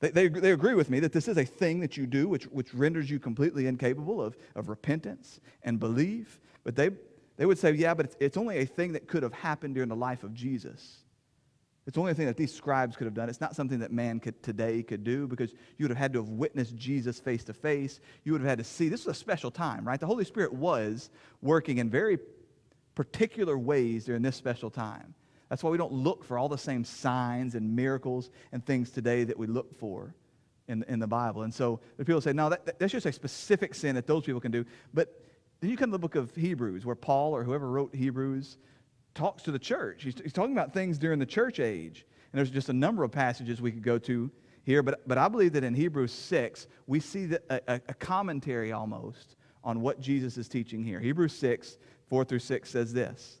they, 0.00 0.10
they, 0.10 0.28
they, 0.28 0.52
agree 0.52 0.74
with 0.74 0.90
me 0.90 1.00
that 1.00 1.12
this 1.12 1.28
is 1.28 1.38
a 1.38 1.44
thing 1.44 1.80
that 1.80 1.96
you 1.96 2.06
do 2.06 2.28
which, 2.28 2.44
which 2.44 2.74
renders 2.74 3.10
you 3.10 3.18
completely 3.18 3.66
incapable 3.66 4.20
of, 4.20 4.36
of 4.54 4.68
repentance 4.68 5.40
and 5.62 5.78
belief. 5.80 6.40
But 6.62 6.76
they, 6.76 6.90
they 7.36 7.46
would 7.46 7.58
say, 7.58 7.72
yeah, 7.72 7.94
but 7.94 8.06
it's, 8.06 8.16
it's 8.20 8.36
only 8.36 8.58
a 8.58 8.66
thing 8.66 8.92
that 8.92 9.08
could 9.08 9.22
have 9.22 9.32
happened 9.32 9.74
during 9.74 9.88
the 9.88 9.96
life 9.96 10.24
of 10.24 10.34
Jesus. 10.34 11.04
It's 11.86 11.98
only 11.98 12.12
a 12.12 12.14
thing 12.14 12.26
that 12.26 12.36
these 12.36 12.52
scribes 12.52 12.96
could 12.96 13.04
have 13.04 13.14
done. 13.14 13.28
It's 13.28 13.40
not 13.40 13.54
something 13.54 13.78
that 13.80 13.92
man 13.92 14.18
could, 14.18 14.42
today 14.42 14.82
could 14.82 15.04
do 15.04 15.26
because 15.26 15.52
you 15.76 15.84
would 15.84 15.90
have 15.90 15.98
had 15.98 16.12
to 16.14 16.18
have 16.20 16.30
witnessed 16.30 16.76
Jesus 16.76 17.20
face 17.20 17.44
to 17.44 17.52
face. 17.52 18.00
You 18.24 18.32
would 18.32 18.40
have 18.40 18.48
had 18.48 18.58
to 18.58 18.64
see. 18.64 18.88
This 18.88 19.04
was 19.04 19.16
a 19.16 19.18
special 19.18 19.50
time, 19.50 19.86
right? 19.86 20.00
The 20.00 20.06
Holy 20.06 20.24
Spirit 20.24 20.52
was 20.52 21.10
working 21.42 21.78
in 21.78 21.90
very 21.90 22.18
particular 22.94 23.58
ways 23.58 24.06
during 24.06 24.22
this 24.22 24.36
special 24.36 24.70
time. 24.70 25.14
That's 25.48 25.62
why 25.62 25.70
we 25.70 25.78
don't 25.78 25.92
look 25.92 26.24
for 26.24 26.38
all 26.38 26.48
the 26.48 26.58
same 26.58 26.84
signs 26.84 27.54
and 27.54 27.76
miracles 27.76 28.30
and 28.52 28.64
things 28.64 28.90
today 28.90 29.24
that 29.24 29.38
we 29.38 29.46
look 29.46 29.78
for 29.78 30.14
in, 30.68 30.84
in 30.88 30.98
the 30.98 31.06
Bible. 31.06 31.42
And 31.42 31.52
so 31.52 31.80
the 31.96 32.04
people 32.04 32.20
say, 32.20 32.32
no, 32.32 32.48
that, 32.48 32.78
that's 32.78 32.92
just 32.92 33.06
a 33.06 33.12
specific 33.12 33.74
sin 33.74 33.94
that 33.96 34.06
those 34.06 34.24
people 34.24 34.40
can 34.40 34.52
do. 34.52 34.64
But 34.92 35.20
then 35.60 35.70
you 35.70 35.76
come 35.76 35.90
to 35.90 35.92
the 35.92 35.98
book 35.98 36.14
of 36.14 36.34
Hebrews, 36.34 36.84
where 36.86 36.96
Paul 36.96 37.34
or 37.34 37.44
whoever 37.44 37.70
wrote 37.70 37.94
Hebrews 37.94 38.56
talks 39.14 39.42
to 39.44 39.52
the 39.52 39.58
church. 39.58 40.02
He's, 40.02 40.14
he's 40.22 40.32
talking 40.32 40.52
about 40.52 40.72
things 40.72 40.98
during 40.98 41.18
the 41.18 41.26
church 41.26 41.60
age. 41.60 42.06
And 42.32 42.38
there's 42.38 42.50
just 42.50 42.68
a 42.68 42.74
number 42.74 43.04
of 43.04 43.12
passages 43.12 43.60
we 43.60 43.70
could 43.70 43.84
go 43.84 43.98
to 43.98 44.30
here, 44.64 44.82
but, 44.82 45.06
but 45.06 45.18
I 45.18 45.28
believe 45.28 45.52
that 45.52 45.64
in 45.64 45.74
Hebrews 45.74 46.12
6, 46.12 46.66
we 46.86 46.98
see 46.98 47.26
the, 47.26 47.42
a, 47.50 47.80
a 47.86 47.94
commentary 47.94 48.72
almost 48.72 49.36
on 49.62 49.82
what 49.82 50.00
Jesus 50.00 50.38
is 50.38 50.48
teaching 50.48 50.82
here. 50.82 51.00
Hebrews 51.00 51.34
6, 51.34 51.78
4 52.08 52.24
through 52.24 52.38
6 52.38 52.70
says 52.70 52.92
this 52.92 53.40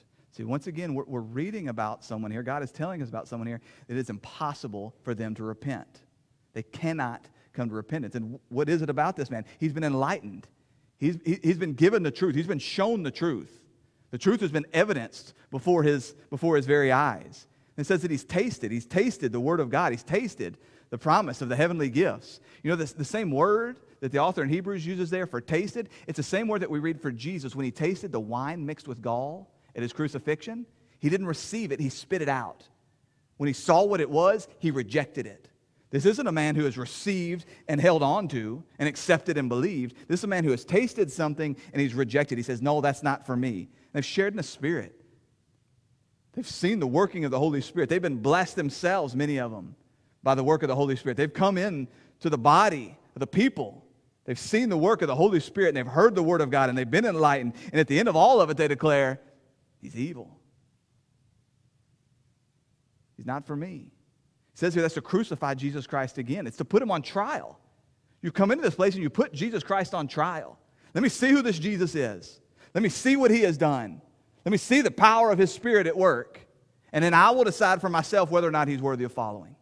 See, 0.31 0.43
once 0.43 0.67
again, 0.67 0.93
we're, 0.93 1.03
we're 1.03 1.19
reading 1.19 1.67
about 1.67 2.05
someone 2.05 2.31
here. 2.31 2.41
God 2.41 2.63
is 2.63 2.71
telling 2.71 3.01
us 3.01 3.09
about 3.09 3.27
someone 3.27 3.47
here 3.47 3.59
that 3.87 3.97
it's 3.97 4.09
impossible 4.09 4.95
for 5.03 5.13
them 5.13 5.35
to 5.35 5.43
repent. 5.43 6.01
They 6.53 6.63
cannot 6.63 7.27
come 7.53 7.69
to 7.69 7.75
repentance. 7.75 8.15
And 8.15 8.39
what 8.49 8.69
is 8.69 8.81
it 8.81 8.89
about 8.89 9.17
this 9.17 9.29
man? 9.29 9.45
He's 9.59 9.73
been 9.73 9.83
enlightened. 9.83 10.47
He's, 10.97 11.17
he, 11.25 11.37
he's 11.43 11.57
been 11.57 11.73
given 11.73 12.03
the 12.03 12.11
truth. 12.11 12.35
He's 12.35 12.47
been 12.47 12.59
shown 12.59 13.03
the 13.03 13.11
truth. 13.11 13.51
The 14.11 14.17
truth 14.17 14.39
has 14.41 14.51
been 14.51 14.65
evidenced 14.73 15.33
before 15.49 15.83
his, 15.83 16.15
before 16.29 16.55
his 16.55 16.65
very 16.65 16.91
eyes. 16.91 17.47
And 17.75 17.85
It 17.85 17.87
says 17.87 18.01
that 18.03 18.11
he's 18.11 18.23
tasted. 18.23 18.71
He's 18.71 18.85
tasted 18.85 19.31
the 19.33 19.39
word 19.39 19.59
of 19.59 19.69
God. 19.69 19.91
He's 19.91 20.03
tasted 20.03 20.57
the 20.91 20.97
promise 20.97 21.41
of 21.41 21.49
the 21.49 21.55
heavenly 21.55 21.89
gifts. 21.89 22.39
You 22.63 22.69
know, 22.69 22.75
the, 22.75 22.93
the 22.93 23.05
same 23.05 23.31
word 23.31 23.79
that 23.99 24.11
the 24.11 24.19
author 24.19 24.43
in 24.43 24.49
Hebrews 24.49 24.85
uses 24.85 25.09
there 25.09 25.27
for 25.27 25.41
tasted, 25.41 25.89
it's 26.07 26.17
the 26.17 26.23
same 26.23 26.47
word 26.47 26.61
that 26.61 26.69
we 26.69 26.79
read 26.79 27.01
for 27.01 27.11
Jesus 27.11 27.55
when 27.55 27.65
he 27.65 27.71
tasted 27.71 28.11
the 28.11 28.19
wine 28.19 28.65
mixed 28.65 28.87
with 28.87 29.01
gall 29.01 29.50
at 29.75 29.81
his 29.81 29.93
crucifixion. 29.93 30.65
He 30.99 31.09
didn't 31.09 31.27
receive 31.27 31.71
it, 31.71 31.79
he 31.79 31.89
spit 31.89 32.21
it 32.21 32.29
out. 32.29 32.67
When 33.37 33.47
he 33.47 33.53
saw 33.53 33.83
what 33.83 34.01
it 34.01 34.09
was, 34.09 34.47
he 34.59 34.69
rejected 34.69 35.25
it. 35.25 35.49
This 35.89 36.05
isn't 36.05 36.27
a 36.27 36.31
man 36.31 36.55
who 36.55 36.63
has 36.63 36.77
received 36.77 37.45
and 37.67 37.81
held 37.81 38.01
on 38.01 38.29
to 38.29 38.63
and 38.79 38.87
accepted 38.87 39.37
and 39.37 39.49
believed. 39.49 39.95
This 40.07 40.21
is 40.21 40.23
a 40.23 40.27
man 40.27 40.45
who 40.45 40.51
has 40.51 40.63
tasted 40.63 41.11
something 41.11 41.57
and 41.73 41.81
he's 41.81 41.93
rejected. 41.93 42.37
He 42.37 42.43
says, 42.43 42.61
No, 42.61 42.79
that's 42.79 43.03
not 43.03 43.25
for 43.25 43.35
me. 43.35 43.67
they've 43.91 44.05
shared 44.05 44.33
in 44.33 44.37
the 44.37 44.43
Spirit. 44.43 45.01
They've 46.33 46.47
seen 46.47 46.79
the 46.79 46.87
working 46.87 47.25
of 47.25 47.31
the 47.31 47.39
Holy 47.39 47.59
Spirit. 47.59 47.89
They've 47.89 48.01
been 48.01 48.21
blessed 48.21 48.55
themselves, 48.55 49.17
many 49.17 49.37
of 49.37 49.51
them, 49.51 49.75
by 50.23 50.33
the 50.33 50.45
work 50.45 50.63
of 50.63 50.69
the 50.69 50.75
Holy 50.75 50.95
Spirit. 50.95 51.17
They've 51.17 51.33
come 51.33 51.57
in 51.57 51.89
to 52.21 52.29
the 52.29 52.37
body 52.37 52.97
of 53.15 53.19
the 53.19 53.27
people. 53.27 53.85
They've 54.23 54.39
seen 54.39 54.69
the 54.69 54.77
work 54.77 55.01
of 55.01 55.09
the 55.09 55.15
Holy 55.15 55.41
Spirit 55.41 55.69
and 55.69 55.77
they've 55.77 55.85
heard 55.85 56.15
the 56.15 56.23
word 56.23 56.39
of 56.39 56.51
God 56.51 56.69
and 56.69 56.77
they've 56.77 56.89
been 56.89 57.05
enlightened. 57.05 57.53
And 57.73 57.81
at 57.81 57.87
the 57.87 57.99
end 57.99 58.07
of 58.07 58.15
all 58.15 58.39
of 58.39 58.49
it, 58.49 58.55
they 58.55 58.69
declare, 58.69 59.19
He's 59.81 59.95
evil. 59.95 60.39
He's 63.17 63.25
not 63.25 63.45
for 63.45 63.55
me. 63.55 63.91
It 64.53 64.59
says 64.59 64.73
here 64.73 64.81
that's 64.81 64.95
to 64.95 65.01
crucify 65.01 65.53
Jesus 65.55 65.87
Christ 65.87 66.17
again. 66.17 66.47
It's 66.47 66.57
to 66.57 66.65
put 66.65 66.81
him 66.81 66.91
on 66.91 67.01
trial. 67.01 67.59
You 68.21 68.31
come 68.31 68.51
into 68.51 68.63
this 68.63 68.75
place 68.75 68.93
and 68.93 69.03
you 69.03 69.09
put 69.09 69.33
Jesus 69.33 69.63
Christ 69.63 69.93
on 69.93 70.07
trial. 70.07 70.59
Let 70.93 71.01
me 71.01 71.09
see 71.09 71.29
who 71.29 71.41
this 71.41 71.57
Jesus 71.57 71.95
is. 71.95 72.39
Let 72.73 72.83
me 72.83 72.89
see 72.89 73.15
what 73.15 73.31
he 73.31 73.41
has 73.41 73.57
done. 73.57 74.01
Let 74.45 74.51
me 74.51 74.57
see 74.57 74.81
the 74.81 74.91
power 74.91 75.31
of 75.31 75.37
His 75.37 75.51
Spirit 75.53 75.87
at 75.87 75.95
work. 75.95 76.39
And 76.93 77.03
then 77.03 77.13
I 77.13 77.31
will 77.31 77.43
decide 77.43 77.79
for 77.79 77.89
myself 77.89 78.31
whether 78.31 78.47
or 78.47 78.51
not 78.51 78.67
He's 78.67 78.81
worthy 78.81 79.03
of 79.03 79.11
following, 79.11 79.55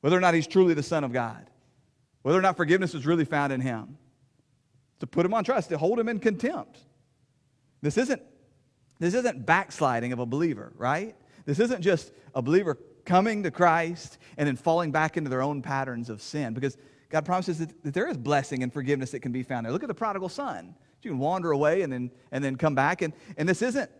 whether 0.00 0.16
or 0.16 0.20
not 0.20 0.34
He's 0.34 0.46
truly 0.46 0.74
the 0.74 0.82
Son 0.82 1.04
of 1.04 1.12
God, 1.12 1.48
whether 2.22 2.38
or 2.38 2.42
not 2.42 2.56
forgiveness 2.56 2.94
is 2.94 3.06
really 3.06 3.24
found 3.24 3.52
in 3.52 3.60
Him. 3.60 3.98
To 5.00 5.06
put 5.06 5.24
Him 5.24 5.32
on 5.32 5.44
trust, 5.44 5.68
to 5.68 5.78
hold 5.78 6.00
Him 6.00 6.08
in 6.08 6.18
contempt. 6.18 6.80
This 7.82 7.96
isn't 7.98 8.20
This 8.98 9.14
isn't 9.14 9.46
backsliding 9.46 10.12
of 10.12 10.18
a 10.18 10.26
believer, 10.26 10.72
right? 10.76 11.14
This 11.44 11.60
isn't 11.60 11.82
just 11.82 12.12
a 12.34 12.42
believer 12.42 12.78
coming 13.04 13.42
to 13.44 13.50
Christ 13.50 14.18
and 14.36 14.46
then 14.46 14.56
falling 14.56 14.92
back 14.92 15.16
into 15.16 15.30
their 15.30 15.42
own 15.42 15.62
patterns 15.62 16.10
of 16.10 16.20
sin 16.20 16.52
because 16.52 16.76
God 17.08 17.24
promises 17.24 17.58
that, 17.58 17.82
that, 17.84 17.94
there 17.94 18.06
is 18.08 18.16
blessing 18.16 18.62
and 18.62 18.72
forgiveness 18.72 19.12
that 19.12 19.20
can 19.20 19.32
be 19.32 19.42
found 19.42 19.64
there. 19.64 19.72
Look 19.72 19.82
at 19.82 19.88
the 19.88 19.94
prodigal 19.94 20.28
son. 20.28 20.74
You 21.02 21.12
can 21.12 21.18
wander 21.18 21.52
away 21.52 21.82
and 21.82 21.92
then, 21.92 22.10
and 22.32 22.44
then 22.44 22.56
come 22.56 22.74
back. 22.74 23.02
And, 23.02 23.14
and 23.36 23.48
this, 23.48 23.62
isn't, 23.62 23.90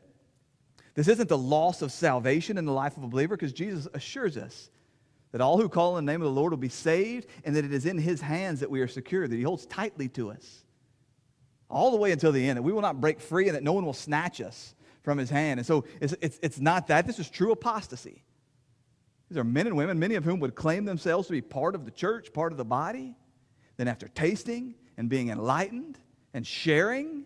this 0.94 1.08
isn't 1.08 1.28
the 1.28 1.38
loss 1.38 1.80
of 1.80 1.92
salvation 1.92 2.58
in 2.58 2.66
the 2.66 2.72
life 2.72 2.96
of 2.96 3.04
a 3.04 3.08
believer 3.08 3.36
because 3.36 3.52
Jesus 3.52 3.88
assures 3.94 4.36
us 4.36 4.68
that 5.32 5.40
all 5.40 5.58
who 5.58 5.68
call 5.68 5.96
in 5.96 6.04
the 6.04 6.12
name 6.12 6.20
of 6.20 6.26
the 6.26 6.32
Lord 6.32 6.52
will 6.52 6.58
be 6.58 6.68
saved 6.68 7.28
and 7.44 7.54
that 7.56 7.64
it 7.64 7.72
is 7.72 7.86
in 7.86 7.98
his 7.98 8.20
hands 8.20 8.60
that 8.60 8.70
we 8.70 8.80
are 8.80 8.88
secure, 8.88 9.26
that 9.26 9.34
he 9.34 9.42
holds 9.42 9.64
tightly 9.66 10.08
to 10.08 10.30
us 10.30 10.64
all 11.70 11.90
the 11.90 11.96
way 11.96 12.12
until 12.12 12.32
the 12.32 12.48
end, 12.48 12.56
that 12.56 12.62
we 12.62 12.72
will 12.72 12.82
not 12.82 13.00
break 13.00 13.20
free 13.20 13.46
and 13.48 13.54
that 13.54 13.62
no 13.62 13.72
one 13.72 13.84
will 13.84 13.92
snatch 13.92 14.40
us 14.40 14.74
from 15.02 15.18
his 15.18 15.30
hand. 15.30 15.60
And 15.60 15.66
so 15.66 15.84
it's, 16.00 16.14
it's, 16.20 16.38
it's 16.42 16.60
not 16.60 16.88
that. 16.88 17.06
This 17.06 17.18
is 17.18 17.30
true 17.30 17.52
apostasy. 17.52 18.24
These 19.28 19.38
are 19.38 19.44
men 19.44 19.66
and 19.66 19.76
women, 19.76 19.98
many 19.98 20.14
of 20.14 20.24
whom 20.24 20.40
would 20.40 20.54
claim 20.54 20.84
themselves 20.84 21.26
to 21.28 21.32
be 21.32 21.42
part 21.42 21.74
of 21.74 21.84
the 21.84 21.90
church, 21.90 22.32
part 22.32 22.52
of 22.52 22.58
the 22.58 22.64
body. 22.64 23.14
Then, 23.76 23.88
after 23.88 24.08
tasting 24.08 24.74
and 24.96 25.08
being 25.08 25.28
enlightened 25.28 25.98
and 26.34 26.46
sharing, 26.46 27.24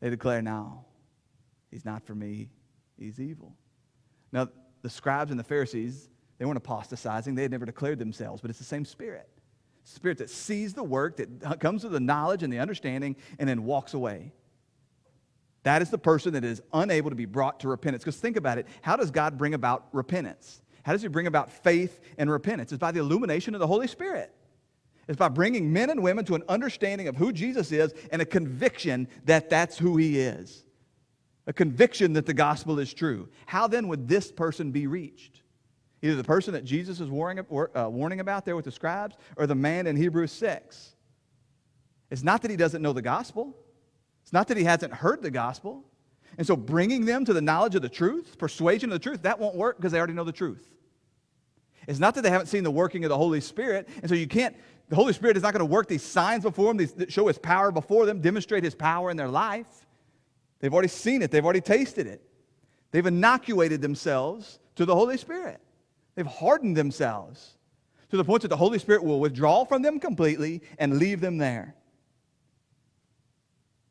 they 0.00 0.10
declare, 0.10 0.40
Now, 0.42 0.86
he's 1.70 1.84
not 1.84 2.04
for 2.06 2.14
me, 2.14 2.50
he's 2.98 3.20
evil. 3.20 3.54
Now, 4.32 4.48
the 4.82 4.90
scribes 4.90 5.30
and 5.30 5.38
the 5.38 5.44
Pharisees, 5.44 6.08
they 6.38 6.44
weren't 6.44 6.56
apostatizing, 6.56 7.34
they 7.34 7.42
had 7.42 7.50
never 7.50 7.66
declared 7.66 7.98
themselves, 7.98 8.40
but 8.40 8.50
it's 8.50 8.58
the 8.58 8.64
same 8.64 8.84
spirit. 8.84 9.28
Spirit 9.84 10.18
that 10.18 10.30
sees 10.30 10.74
the 10.74 10.82
work, 10.82 11.16
that 11.16 11.60
comes 11.60 11.82
to 11.82 11.88
the 11.88 12.00
knowledge 12.00 12.42
and 12.42 12.52
the 12.52 12.58
understanding, 12.58 13.16
and 13.38 13.48
then 13.48 13.64
walks 13.64 13.94
away. 13.94 14.32
That 15.66 15.82
is 15.82 15.90
the 15.90 15.98
person 15.98 16.34
that 16.34 16.44
is 16.44 16.62
unable 16.72 17.10
to 17.10 17.16
be 17.16 17.24
brought 17.24 17.58
to 17.60 17.68
repentance. 17.68 18.04
Because 18.04 18.20
think 18.20 18.36
about 18.36 18.56
it 18.56 18.68
how 18.82 18.94
does 18.94 19.10
God 19.10 19.36
bring 19.36 19.52
about 19.52 19.88
repentance? 19.90 20.62
How 20.84 20.92
does 20.92 21.02
he 21.02 21.08
bring 21.08 21.26
about 21.26 21.50
faith 21.50 21.98
and 22.18 22.30
repentance? 22.30 22.70
It's 22.70 22.78
by 22.78 22.92
the 22.92 23.00
illumination 23.00 23.52
of 23.52 23.58
the 23.58 23.66
Holy 23.66 23.88
Spirit. 23.88 24.32
It's 25.08 25.16
by 25.16 25.28
bringing 25.28 25.72
men 25.72 25.90
and 25.90 26.04
women 26.04 26.24
to 26.26 26.36
an 26.36 26.44
understanding 26.48 27.08
of 27.08 27.16
who 27.16 27.32
Jesus 27.32 27.72
is 27.72 27.92
and 28.12 28.22
a 28.22 28.24
conviction 28.24 29.08
that 29.24 29.50
that's 29.50 29.76
who 29.76 29.96
he 29.96 30.20
is. 30.20 30.64
A 31.48 31.52
conviction 31.52 32.12
that 32.12 32.26
the 32.26 32.34
gospel 32.34 32.78
is 32.78 32.94
true. 32.94 33.28
How 33.46 33.66
then 33.66 33.88
would 33.88 34.06
this 34.06 34.30
person 34.30 34.70
be 34.70 34.86
reached? 34.86 35.42
Either 36.00 36.14
the 36.14 36.22
person 36.22 36.52
that 36.52 36.64
Jesus 36.64 37.00
is 37.00 37.10
warning, 37.10 37.44
uh, 37.74 37.88
warning 37.90 38.20
about 38.20 38.44
there 38.44 38.54
with 38.54 38.66
the 38.66 38.70
scribes 38.70 39.16
or 39.36 39.48
the 39.48 39.56
man 39.56 39.88
in 39.88 39.96
Hebrews 39.96 40.30
6. 40.30 40.94
It's 42.12 42.22
not 42.22 42.42
that 42.42 42.52
he 42.52 42.56
doesn't 42.56 42.82
know 42.82 42.92
the 42.92 43.02
gospel, 43.02 43.56
it's 44.26 44.32
not 44.32 44.48
that 44.48 44.56
he 44.56 44.64
hasn't 44.64 44.92
heard 44.92 45.22
the 45.22 45.30
gospel. 45.30 45.84
And 46.36 46.44
so 46.44 46.56
bringing 46.56 47.04
them 47.04 47.24
to 47.26 47.32
the 47.32 47.40
knowledge 47.40 47.76
of 47.76 47.82
the 47.82 47.88
truth, 47.88 48.36
persuasion 48.38 48.90
of 48.90 48.94
the 48.94 48.98
truth, 48.98 49.22
that 49.22 49.38
won't 49.38 49.54
work 49.54 49.76
because 49.76 49.92
they 49.92 49.98
already 49.98 50.14
know 50.14 50.24
the 50.24 50.32
truth. 50.32 50.68
It's 51.86 52.00
not 52.00 52.16
that 52.16 52.22
they 52.22 52.30
haven't 52.30 52.48
seen 52.48 52.64
the 52.64 52.70
working 52.72 53.04
of 53.04 53.10
the 53.10 53.16
Holy 53.16 53.40
Spirit, 53.40 53.88
and 54.02 54.08
so 54.08 54.16
you 54.16 54.26
can't, 54.26 54.56
the 54.88 54.96
Holy 54.96 55.12
Spirit 55.12 55.36
is 55.36 55.44
not 55.44 55.52
going 55.52 55.60
to 55.60 55.72
work 55.72 55.86
these 55.86 56.02
signs 56.02 56.42
before 56.42 56.74
them, 56.74 56.76
these, 56.76 56.92
show 57.08 57.28
His 57.28 57.38
power 57.38 57.70
before 57.70 58.04
them, 58.04 58.20
demonstrate 58.20 58.64
His 58.64 58.74
power 58.74 59.12
in 59.12 59.16
their 59.16 59.28
life. 59.28 59.86
They've 60.58 60.74
already 60.74 60.88
seen 60.88 61.22
it, 61.22 61.30
they've 61.30 61.44
already 61.44 61.60
tasted 61.60 62.08
it. 62.08 62.20
They've 62.90 63.06
inoculated 63.06 63.80
themselves 63.80 64.58
to 64.74 64.84
the 64.84 64.94
Holy 64.96 65.18
Spirit. 65.18 65.60
They've 66.16 66.26
hardened 66.26 66.76
themselves 66.76 67.58
to 68.10 68.16
the 68.16 68.24
point 68.24 68.42
that 68.42 68.48
the 68.48 68.56
Holy 68.56 68.80
Spirit 68.80 69.04
will 69.04 69.20
withdraw 69.20 69.64
from 69.64 69.82
them 69.82 70.00
completely 70.00 70.62
and 70.80 70.98
leave 70.98 71.20
them 71.20 71.38
there. 71.38 71.76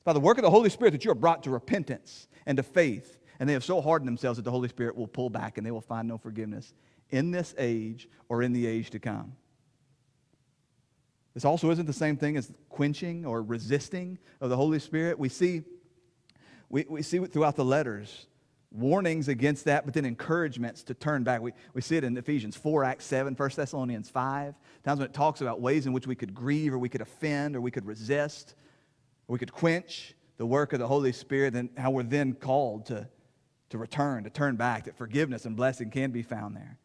By 0.05 0.13
the 0.13 0.19
work 0.19 0.37
of 0.37 0.43
the 0.43 0.51
Holy 0.51 0.69
Spirit 0.69 0.91
that 0.91 1.03
you 1.03 1.11
are 1.11 1.15
brought 1.15 1.43
to 1.43 1.49
repentance 1.49 2.27
and 2.45 2.55
to 2.57 2.63
faith. 2.63 3.17
And 3.39 3.49
they 3.49 3.53
have 3.53 3.63
so 3.65 3.81
hardened 3.81 4.07
themselves 4.07 4.37
that 4.37 4.43
the 4.43 4.51
Holy 4.51 4.69
Spirit 4.69 4.95
will 4.95 5.07
pull 5.07 5.29
back 5.29 5.57
and 5.57 5.67
they 5.67 5.71
will 5.71 5.81
find 5.81 6.07
no 6.07 6.17
forgiveness 6.17 6.73
in 7.09 7.31
this 7.31 7.53
age 7.57 8.07
or 8.29 8.41
in 8.41 8.53
the 8.53 8.65
age 8.65 8.91
to 8.91 8.99
come. 8.99 9.33
This 11.33 11.43
also 11.43 11.69
isn't 11.71 11.85
the 11.85 11.91
same 11.91 12.15
thing 12.15 12.37
as 12.37 12.53
quenching 12.69 13.25
or 13.25 13.41
resisting 13.41 14.17
of 14.39 14.49
the 14.49 14.55
Holy 14.55 14.79
Spirit. 14.79 15.19
We 15.19 15.27
see, 15.27 15.63
we, 16.69 16.85
we 16.87 17.01
see 17.01 17.19
throughout 17.25 17.57
the 17.57 17.65
letters 17.65 18.27
warnings 18.71 19.27
against 19.27 19.65
that, 19.65 19.85
but 19.85 19.93
then 19.93 20.05
encouragements 20.05 20.83
to 20.83 20.93
turn 20.93 21.23
back. 21.23 21.41
We, 21.41 21.51
we 21.73 21.81
see 21.81 21.97
it 21.97 22.03
in 22.03 22.15
Ephesians 22.15 22.55
4, 22.55 22.83
Acts 22.83 23.05
7, 23.05 23.33
1 23.33 23.49
Thessalonians 23.55 24.09
5, 24.09 24.55
times 24.83 24.99
when 24.99 25.09
it 25.09 25.13
talks 25.13 25.41
about 25.41 25.61
ways 25.61 25.87
in 25.87 25.93
which 25.93 26.07
we 26.07 26.15
could 26.15 26.33
grieve 26.33 26.73
or 26.73 26.77
we 26.77 26.89
could 26.89 27.01
offend 27.01 27.55
or 27.55 27.61
we 27.61 27.71
could 27.71 27.85
resist 27.85 28.55
we 29.27 29.39
could 29.39 29.51
quench 29.51 30.13
the 30.37 30.45
work 30.45 30.73
of 30.73 30.79
the 30.79 30.87
Holy 30.87 31.11
Spirit, 31.11 31.55
and 31.55 31.69
how 31.77 31.91
we're 31.91 32.03
then 32.03 32.33
called 32.33 32.87
to, 32.87 33.07
to 33.69 33.77
return, 33.77 34.23
to 34.25 34.29
turn 34.29 34.55
back, 34.55 34.85
that 34.85 34.97
forgiveness 34.97 35.45
and 35.45 35.55
blessing 35.55 35.89
can 35.89 36.11
be 36.11 36.21
found 36.21 36.55
there. 36.55 36.77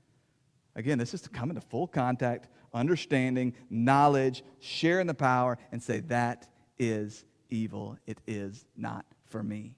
Again, 0.76 0.99
this 0.99 1.14
is 1.14 1.20
to 1.22 1.28
come 1.30 1.51
into 1.51 1.61
full 1.61 1.88
contact, 1.88 2.49
understanding, 2.72 3.55
knowledge, 3.68 4.45
sharing 4.61 5.09
the 5.09 5.14
power, 5.14 5.59
and 5.72 5.82
say, 5.82 6.01
that 6.01 6.49
is 6.78 7.24
evil. 7.49 7.99
It 8.07 8.18
is 8.26 8.64
not 8.76 9.05
for 9.26 9.43
me. 9.43 9.74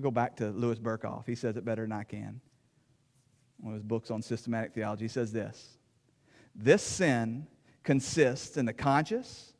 we 0.00 0.02
go 0.02 0.10
back 0.10 0.36
to 0.36 0.48
Louis 0.50 0.78
Berkhof. 0.78 1.26
He 1.26 1.34
says 1.34 1.58
it 1.58 1.64
better 1.64 1.82
than 1.82 1.92
I 1.92 2.04
can. 2.04 2.40
One 3.58 3.74
of 3.74 3.80
his 3.80 3.86
books 3.86 4.10
on 4.10 4.22
systematic 4.22 4.72
theology. 4.72 5.04
He 5.04 5.08
says 5.08 5.30
this 5.30 5.76
This 6.54 6.82
sin 6.82 7.46
consists 7.82 8.56
in 8.56 8.66
the 8.66 8.72
conscious, 8.72 9.52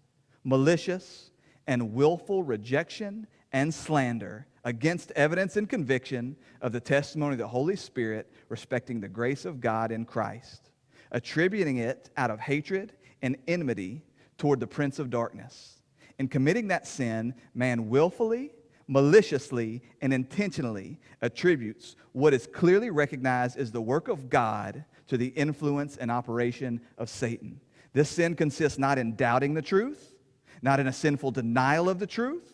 malicious, 0.45 1.31
and 1.67 1.93
willful 1.93 2.43
rejection 2.43 3.27
and 3.53 3.73
slander 3.73 4.47
against 4.65 5.11
evidence 5.13 5.57
and 5.57 5.69
conviction 5.69 6.37
of 6.61 6.73
the 6.73 6.81
testimony 6.81 7.33
of 7.33 7.39
the 7.39 7.49
Holy 7.49 7.77
Spirit 7.77 8.31
respecting 8.49 9.01
the 9.01 9.09
grace 9.09 9.45
of 9.45 9.61
God 9.61 9.91
in 9.91 10.05
Christ, 10.05 10.71
attributing 11.11 11.79
it 11.79 12.11
out 12.17 12.31
of 12.31 12.41
hatred 12.41 12.93
and 13.23 13.37
enmity 13.49 14.03
toward 14.39 14.61
the 14.61 14.67
prince 14.67 14.99
of 14.99 15.11
darkness. 15.11 15.83
In 16.19 16.29
committing 16.29 16.69
that 16.69 16.87
sin, 16.87 17.35
man 17.55 17.89
willfully, 17.89 18.53
maliciously, 18.87 19.83
and 20.03 20.13
intentionally 20.13 20.99
attributes 21.23 21.95
what 22.13 22.35
is 22.35 22.49
clearly 22.49 22.91
recognized 22.91 23.57
as 23.57 23.71
the 23.71 23.81
work 23.81 24.09
of 24.09 24.29
God 24.29 24.85
to 25.07 25.17
the 25.17 25.29
influence 25.29 25.97
and 25.97 26.11
operation 26.11 26.81
of 26.99 27.09
Satan. 27.09 27.61
This 27.93 28.09
sin 28.09 28.37
consists 28.37 28.79
not 28.79 28.99
in 28.99 29.17
doubting 29.17 29.55
the 29.55 29.63
truth, 29.63 30.15
not 30.63 30.81
in 30.81 30.87
a 30.87 30.93
sinful 30.93 31.33
denial 31.33 31.89
of 31.89 31.99
the 31.99 32.07
truth, 32.07 32.53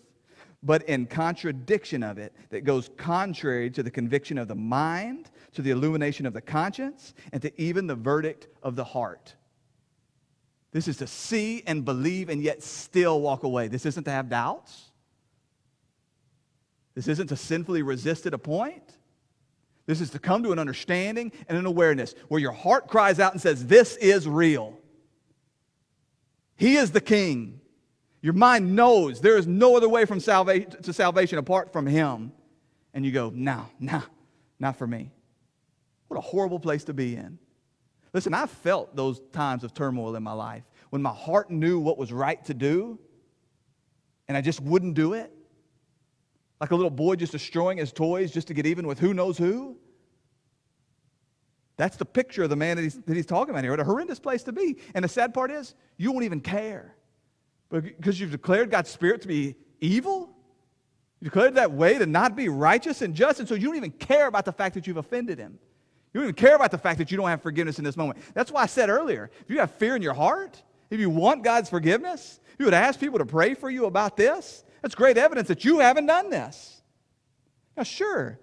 but 0.62 0.82
in 0.84 1.06
contradiction 1.06 2.02
of 2.02 2.18
it 2.18 2.34
that 2.50 2.64
goes 2.64 2.90
contrary 2.96 3.70
to 3.70 3.82
the 3.82 3.90
conviction 3.90 4.38
of 4.38 4.48
the 4.48 4.54
mind, 4.54 5.30
to 5.52 5.62
the 5.62 5.70
illumination 5.70 6.26
of 6.26 6.32
the 6.32 6.40
conscience, 6.40 7.14
and 7.32 7.42
to 7.42 7.60
even 7.60 7.86
the 7.86 7.94
verdict 7.94 8.48
of 8.62 8.76
the 8.76 8.84
heart. 8.84 9.34
This 10.72 10.88
is 10.88 10.96
to 10.98 11.06
see 11.06 11.62
and 11.66 11.84
believe 11.84 12.28
and 12.28 12.42
yet 12.42 12.62
still 12.62 13.20
walk 13.20 13.44
away. 13.44 13.68
This 13.68 13.86
isn't 13.86 14.04
to 14.04 14.10
have 14.10 14.28
doubts. 14.28 14.90
This 16.94 17.08
isn't 17.08 17.28
to 17.28 17.36
sinfully 17.36 17.82
resist 17.82 18.26
at 18.26 18.34
a 18.34 18.38
point. 18.38 18.96
This 19.86 20.00
is 20.00 20.10
to 20.10 20.18
come 20.18 20.42
to 20.42 20.52
an 20.52 20.58
understanding 20.58 21.30
and 21.48 21.56
an 21.56 21.66
awareness 21.66 22.14
where 22.28 22.40
your 22.40 22.52
heart 22.52 22.88
cries 22.88 23.20
out 23.20 23.32
and 23.32 23.40
says, 23.40 23.66
This 23.66 23.96
is 23.96 24.26
real. 24.26 24.78
He 26.56 26.76
is 26.76 26.90
the 26.90 27.00
king. 27.00 27.60
Your 28.22 28.32
mind 28.32 28.74
knows 28.74 29.20
there 29.20 29.36
is 29.36 29.46
no 29.46 29.76
other 29.76 29.88
way 29.88 30.04
from 30.04 30.20
salvation 30.20 30.82
to 30.82 30.92
salvation 30.92 31.38
apart 31.38 31.72
from 31.72 31.86
Him. 31.86 32.32
And 32.94 33.04
you 33.04 33.12
go, 33.12 33.30
no, 33.34 33.66
no, 33.78 34.02
not 34.58 34.76
for 34.76 34.86
me. 34.86 35.10
What 36.08 36.16
a 36.16 36.22
horrible 36.22 36.58
place 36.58 36.84
to 36.84 36.94
be 36.94 37.16
in. 37.16 37.38
Listen, 38.12 38.32
I've 38.32 38.50
felt 38.50 38.96
those 38.96 39.20
times 39.32 39.64
of 39.64 39.74
turmoil 39.74 40.16
in 40.16 40.22
my 40.22 40.32
life 40.32 40.62
when 40.90 41.02
my 41.02 41.10
heart 41.10 41.50
knew 41.50 41.78
what 41.78 41.98
was 41.98 42.12
right 42.12 42.42
to 42.46 42.54
do 42.54 42.98
and 44.28 44.36
I 44.36 44.40
just 44.40 44.60
wouldn't 44.60 44.94
do 44.94 45.12
it. 45.12 45.32
Like 46.60 46.70
a 46.70 46.76
little 46.76 46.90
boy 46.90 47.16
just 47.16 47.32
destroying 47.32 47.78
his 47.78 47.92
toys 47.92 48.32
just 48.32 48.48
to 48.48 48.54
get 48.54 48.66
even 48.66 48.86
with 48.86 48.98
who 48.98 49.12
knows 49.12 49.36
who. 49.36 49.76
That's 51.76 51.96
the 51.96 52.06
picture 52.06 52.42
of 52.42 52.50
the 52.50 52.56
man 52.56 52.76
that 52.76 52.82
he's, 52.82 52.98
that 53.02 53.14
he's 53.14 53.26
talking 53.26 53.50
about 53.50 53.64
here. 53.64 53.72
What 53.72 53.80
a 53.80 53.84
horrendous 53.84 54.18
place 54.18 54.42
to 54.44 54.52
be. 54.52 54.78
And 54.94 55.04
the 55.04 55.08
sad 55.08 55.34
part 55.34 55.50
is, 55.50 55.74
you 55.98 56.10
won't 56.10 56.24
even 56.24 56.40
care. 56.40 56.94
Because 57.70 58.18
you've 58.18 58.30
declared 58.30 58.70
God's 58.70 58.90
Spirit 58.90 59.22
to 59.22 59.28
be 59.28 59.56
evil? 59.80 60.30
You 61.20 61.26
declared 61.26 61.56
that 61.56 61.72
way 61.72 61.98
to 61.98 62.06
not 62.06 62.36
be 62.36 62.48
righteous 62.48 63.02
and 63.02 63.14
just, 63.14 63.40
and 63.40 63.48
so 63.48 63.54
you 63.54 63.66
don't 63.66 63.76
even 63.76 63.90
care 63.90 64.26
about 64.26 64.44
the 64.44 64.52
fact 64.52 64.74
that 64.74 64.86
you've 64.86 64.96
offended 64.96 65.38
Him. 65.38 65.58
You 66.12 66.20
don't 66.20 66.30
even 66.30 66.34
care 66.34 66.54
about 66.54 66.70
the 66.70 66.78
fact 66.78 66.98
that 66.98 67.10
you 67.10 67.16
don't 67.16 67.28
have 67.28 67.42
forgiveness 67.42 67.78
in 67.78 67.84
this 67.84 67.96
moment. 67.96 68.20
That's 68.32 68.50
why 68.50 68.62
I 68.62 68.66
said 68.66 68.88
earlier 68.88 69.30
if 69.40 69.50
you 69.50 69.58
have 69.58 69.70
fear 69.72 69.96
in 69.96 70.02
your 70.02 70.14
heart, 70.14 70.62
if 70.88 71.00
you 71.00 71.10
want 71.10 71.42
God's 71.42 71.68
forgiveness, 71.68 72.40
you 72.58 72.64
would 72.64 72.74
ask 72.74 72.98
people 72.98 73.18
to 73.18 73.26
pray 73.26 73.54
for 73.54 73.68
you 73.68 73.86
about 73.86 74.16
this. 74.16 74.64
That's 74.80 74.94
great 74.94 75.18
evidence 75.18 75.48
that 75.48 75.64
you 75.64 75.80
haven't 75.80 76.06
done 76.06 76.30
this. 76.30 76.80
Now, 77.76 77.82
sure, 77.82 78.38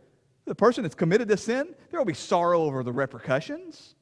the 0.45 0.55
person 0.55 0.83
that's 0.83 0.95
committed 0.95 1.27
this 1.27 1.43
sin, 1.43 1.73
there 1.89 1.99
will 1.99 2.05
be 2.05 2.13
sorrow 2.13 2.61
over 2.61 2.83
the 2.83 2.91
repercussions, 2.91 3.95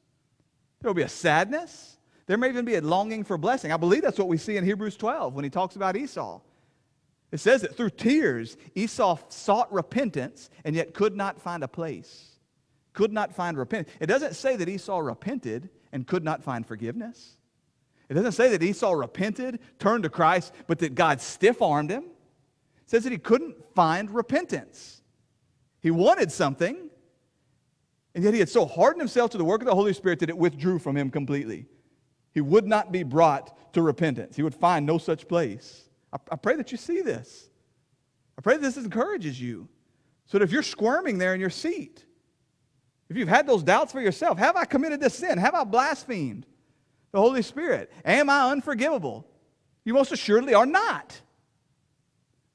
there 0.80 0.88
will 0.88 0.94
be 0.94 1.02
a 1.02 1.08
sadness. 1.08 1.98
There 2.26 2.38
may 2.38 2.48
even 2.48 2.64
be 2.64 2.76
a 2.76 2.80
longing 2.80 3.24
for 3.24 3.36
blessing. 3.36 3.72
I 3.72 3.76
believe 3.76 4.02
that's 4.02 4.18
what 4.18 4.28
we 4.28 4.36
see 4.36 4.56
in 4.56 4.64
Hebrews 4.64 4.96
12 4.96 5.34
when 5.34 5.44
he 5.44 5.50
talks 5.50 5.76
about 5.76 5.96
Esau. 5.96 6.40
It 7.32 7.40
says 7.40 7.62
that 7.62 7.76
through 7.76 7.90
tears, 7.90 8.56
Esau 8.74 9.18
sought 9.28 9.72
repentance 9.72 10.48
and 10.64 10.76
yet 10.76 10.94
could 10.94 11.16
not 11.16 11.40
find 11.40 11.64
a 11.64 11.68
place. 11.68 12.38
Could 12.92 13.12
not 13.12 13.34
find 13.34 13.58
repentance. 13.58 13.94
It 14.00 14.06
doesn't 14.06 14.34
say 14.34 14.56
that 14.56 14.68
Esau 14.68 14.98
repented 14.98 15.68
and 15.92 16.06
could 16.06 16.22
not 16.22 16.42
find 16.42 16.66
forgiveness. 16.66 17.36
It 18.08 18.14
doesn't 18.14 18.32
say 18.32 18.50
that 18.50 18.62
Esau 18.62 18.92
repented, 18.92 19.60
turned 19.78 20.04
to 20.04 20.10
Christ, 20.10 20.52
but 20.66 20.78
that 20.78 20.94
God 20.94 21.20
stiff 21.20 21.60
armed 21.62 21.90
him. 21.90 22.04
It 22.04 22.90
says 22.90 23.04
that 23.04 23.12
he 23.12 23.18
couldn't 23.18 23.56
find 23.74 24.10
repentance. 24.10 25.01
He 25.82 25.90
wanted 25.90 26.30
something, 26.30 26.88
and 28.14 28.22
yet 28.22 28.32
he 28.32 28.40
had 28.40 28.48
so 28.48 28.64
hardened 28.64 29.00
himself 29.00 29.32
to 29.32 29.38
the 29.38 29.44
work 29.44 29.60
of 29.60 29.66
the 29.66 29.74
Holy 29.74 29.92
Spirit 29.92 30.20
that 30.20 30.30
it 30.30 30.38
withdrew 30.38 30.78
from 30.78 30.96
him 30.96 31.10
completely. 31.10 31.66
He 32.32 32.40
would 32.40 32.66
not 32.66 32.92
be 32.92 33.02
brought 33.02 33.74
to 33.74 33.82
repentance, 33.82 34.36
he 34.36 34.42
would 34.42 34.54
find 34.54 34.86
no 34.86 34.98
such 34.98 35.26
place. 35.26 35.88
I, 36.12 36.18
I 36.30 36.36
pray 36.36 36.56
that 36.56 36.72
you 36.72 36.78
see 36.78 37.00
this. 37.00 37.48
I 38.38 38.42
pray 38.42 38.54
that 38.54 38.62
this 38.62 38.76
encourages 38.76 39.40
you. 39.40 39.68
So 40.26 40.38
that 40.38 40.44
if 40.44 40.52
you're 40.52 40.62
squirming 40.62 41.18
there 41.18 41.34
in 41.34 41.40
your 41.40 41.50
seat, 41.50 42.04
if 43.08 43.16
you've 43.16 43.28
had 43.28 43.46
those 43.46 43.62
doubts 43.62 43.92
for 43.92 44.00
yourself, 44.00 44.38
have 44.38 44.56
I 44.56 44.64
committed 44.64 45.00
this 45.00 45.14
sin? 45.14 45.36
Have 45.36 45.54
I 45.54 45.64
blasphemed 45.64 46.46
the 47.10 47.18
Holy 47.18 47.42
Spirit? 47.42 47.92
Am 48.04 48.30
I 48.30 48.50
unforgivable? 48.50 49.26
You 49.84 49.94
most 49.94 50.12
assuredly 50.12 50.54
are 50.54 50.64
not. 50.64 51.20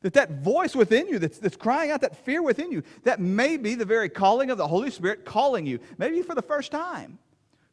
That 0.01 0.13
that 0.13 0.41
voice 0.41 0.75
within 0.75 1.07
you 1.07 1.17
that's, 1.17 1.39
that's 1.39 1.55
crying 1.55 1.91
out, 1.91 2.01
that 2.01 2.15
fear 2.17 2.43
within 2.43 2.71
you, 2.71 2.83
that 3.03 3.19
may 3.19 3.57
be 3.57 3.75
the 3.75 3.85
very 3.85 4.09
calling 4.09 4.51
of 4.51 4.57
the 4.57 4.67
Holy 4.67 4.91
Spirit 4.91 5.25
calling 5.25 5.65
you, 5.65 5.79
maybe 5.97 6.21
for 6.21 6.35
the 6.35 6.41
first 6.41 6.71
time, 6.71 7.17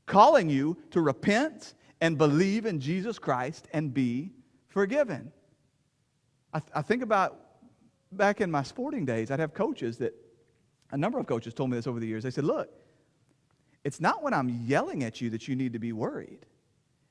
calling 0.07 0.49
you 0.49 0.77
to 0.91 1.01
repent 1.01 1.75
and 2.01 2.17
believe 2.17 2.67
in 2.67 2.81
Jesus 2.81 3.19
Christ 3.19 3.69
and 3.73 3.93
be 3.93 4.33
forgiven. 4.69 5.33
I, 6.53 6.61
th- 6.61 6.71
I 6.75 6.83
think 6.83 7.03
about 7.03 7.39
back 8.13 8.41
in 8.41 8.51
my 8.51 8.63
sporting 8.63 9.05
days, 9.05 9.31
I'd 9.31 9.41
have 9.41 9.55
coaches 9.55 9.99
that, 9.99 10.15
a 10.91 10.97
number 10.97 11.19
of 11.19 11.27
coaches 11.27 11.53
told 11.55 11.71
me 11.71 11.77
this 11.77 11.87
over 11.87 11.99
the 11.99 12.07
years. 12.07 12.23
They 12.23 12.31
said, 12.31 12.45
Look, 12.45 12.71
it's 13.83 14.01
not 14.01 14.23
when 14.23 14.33
I'm 14.33 14.49
yelling 14.49 15.05
at 15.05 15.21
you 15.21 15.31
that 15.31 15.49
you 15.49 15.57
need 15.57 15.73
to 15.73 15.79
be 15.79 15.93
worried. 15.93 16.47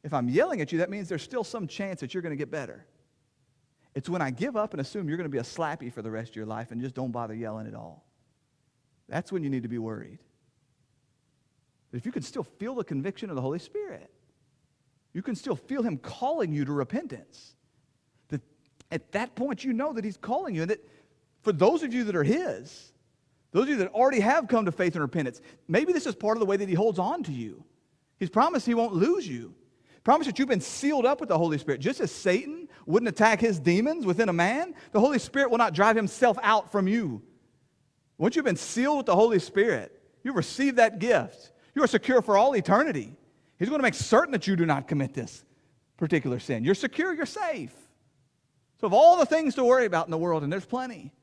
If 0.04 0.14
I'm 0.14 0.28
yelling 0.28 0.62
at 0.62 0.72
you, 0.72 0.80
that 0.80 0.90
means 0.90 1.08
there's 1.08 1.24
still 1.24 1.44
some 1.44 1.68
chance 1.68 2.02
that 2.02 2.14
you're 2.14 2.24
going 2.24 2.32
to 2.32 2.38
get 2.38 2.52
better. 2.52 2.86
It's 3.96 4.10
when 4.10 4.22
I 4.22 4.32
give 4.32 4.56
up 4.56 4.74
and 4.74 4.82
assume 4.82 5.08
you're 5.08 5.18
going 5.18 5.30
to 5.30 5.32
be 5.32 5.38
a 5.38 5.44
slappy 5.44 5.92
for 5.92 6.02
the 6.02 6.10
rest 6.10 6.32
of 6.32 6.36
your 6.36 6.46
life 6.46 6.72
and 6.72 6.82
just 6.82 6.96
don't 6.96 7.12
bother 7.12 7.34
yelling 7.34 7.68
at 7.68 7.76
all. 7.76 8.06
That's 9.08 9.32
when 9.32 9.44
you 9.44 9.50
need 9.50 9.64
to 9.64 9.70
be 9.70 9.78
worried. 9.78 10.20
But 11.92 11.98
if 11.98 12.06
you 12.06 12.12
can 12.12 12.24
still 12.24 12.44
feel 12.44 12.74
the 12.74 12.84
conviction 12.84 13.30
of 13.30 13.36
the 13.36 13.42
Holy 13.42 13.60
Spirit, 13.60 14.10
you 15.14 15.22
can 15.22 15.36
still 15.36 15.56
feel 15.56 15.84
Him 15.84 15.98
calling 15.98 16.52
you 16.52 16.66
to 16.66 16.72
repentance. 16.72 17.56
That 18.30 18.42
at 18.92 19.12
that 19.12 19.36
point, 19.36 19.64
you 19.64 19.74
know 19.74 19.94
that 19.94 20.04
He's 20.04 20.18
calling 20.18 20.56
you, 20.56 20.64
and 20.64 20.72
that 20.72 20.84
for 21.44 21.52
those 21.52 21.84
of 21.84 21.94
you 21.94 22.04
that 22.06 22.16
are 22.16 22.24
His, 22.24 22.92
those 23.52 23.64
of 23.64 23.70
you 23.70 23.76
that 23.78 23.94
already 23.94 24.22
have 24.22 24.48
come 24.48 24.66
to 24.66 24.72
faith 24.72 24.96
and 24.96 25.04
repentance, 25.04 25.40
maybe 25.68 25.94
this 25.94 26.08
is 26.08 26.16
part 26.16 26.36
of 26.36 26.40
the 26.40 26.48
way 26.48 26.58
that 26.58 26.68
He 26.68 26.74
holds 26.74 26.98
on 26.98 27.22
to 27.24 27.32
you. 27.32 27.64
He's 28.18 28.32
promised 28.32 28.66
He 28.66 28.74
won't 28.74 28.94
lose 28.94 29.28
you. 29.28 29.54
Promise 30.04 30.28
that 30.28 30.40
you've 30.40 30.50
been 30.50 30.62
sealed 30.62 31.06
up 31.06 31.20
with 31.20 31.30
the 31.30 31.38
Holy 31.38 31.58
Spirit. 31.58 31.80
Just 31.80 32.02
as 32.02 32.12
Satan 32.12 32.68
wouldn't 32.86 33.08
attack 33.08 33.40
his 33.40 33.60
demons 33.60 34.06
within 34.06 34.28
a 34.28 34.34
man, 34.34 34.76
the 34.92 35.00
Holy 35.00 35.20
Spirit 35.20 35.50
will 35.50 35.58
not 35.58 35.74
drive 35.74 35.96
himself 35.96 36.38
out 36.44 36.72
from 36.72 36.88
you. 36.88 37.22
Once 38.18 38.36
you've 38.36 38.46
been 38.46 38.56
sealed 38.56 38.98
with 38.98 39.06
the 39.06 39.16
Holy 39.16 39.40
Spirit, 39.40 40.02
you've 40.24 40.36
received 40.36 40.78
that 40.78 41.00
gift. 41.00 41.52
You 41.74 41.84
are 41.84 41.88
secure 41.88 42.22
for 42.22 42.38
all 42.38 42.56
eternity. 42.56 43.16
He's 43.58 43.70
going 43.70 43.80
to 43.80 43.84
make 43.84 43.94
certain 43.94 44.34
that 44.34 44.46
you 44.46 44.56
do 44.56 44.66
not 44.66 44.88
commit 44.88 45.14
this 45.14 45.46
particular 45.98 46.40
sin. 46.40 46.64
You're 46.64 46.76
secure, 46.76 47.14
you're 47.14 47.26
safe. 47.26 47.74
So, 48.82 48.88
of 48.88 48.94
all 48.94 49.18
the 49.18 49.26
things 49.26 49.56
to 49.56 49.64
worry 49.64 49.86
about 49.86 50.08
in 50.08 50.12
the 50.12 50.18
world, 50.18 50.44
and 50.44 50.52
there's 50.52 50.66
plenty, 50.66 51.14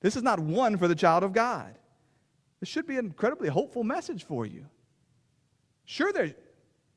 this 0.00 0.16
is 0.16 0.22
not 0.24 0.40
one 0.40 0.76
for 0.76 0.88
the 0.88 0.94
child 0.94 1.22
of 1.22 1.32
God. 1.32 1.78
This 2.58 2.68
should 2.68 2.86
be 2.86 2.96
an 2.96 3.06
incredibly 3.06 3.48
hopeful 3.48 3.84
message 3.84 4.24
for 4.24 4.44
you. 4.44 4.66
Sure, 5.84 6.12
there's, 6.12 6.34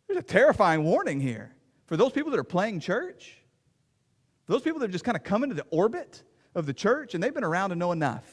there's 0.09 0.19
a 0.19 0.23
terrifying 0.23 0.83
warning 0.83 1.21
here 1.21 1.53
for 1.85 1.95
those 1.95 2.11
people 2.11 2.31
that 2.31 2.39
are 2.39 2.43
playing 2.43 2.79
church, 2.79 3.37
for 4.45 4.53
those 4.53 4.63
people 4.63 4.79
that 4.79 4.85
have 4.85 4.91
just 4.91 5.05
kind 5.05 5.15
of 5.15 5.23
come 5.23 5.43
into 5.43 5.53
the 5.53 5.65
orbit 5.69 6.23
of 6.55 6.65
the 6.65 6.73
church 6.73 7.13
and 7.13 7.23
they've 7.23 7.33
been 7.33 7.43
around 7.43 7.69
to 7.69 7.75
know 7.75 7.91
enough. 7.91 8.25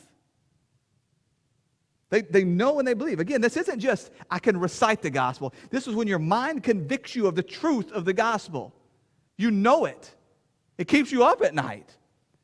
They, 2.09 2.22
they 2.22 2.45
know 2.45 2.79
and 2.79 2.89
they 2.89 2.95
believe. 2.95 3.20
Again, 3.20 3.43
this 3.43 3.59
isn't 3.59 3.79
just, 3.79 4.11
I 4.31 4.39
can 4.39 4.59
recite 4.59 5.03
the 5.03 5.11
gospel. 5.11 5.53
This 5.70 5.87
is 5.87 5.95
when 5.95 6.09
your 6.09 6.18
mind 6.18 6.62
convicts 6.62 7.14
you 7.14 7.27
of 7.27 7.35
the 7.35 7.43
truth 7.43 7.93
of 7.93 8.07
the 8.07 8.14
gospel. 8.14 8.74
You 9.37 9.51
know 9.51 9.85
it, 9.85 10.14
it 10.79 10.89
keeps 10.89 11.12
you 11.12 11.24
up 11.24 11.43
at 11.43 11.55
night. 11.55 11.95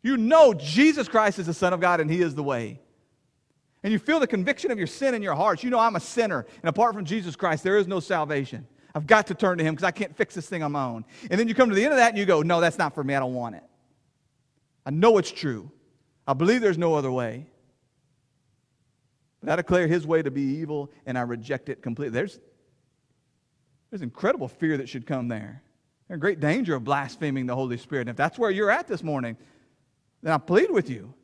You 0.03 0.19
know 0.19 0.53
Jesus 0.53 1.09
Christ 1.09 1.39
is 1.39 1.47
the 1.47 1.55
Son 1.55 1.73
of 1.73 1.81
God 1.81 2.01
and 2.01 2.11
He 2.11 2.21
is 2.21 2.35
the 2.35 2.43
way. 2.43 2.81
And 3.83 3.93
you 3.93 3.99
feel 3.99 4.21
the 4.21 4.27
conviction 4.27 4.71
of 4.71 4.77
your 4.77 4.87
sin 4.87 5.15
in 5.15 5.23
your 5.23 5.35
hearts. 5.35 5.65
You 5.65 5.71
know, 5.71 5.79
I'm 5.79 5.97
a 5.97 6.01
sinner, 6.01 6.47
and 6.63 6.69
apart 6.69 6.95
from 6.95 7.07
Jesus 7.07 7.35
Christ, 7.35 7.65
there 7.65 7.79
is 7.79 7.89
no 7.89 7.99
salvation. 7.99 8.67
I've 8.95 9.07
got 9.07 9.29
to 9.29 9.35
turn 9.35 9.59
to 9.59 9.65
Him 9.65 9.75
because 9.75 9.85
I 9.85 9.91
can't 9.91 10.17
fix 10.17 10.35
this 10.35 10.49
thing 10.49 10.63
on 10.63 10.73
my 10.73 10.85
own. 10.85 11.05
And 11.31 11.39
then 11.39 11.49
you 11.49 11.55
come 11.55 11.69
to 11.69 11.75
the 11.75 11.85
end 11.85 11.93
of 11.93 11.99
that 11.99 12.11
and 12.11 12.19
you 12.19 12.27
go, 12.27 12.43
No, 12.43 12.61
that's 12.61 12.79
not 12.79 12.95
for 12.95 13.03
me. 13.03 13.15
I 13.15 13.21
don't 13.21 13.35
want 13.35 13.57
it. 13.57 13.65
I 14.85 14.91
know 14.91 15.19
it's 15.19 15.31
true. 15.31 15.71
I 16.27 16.35
believe 16.35 16.61
there's 16.61 16.79
no 16.79 16.95
other 16.95 17.11
way. 17.11 17.47
But 19.41 19.53
I 19.53 19.57
declare 19.57 19.87
His 19.87 20.07
way 20.07 20.23
to 20.23 20.31
be 20.31 20.43
evil 20.43 20.91
and 21.07 21.17
I 21.19 21.23
reject 21.23 21.69
it 21.69 21.83
completely. 21.83 22.15
There's, 22.15 22.39
there's 23.91 24.03
incredible 24.03 24.49
fear 24.49 24.77
that 24.77 24.89
should 24.89 25.07
come 25.07 25.29
there. 25.29 25.63
There's 26.09 26.21
great 26.21 26.41
danger 26.41 26.75
of 26.75 26.85
blaspheming 26.85 27.47
the 27.47 27.55
Holy 27.55 27.79
Spirit. 27.79 28.03
And 28.03 28.11
if 28.11 28.17
that's 28.17 28.39
where 28.39 28.51
you're 28.51 28.71
at 28.71 28.87
this 28.87 29.03
morning, 29.03 29.37
then 30.23 30.33
I 30.33 30.39
plead 30.39 30.71
with 30.71 30.91
you. 30.91 31.15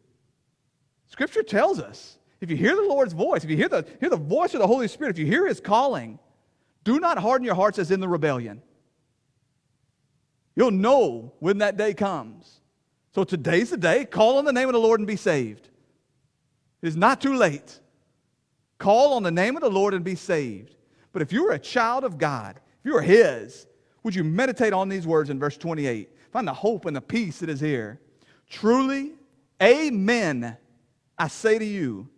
Scripture 1.07 1.43
tells 1.43 1.79
us 1.79 2.19
if 2.41 2.51
you 2.51 2.57
hear 2.57 2.75
the 2.75 2.83
Lord's 2.83 3.12
voice, 3.12 3.45
if 3.45 3.51
you 3.51 3.57
hear 3.57 3.69
the, 3.69 3.87
hear 4.01 4.11
the 4.11 4.16
voice 4.16 4.55
of 4.55 4.61
the 4.61 4.66
Holy 4.66 4.89
Spirit, 4.89 5.11
if 5.11 5.19
you 5.19 5.27
hear 5.27 5.47
His 5.47 5.61
calling, 5.61 6.19
do 6.89 6.99
not 6.99 7.18
harden 7.18 7.45
your 7.45 7.55
hearts 7.55 7.78
as 7.78 7.91
in 7.91 8.01
the 8.01 8.09
rebellion. 8.09 8.62
You'll 10.57 10.70
know 10.70 11.34
when 11.39 11.59
that 11.59 11.76
day 11.76 11.93
comes. 11.93 12.62
So 13.14 13.24
today's 13.24 13.68
the 13.68 13.76
day. 13.76 14.07
Call 14.07 14.39
on 14.39 14.47
the 14.47 14.55
name 14.55 14.70
of 14.70 14.72
the 14.72 14.80
Lord 14.80 14.99
and 14.99 15.07
be 15.07 15.14
saved. 15.14 15.68
It 16.80 16.89
is 16.89 16.97
not 16.97 17.20
too 17.20 17.34
late. 17.34 17.78
Call 18.78 19.12
on 19.12 19.22
the 19.22 19.30
name 19.30 19.55
of 19.55 19.61
the 19.61 19.68
Lord 19.68 19.93
and 19.93 20.03
be 20.03 20.14
saved. 20.14 20.76
But 21.12 21.20
if 21.20 21.30
you 21.30 21.47
are 21.49 21.53
a 21.53 21.59
child 21.59 22.05
of 22.05 22.16
God, 22.16 22.57
if 22.57 22.86
you 22.86 22.97
are 22.97 23.03
His, 23.03 23.66
would 24.03 24.14
you 24.14 24.24
meditate 24.24 24.72
on 24.72 24.89
these 24.89 25.07
words 25.07 25.28
in 25.28 25.39
verse 25.39 25.59
28? 25.59 26.09
Find 26.32 26.49
the 26.49 26.55
hope 26.55 26.86
and 26.86 26.97
the 26.97 27.03
peace 27.03 27.41
that 27.41 27.51
is 27.51 27.61
here. 27.61 28.01
Truly, 28.49 29.12
amen, 29.62 30.57
I 31.18 31.28
say 31.28 31.59
to 31.59 31.66
you, 31.66 32.09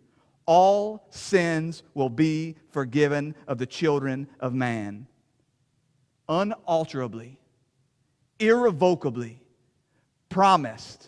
all 0.53 1.07
sins 1.11 1.81
will 1.93 2.09
be 2.09 2.57
forgiven 2.71 3.33
of 3.47 3.57
the 3.57 3.65
children 3.65 4.27
of 4.41 4.53
man. 4.53 5.07
Unalterably, 6.27 7.39
irrevocably 8.37 9.41
promised 10.27 11.07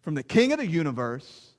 from 0.00 0.16
the 0.16 0.22
King 0.24 0.50
of 0.50 0.58
the 0.58 0.66
universe, 0.66 1.52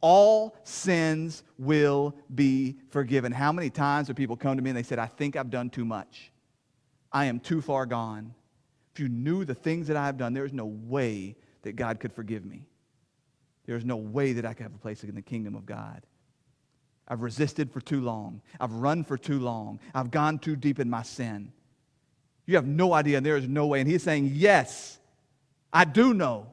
all 0.00 0.56
sins 0.64 1.44
will 1.56 2.16
be 2.34 2.74
forgiven. 2.90 3.30
How 3.30 3.52
many 3.52 3.70
times 3.70 4.08
have 4.08 4.16
people 4.16 4.36
come 4.36 4.56
to 4.56 4.62
me 4.64 4.70
and 4.70 4.76
they 4.76 4.82
said, 4.82 4.98
I 4.98 5.06
think 5.06 5.36
I've 5.36 5.50
done 5.50 5.70
too 5.70 5.84
much? 5.84 6.32
I 7.12 7.26
am 7.26 7.38
too 7.38 7.62
far 7.62 7.86
gone. 7.86 8.34
If 8.92 8.98
you 8.98 9.08
knew 9.08 9.44
the 9.44 9.54
things 9.54 9.86
that 9.86 9.96
I've 9.96 10.16
done, 10.16 10.34
there 10.34 10.44
is 10.44 10.52
no 10.52 10.66
way 10.66 11.36
that 11.62 11.76
God 11.76 12.00
could 12.00 12.12
forgive 12.12 12.44
me. 12.44 12.66
There's 13.66 13.84
no 13.84 13.96
way 13.96 14.32
that 14.34 14.46
I 14.46 14.54
could 14.54 14.62
have 14.62 14.74
a 14.74 14.78
place 14.78 15.02
in 15.02 15.14
the 15.14 15.22
kingdom 15.22 15.54
of 15.54 15.66
God. 15.66 16.02
I've 17.08 17.22
resisted 17.22 17.70
for 17.70 17.80
too 17.80 18.00
long. 18.00 18.42
I've 18.60 18.72
run 18.72 19.04
for 19.04 19.16
too 19.16 19.38
long. 19.38 19.80
I've 19.94 20.10
gone 20.10 20.38
too 20.38 20.56
deep 20.56 20.80
in 20.80 20.90
my 20.90 21.02
sin. 21.02 21.52
You 22.46 22.56
have 22.56 22.66
no 22.66 22.92
idea, 22.92 23.16
and 23.16 23.26
there 23.26 23.36
is 23.36 23.48
no 23.48 23.66
way. 23.66 23.80
And 23.80 23.88
he's 23.88 24.02
saying, 24.02 24.30
Yes, 24.32 24.98
I 25.72 25.84
do 25.84 26.14
know. 26.14 26.46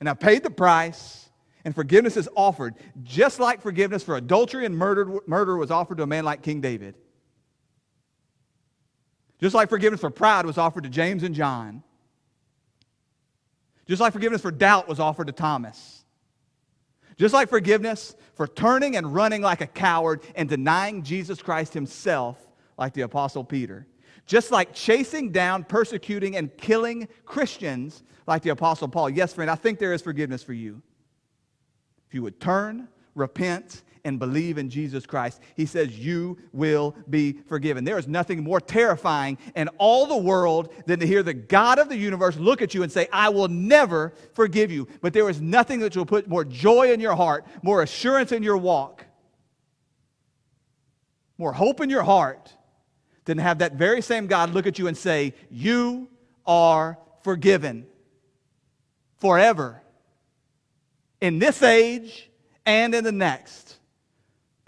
And 0.00 0.08
I 0.08 0.14
paid 0.14 0.42
the 0.42 0.50
price, 0.50 1.28
and 1.64 1.74
forgiveness 1.74 2.16
is 2.16 2.28
offered, 2.34 2.74
just 3.02 3.40
like 3.40 3.62
forgiveness 3.62 4.02
for 4.02 4.16
adultery 4.16 4.64
and 4.64 4.76
murder, 4.76 5.20
murder 5.26 5.56
was 5.56 5.70
offered 5.70 5.98
to 5.98 6.04
a 6.04 6.06
man 6.06 6.24
like 6.24 6.42
King 6.42 6.60
David. 6.60 6.94
Just 9.40 9.54
like 9.54 9.68
forgiveness 9.68 10.00
for 10.00 10.10
pride 10.10 10.46
was 10.46 10.58
offered 10.58 10.84
to 10.84 10.90
James 10.90 11.22
and 11.22 11.34
John. 11.34 11.82
Just 13.86 14.00
like 14.00 14.12
forgiveness 14.12 14.42
for 14.42 14.50
doubt 14.50 14.88
was 14.88 15.00
offered 15.00 15.28
to 15.28 15.32
Thomas. 15.32 15.97
Just 17.18 17.34
like 17.34 17.48
forgiveness 17.48 18.14
for 18.34 18.46
turning 18.46 18.96
and 18.96 19.12
running 19.12 19.42
like 19.42 19.60
a 19.60 19.66
coward 19.66 20.22
and 20.36 20.48
denying 20.48 21.02
Jesus 21.02 21.42
Christ 21.42 21.74
himself, 21.74 22.38
like 22.78 22.94
the 22.94 23.00
Apostle 23.02 23.42
Peter. 23.42 23.86
Just 24.24 24.52
like 24.52 24.72
chasing 24.72 25.32
down, 25.32 25.64
persecuting, 25.64 26.36
and 26.36 26.56
killing 26.56 27.08
Christians, 27.24 28.04
like 28.26 28.42
the 28.42 28.50
Apostle 28.50 28.86
Paul. 28.86 29.10
Yes, 29.10 29.34
friend, 29.34 29.50
I 29.50 29.56
think 29.56 29.78
there 29.80 29.92
is 29.92 30.00
forgiveness 30.00 30.44
for 30.44 30.52
you. 30.52 30.80
If 32.06 32.14
you 32.14 32.22
would 32.22 32.38
turn, 32.40 32.88
repent, 33.14 33.82
and 34.08 34.18
believe 34.18 34.58
in 34.58 34.68
Jesus 34.70 35.06
Christ, 35.06 35.40
he 35.54 35.66
says, 35.66 35.96
You 35.96 36.38
will 36.52 36.96
be 37.08 37.34
forgiven. 37.46 37.84
There 37.84 37.98
is 37.98 38.08
nothing 38.08 38.42
more 38.42 38.60
terrifying 38.60 39.38
in 39.54 39.68
all 39.78 40.06
the 40.06 40.16
world 40.16 40.72
than 40.86 40.98
to 41.00 41.06
hear 41.06 41.22
the 41.22 41.34
God 41.34 41.78
of 41.78 41.88
the 41.88 41.96
universe 41.96 42.36
look 42.36 42.62
at 42.62 42.74
you 42.74 42.82
and 42.82 42.90
say, 42.90 43.06
I 43.12 43.28
will 43.28 43.48
never 43.48 44.12
forgive 44.32 44.72
you. 44.72 44.88
But 45.00 45.12
there 45.12 45.28
is 45.30 45.40
nothing 45.40 45.80
that 45.80 45.96
will 45.96 46.06
put 46.06 46.26
more 46.26 46.44
joy 46.44 46.92
in 46.92 47.00
your 47.00 47.14
heart, 47.14 47.46
more 47.62 47.82
assurance 47.82 48.32
in 48.32 48.42
your 48.42 48.56
walk, 48.56 49.04
more 51.36 51.52
hope 51.52 51.80
in 51.80 51.90
your 51.90 52.02
heart 52.02 52.52
than 53.26 53.36
to 53.36 53.42
have 53.42 53.58
that 53.58 53.74
very 53.74 54.00
same 54.00 54.26
God 54.26 54.54
look 54.54 54.66
at 54.66 54.78
you 54.78 54.88
and 54.88 54.96
say, 54.96 55.34
You 55.50 56.08
are 56.46 56.98
forgiven 57.22 57.86
forever 59.18 59.82
in 61.20 61.38
this 61.38 61.62
age 61.62 62.30
and 62.64 62.94
in 62.94 63.04
the 63.04 63.12
next 63.12 63.67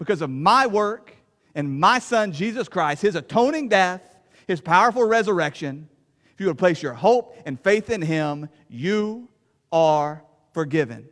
because 0.01 0.23
of 0.23 0.31
my 0.31 0.65
work 0.65 1.13
and 1.53 1.79
my 1.79 1.99
son 1.99 2.31
Jesus 2.31 2.67
Christ, 2.67 3.03
his 3.03 3.13
atoning 3.13 3.69
death, 3.69 4.01
his 4.47 4.59
powerful 4.59 5.03
resurrection. 5.03 5.87
If 6.33 6.41
you 6.41 6.47
would 6.47 6.57
place 6.57 6.81
your 6.81 6.95
hope 6.95 7.37
and 7.45 7.59
faith 7.59 7.91
in 7.91 8.01
him, 8.01 8.49
you 8.67 9.29
are 9.71 10.23
forgiven. 10.53 11.07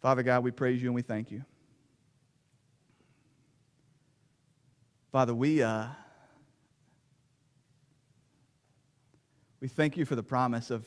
Father 0.00 0.22
God, 0.22 0.44
we 0.44 0.52
praise 0.52 0.80
you 0.80 0.86
and 0.86 0.94
we 0.94 1.02
thank 1.02 1.32
you. 1.32 1.44
Father, 5.10 5.34
we, 5.34 5.60
uh, 5.60 5.86
we 9.58 9.66
thank 9.66 9.96
you 9.96 10.04
for 10.04 10.14
the 10.14 10.22
promise 10.22 10.70
of 10.70 10.86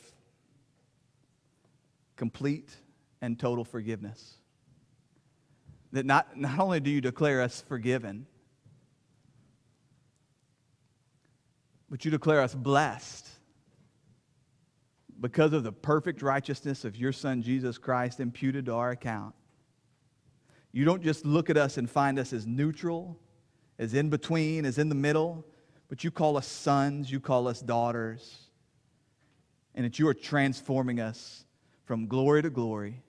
complete 2.16 2.74
and 3.20 3.38
total 3.38 3.66
forgiveness. 3.66 4.36
That 5.92 6.04
not, 6.04 6.36
not 6.36 6.58
only 6.58 6.80
do 6.80 6.90
you 6.90 7.00
declare 7.00 7.40
us 7.42 7.62
forgiven, 7.68 8.26
but 11.88 12.04
you 12.04 12.10
declare 12.10 12.40
us 12.40 12.54
blessed 12.54 13.28
because 15.20 15.52
of 15.52 15.62
the 15.62 15.72
perfect 15.72 16.22
righteousness 16.22 16.84
of 16.84 16.96
your 16.96 17.12
Son, 17.12 17.42
Jesus 17.42 17.78
Christ, 17.78 18.20
imputed 18.20 18.66
to 18.66 18.74
our 18.74 18.90
account. 18.90 19.34
You 20.72 20.84
don't 20.84 21.02
just 21.02 21.24
look 21.24 21.48
at 21.48 21.56
us 21.56 21.78
and 21.78 21.88
find 21.88 22.18
us 22.18 22.32
as 22.32 22.46
neutral, 22.46 23.18
as 23.78 23.94
in 23.94 24.10
between, 24.10 24.66
as 24.66 24.78
in 24.78 24.88
the 24.88 24.94
middle, 24.94 25.46
but 25.88 26.04
you 26.04 26.10
call 26.10 26.36
us 26.36 26.46
sons, 26.46 27.10
you 27.10 27.20
call 27.20 27.48
us 27.48 27.60
daughters, 27.60 28.50
and 29.74 29.84
that 29.84 29.98
you 29.98 30.08
are 30.08 30.14
transforming 30.14 31.00
us 31.00 31.44
from 31.84 32.06
glory 32.06 32.42
to 32.42 32.50
glory 32.50 33.02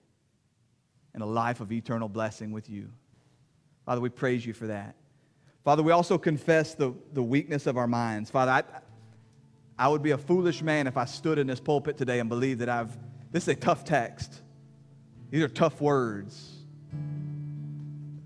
and 1.18 1.24
a 1.24 1.26
life 1.26 1.60
of 1.60 1.72
eternal 1.72 2.08
blessing 2.08 2.52
with 2.52 2.70
you. 2.70 2.88
Father, 3.84 4.00
we 4.00 4.08
praise 4.08 4.46
you 4.46 4.52
for 4.52 4.68
that. 4.68 4.94
Father, 5.64 5.82
we 5.82 5.90
also 5.90 6.16
confess 6.16 6.74
the, 6.74 6.94
the 7.12 7.22
weakness 7.22 7.66
of 7.66 7.76
our 7.76 7.88
minds. 7.88 8.30
Father, 8.30 8.52
I, 8.52 8.62
I 9.76 9.88
would 9.88 10.00
be 10.00 10.12
a 10.12 10.18
foolish 10.18 10.62
man 10.62 10.86
if 10.86 10.96
I 10.96 11.06
stood 11.06 11.40
in 11.40 11.48
this 11.48 11.58
pulpit 11.58 11.96
today 11.96 12.20
and 12.20 12.28
believed 12.28 12.60
that 12.60 12.68
I've, 12.68 12.96
this 13.32 13.42
is 13.42 13.48
a 13.48 13.54
tough 13.56 13.84
text. 13.84 14.42
These 15.30 15.42
are 15.42 15.48
tough 15.48 15.80
words. 15.80 16.52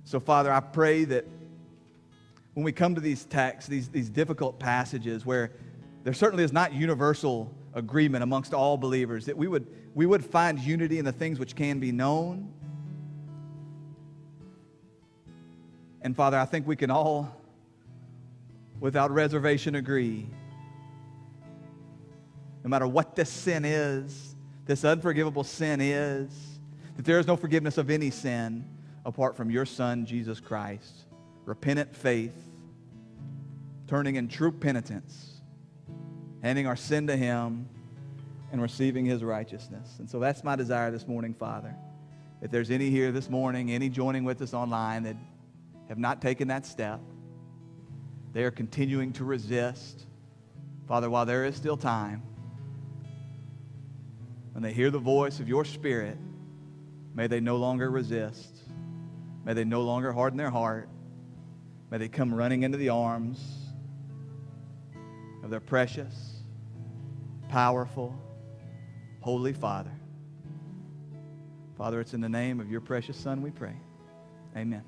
So, 0.05 0.21
Father, 0.21 0.53
I 0.53 0.61
pray 0.61 1.05
that 1.05 1.25
when 2.53 2.63
we 2.63 2.73
come 2.73 2.95
to 2.95 3.01
these 3.01 3.25
texts, 3.25 3.71
these, 3.71 3.89
these 3.89 4.11
difficult 4.11 4.61
passages 4.61 5.25
where 5.25 5.53
there 6.05 6.13
certainly 6.13 6.45
is 6.45 6.53
not 6.53 6.75
universal 6.75 7.51
agreement 7.73 8.23
amongst 8.23 8.53
all 8.53 8.77
believers, 8.77 9.25
that 9.25 9.39
we 9.39 9.49
would, 9.49 9.67
we 9.95 10.05
would 10.05 10.23
find 10.23 10.59
unity 10.59 10.99
in 10.99 11.07
the 11.07 11.13
things 11.13 11.39
which 11.39 11.57
can 11.57 11.81
be 11.81 11.91
known. 11.91 12.53
And 16.03 16.15
Father, 16.17 16.39
I 16.39 16.45
think 16.45 16.67
we 16.67 16.77
can 16.77 16.91
all, 16.91 17.35
without 18.81 19.11
reservation, 19.11 19.77
agree. 19.77 20.29
No 22.65 22.69
matter 22.69 22.87
what 22.87 23.17
this 23.17 23.31
sin 23.31 23.65
is, 23.65 24.35
this 24.67 24.85
unforgivable 24.85 25.45
sin 25.45 25.81
is, 25.81 26.59
that 26.97 27.05
there 27.05 27.19
is 27.19 27.27
no 27.27 27.37
forgiveness 27.37 27.79
of 27.79 27.91
any 27.91 28.11
sin 28.11 28.65
apart 29.05 29.37
from 29.37 29.51
your 29.51 29.65
Son, 29.65 30.05
Jesus 30.05 30.41
Christ. 30.41 31.05
Repentant 31.45 31.95
faith, 31.95 32.37
turning 33.89 34.17
in 34.17 34.29
true 34.29 34.53
penitence 34.53 35.33
handing 36.43 36.67
our 36.67 36.77
sin 36.77 37.07
to 37.07 37.17
Him, 37.17 37.69
and 38.51 38.61
receiving 38.61 39.07
His 39.07 39.25
righteousness. 39.25 39.97
And 39.99 40.11
so 40.11 40.19
that's 40.19 40.45
my 40.45 40.57
desire 40.57 40.91
this 40.91 41.09
morning, 41.09 41.33
Father. 41.33 41.75
If 42.43 42.51
there's 42.51 42.71
any 42.71 42.91
here 42.91 43.13
this 43.13 43.31
morning, 43.31 43.71
any 43.71 43.89
joining 43.89 44.25
with 44.25 44.43
us 44.43 44.53
online 44.53 45.05
that 45.05 45.17
have 45.93 45.99
not 45.99 46.23
taken 46.23 46.49
that 46.49 46.65
step, 46.65 47.03
they 48.33 48.45
are 48.45 48.51
continuing 48.51 49.13
to 49.13 49.25
resist. 49.25 50.07
Father, 50.89 51.11
while 51.11 51.27
there 51.27 51.45
is 51.45 51.55
still 51.55 51.77
time, 51.77 52.23
when 54.53 54.63
they 54.63 54.73
hear 54.73 54.91
the 54.91 54.99
voice 54.99 55.39
of 55.39 55.51
your 55.51 55.67
Spirit, 55.67 56.17
may 57.15 57.27
they 57.27 57.41
no 57.41 57.57
longer 57.57 57.91
resist. 57.91 58.63
May 59.45 59.53
they 59.53 59.65
no 59.65 59.83
longer 59.83 60.15
harden 60.15 60.39
their 60.39 60.49
heart. 60.49 60.89
May 61.91 61.99
they 61.99 62.09
come 62.09 62.35
running 62.35 62.63
into 62.63 62.79
the 62.79 62.89
arms 62.89 63.45
of 65.45 65.51
their 65.51 65.61
precious, 65.61 66.41
powerful, 67.51 68.19
holy 69.21 69.53
Father. 69.53 69.93
Father, 71.77 72.01
it's 72.01 72.15
in 72.15 72.23
the 72.23 72.31
name 72.31 72.61
of 72.61 72.71
your 72.71 72.81
precious 72.81 73.19
Son 73.19 73.43
we 73.43 73.51
pray. 73.51 73.77
Amen. 74.57 74.85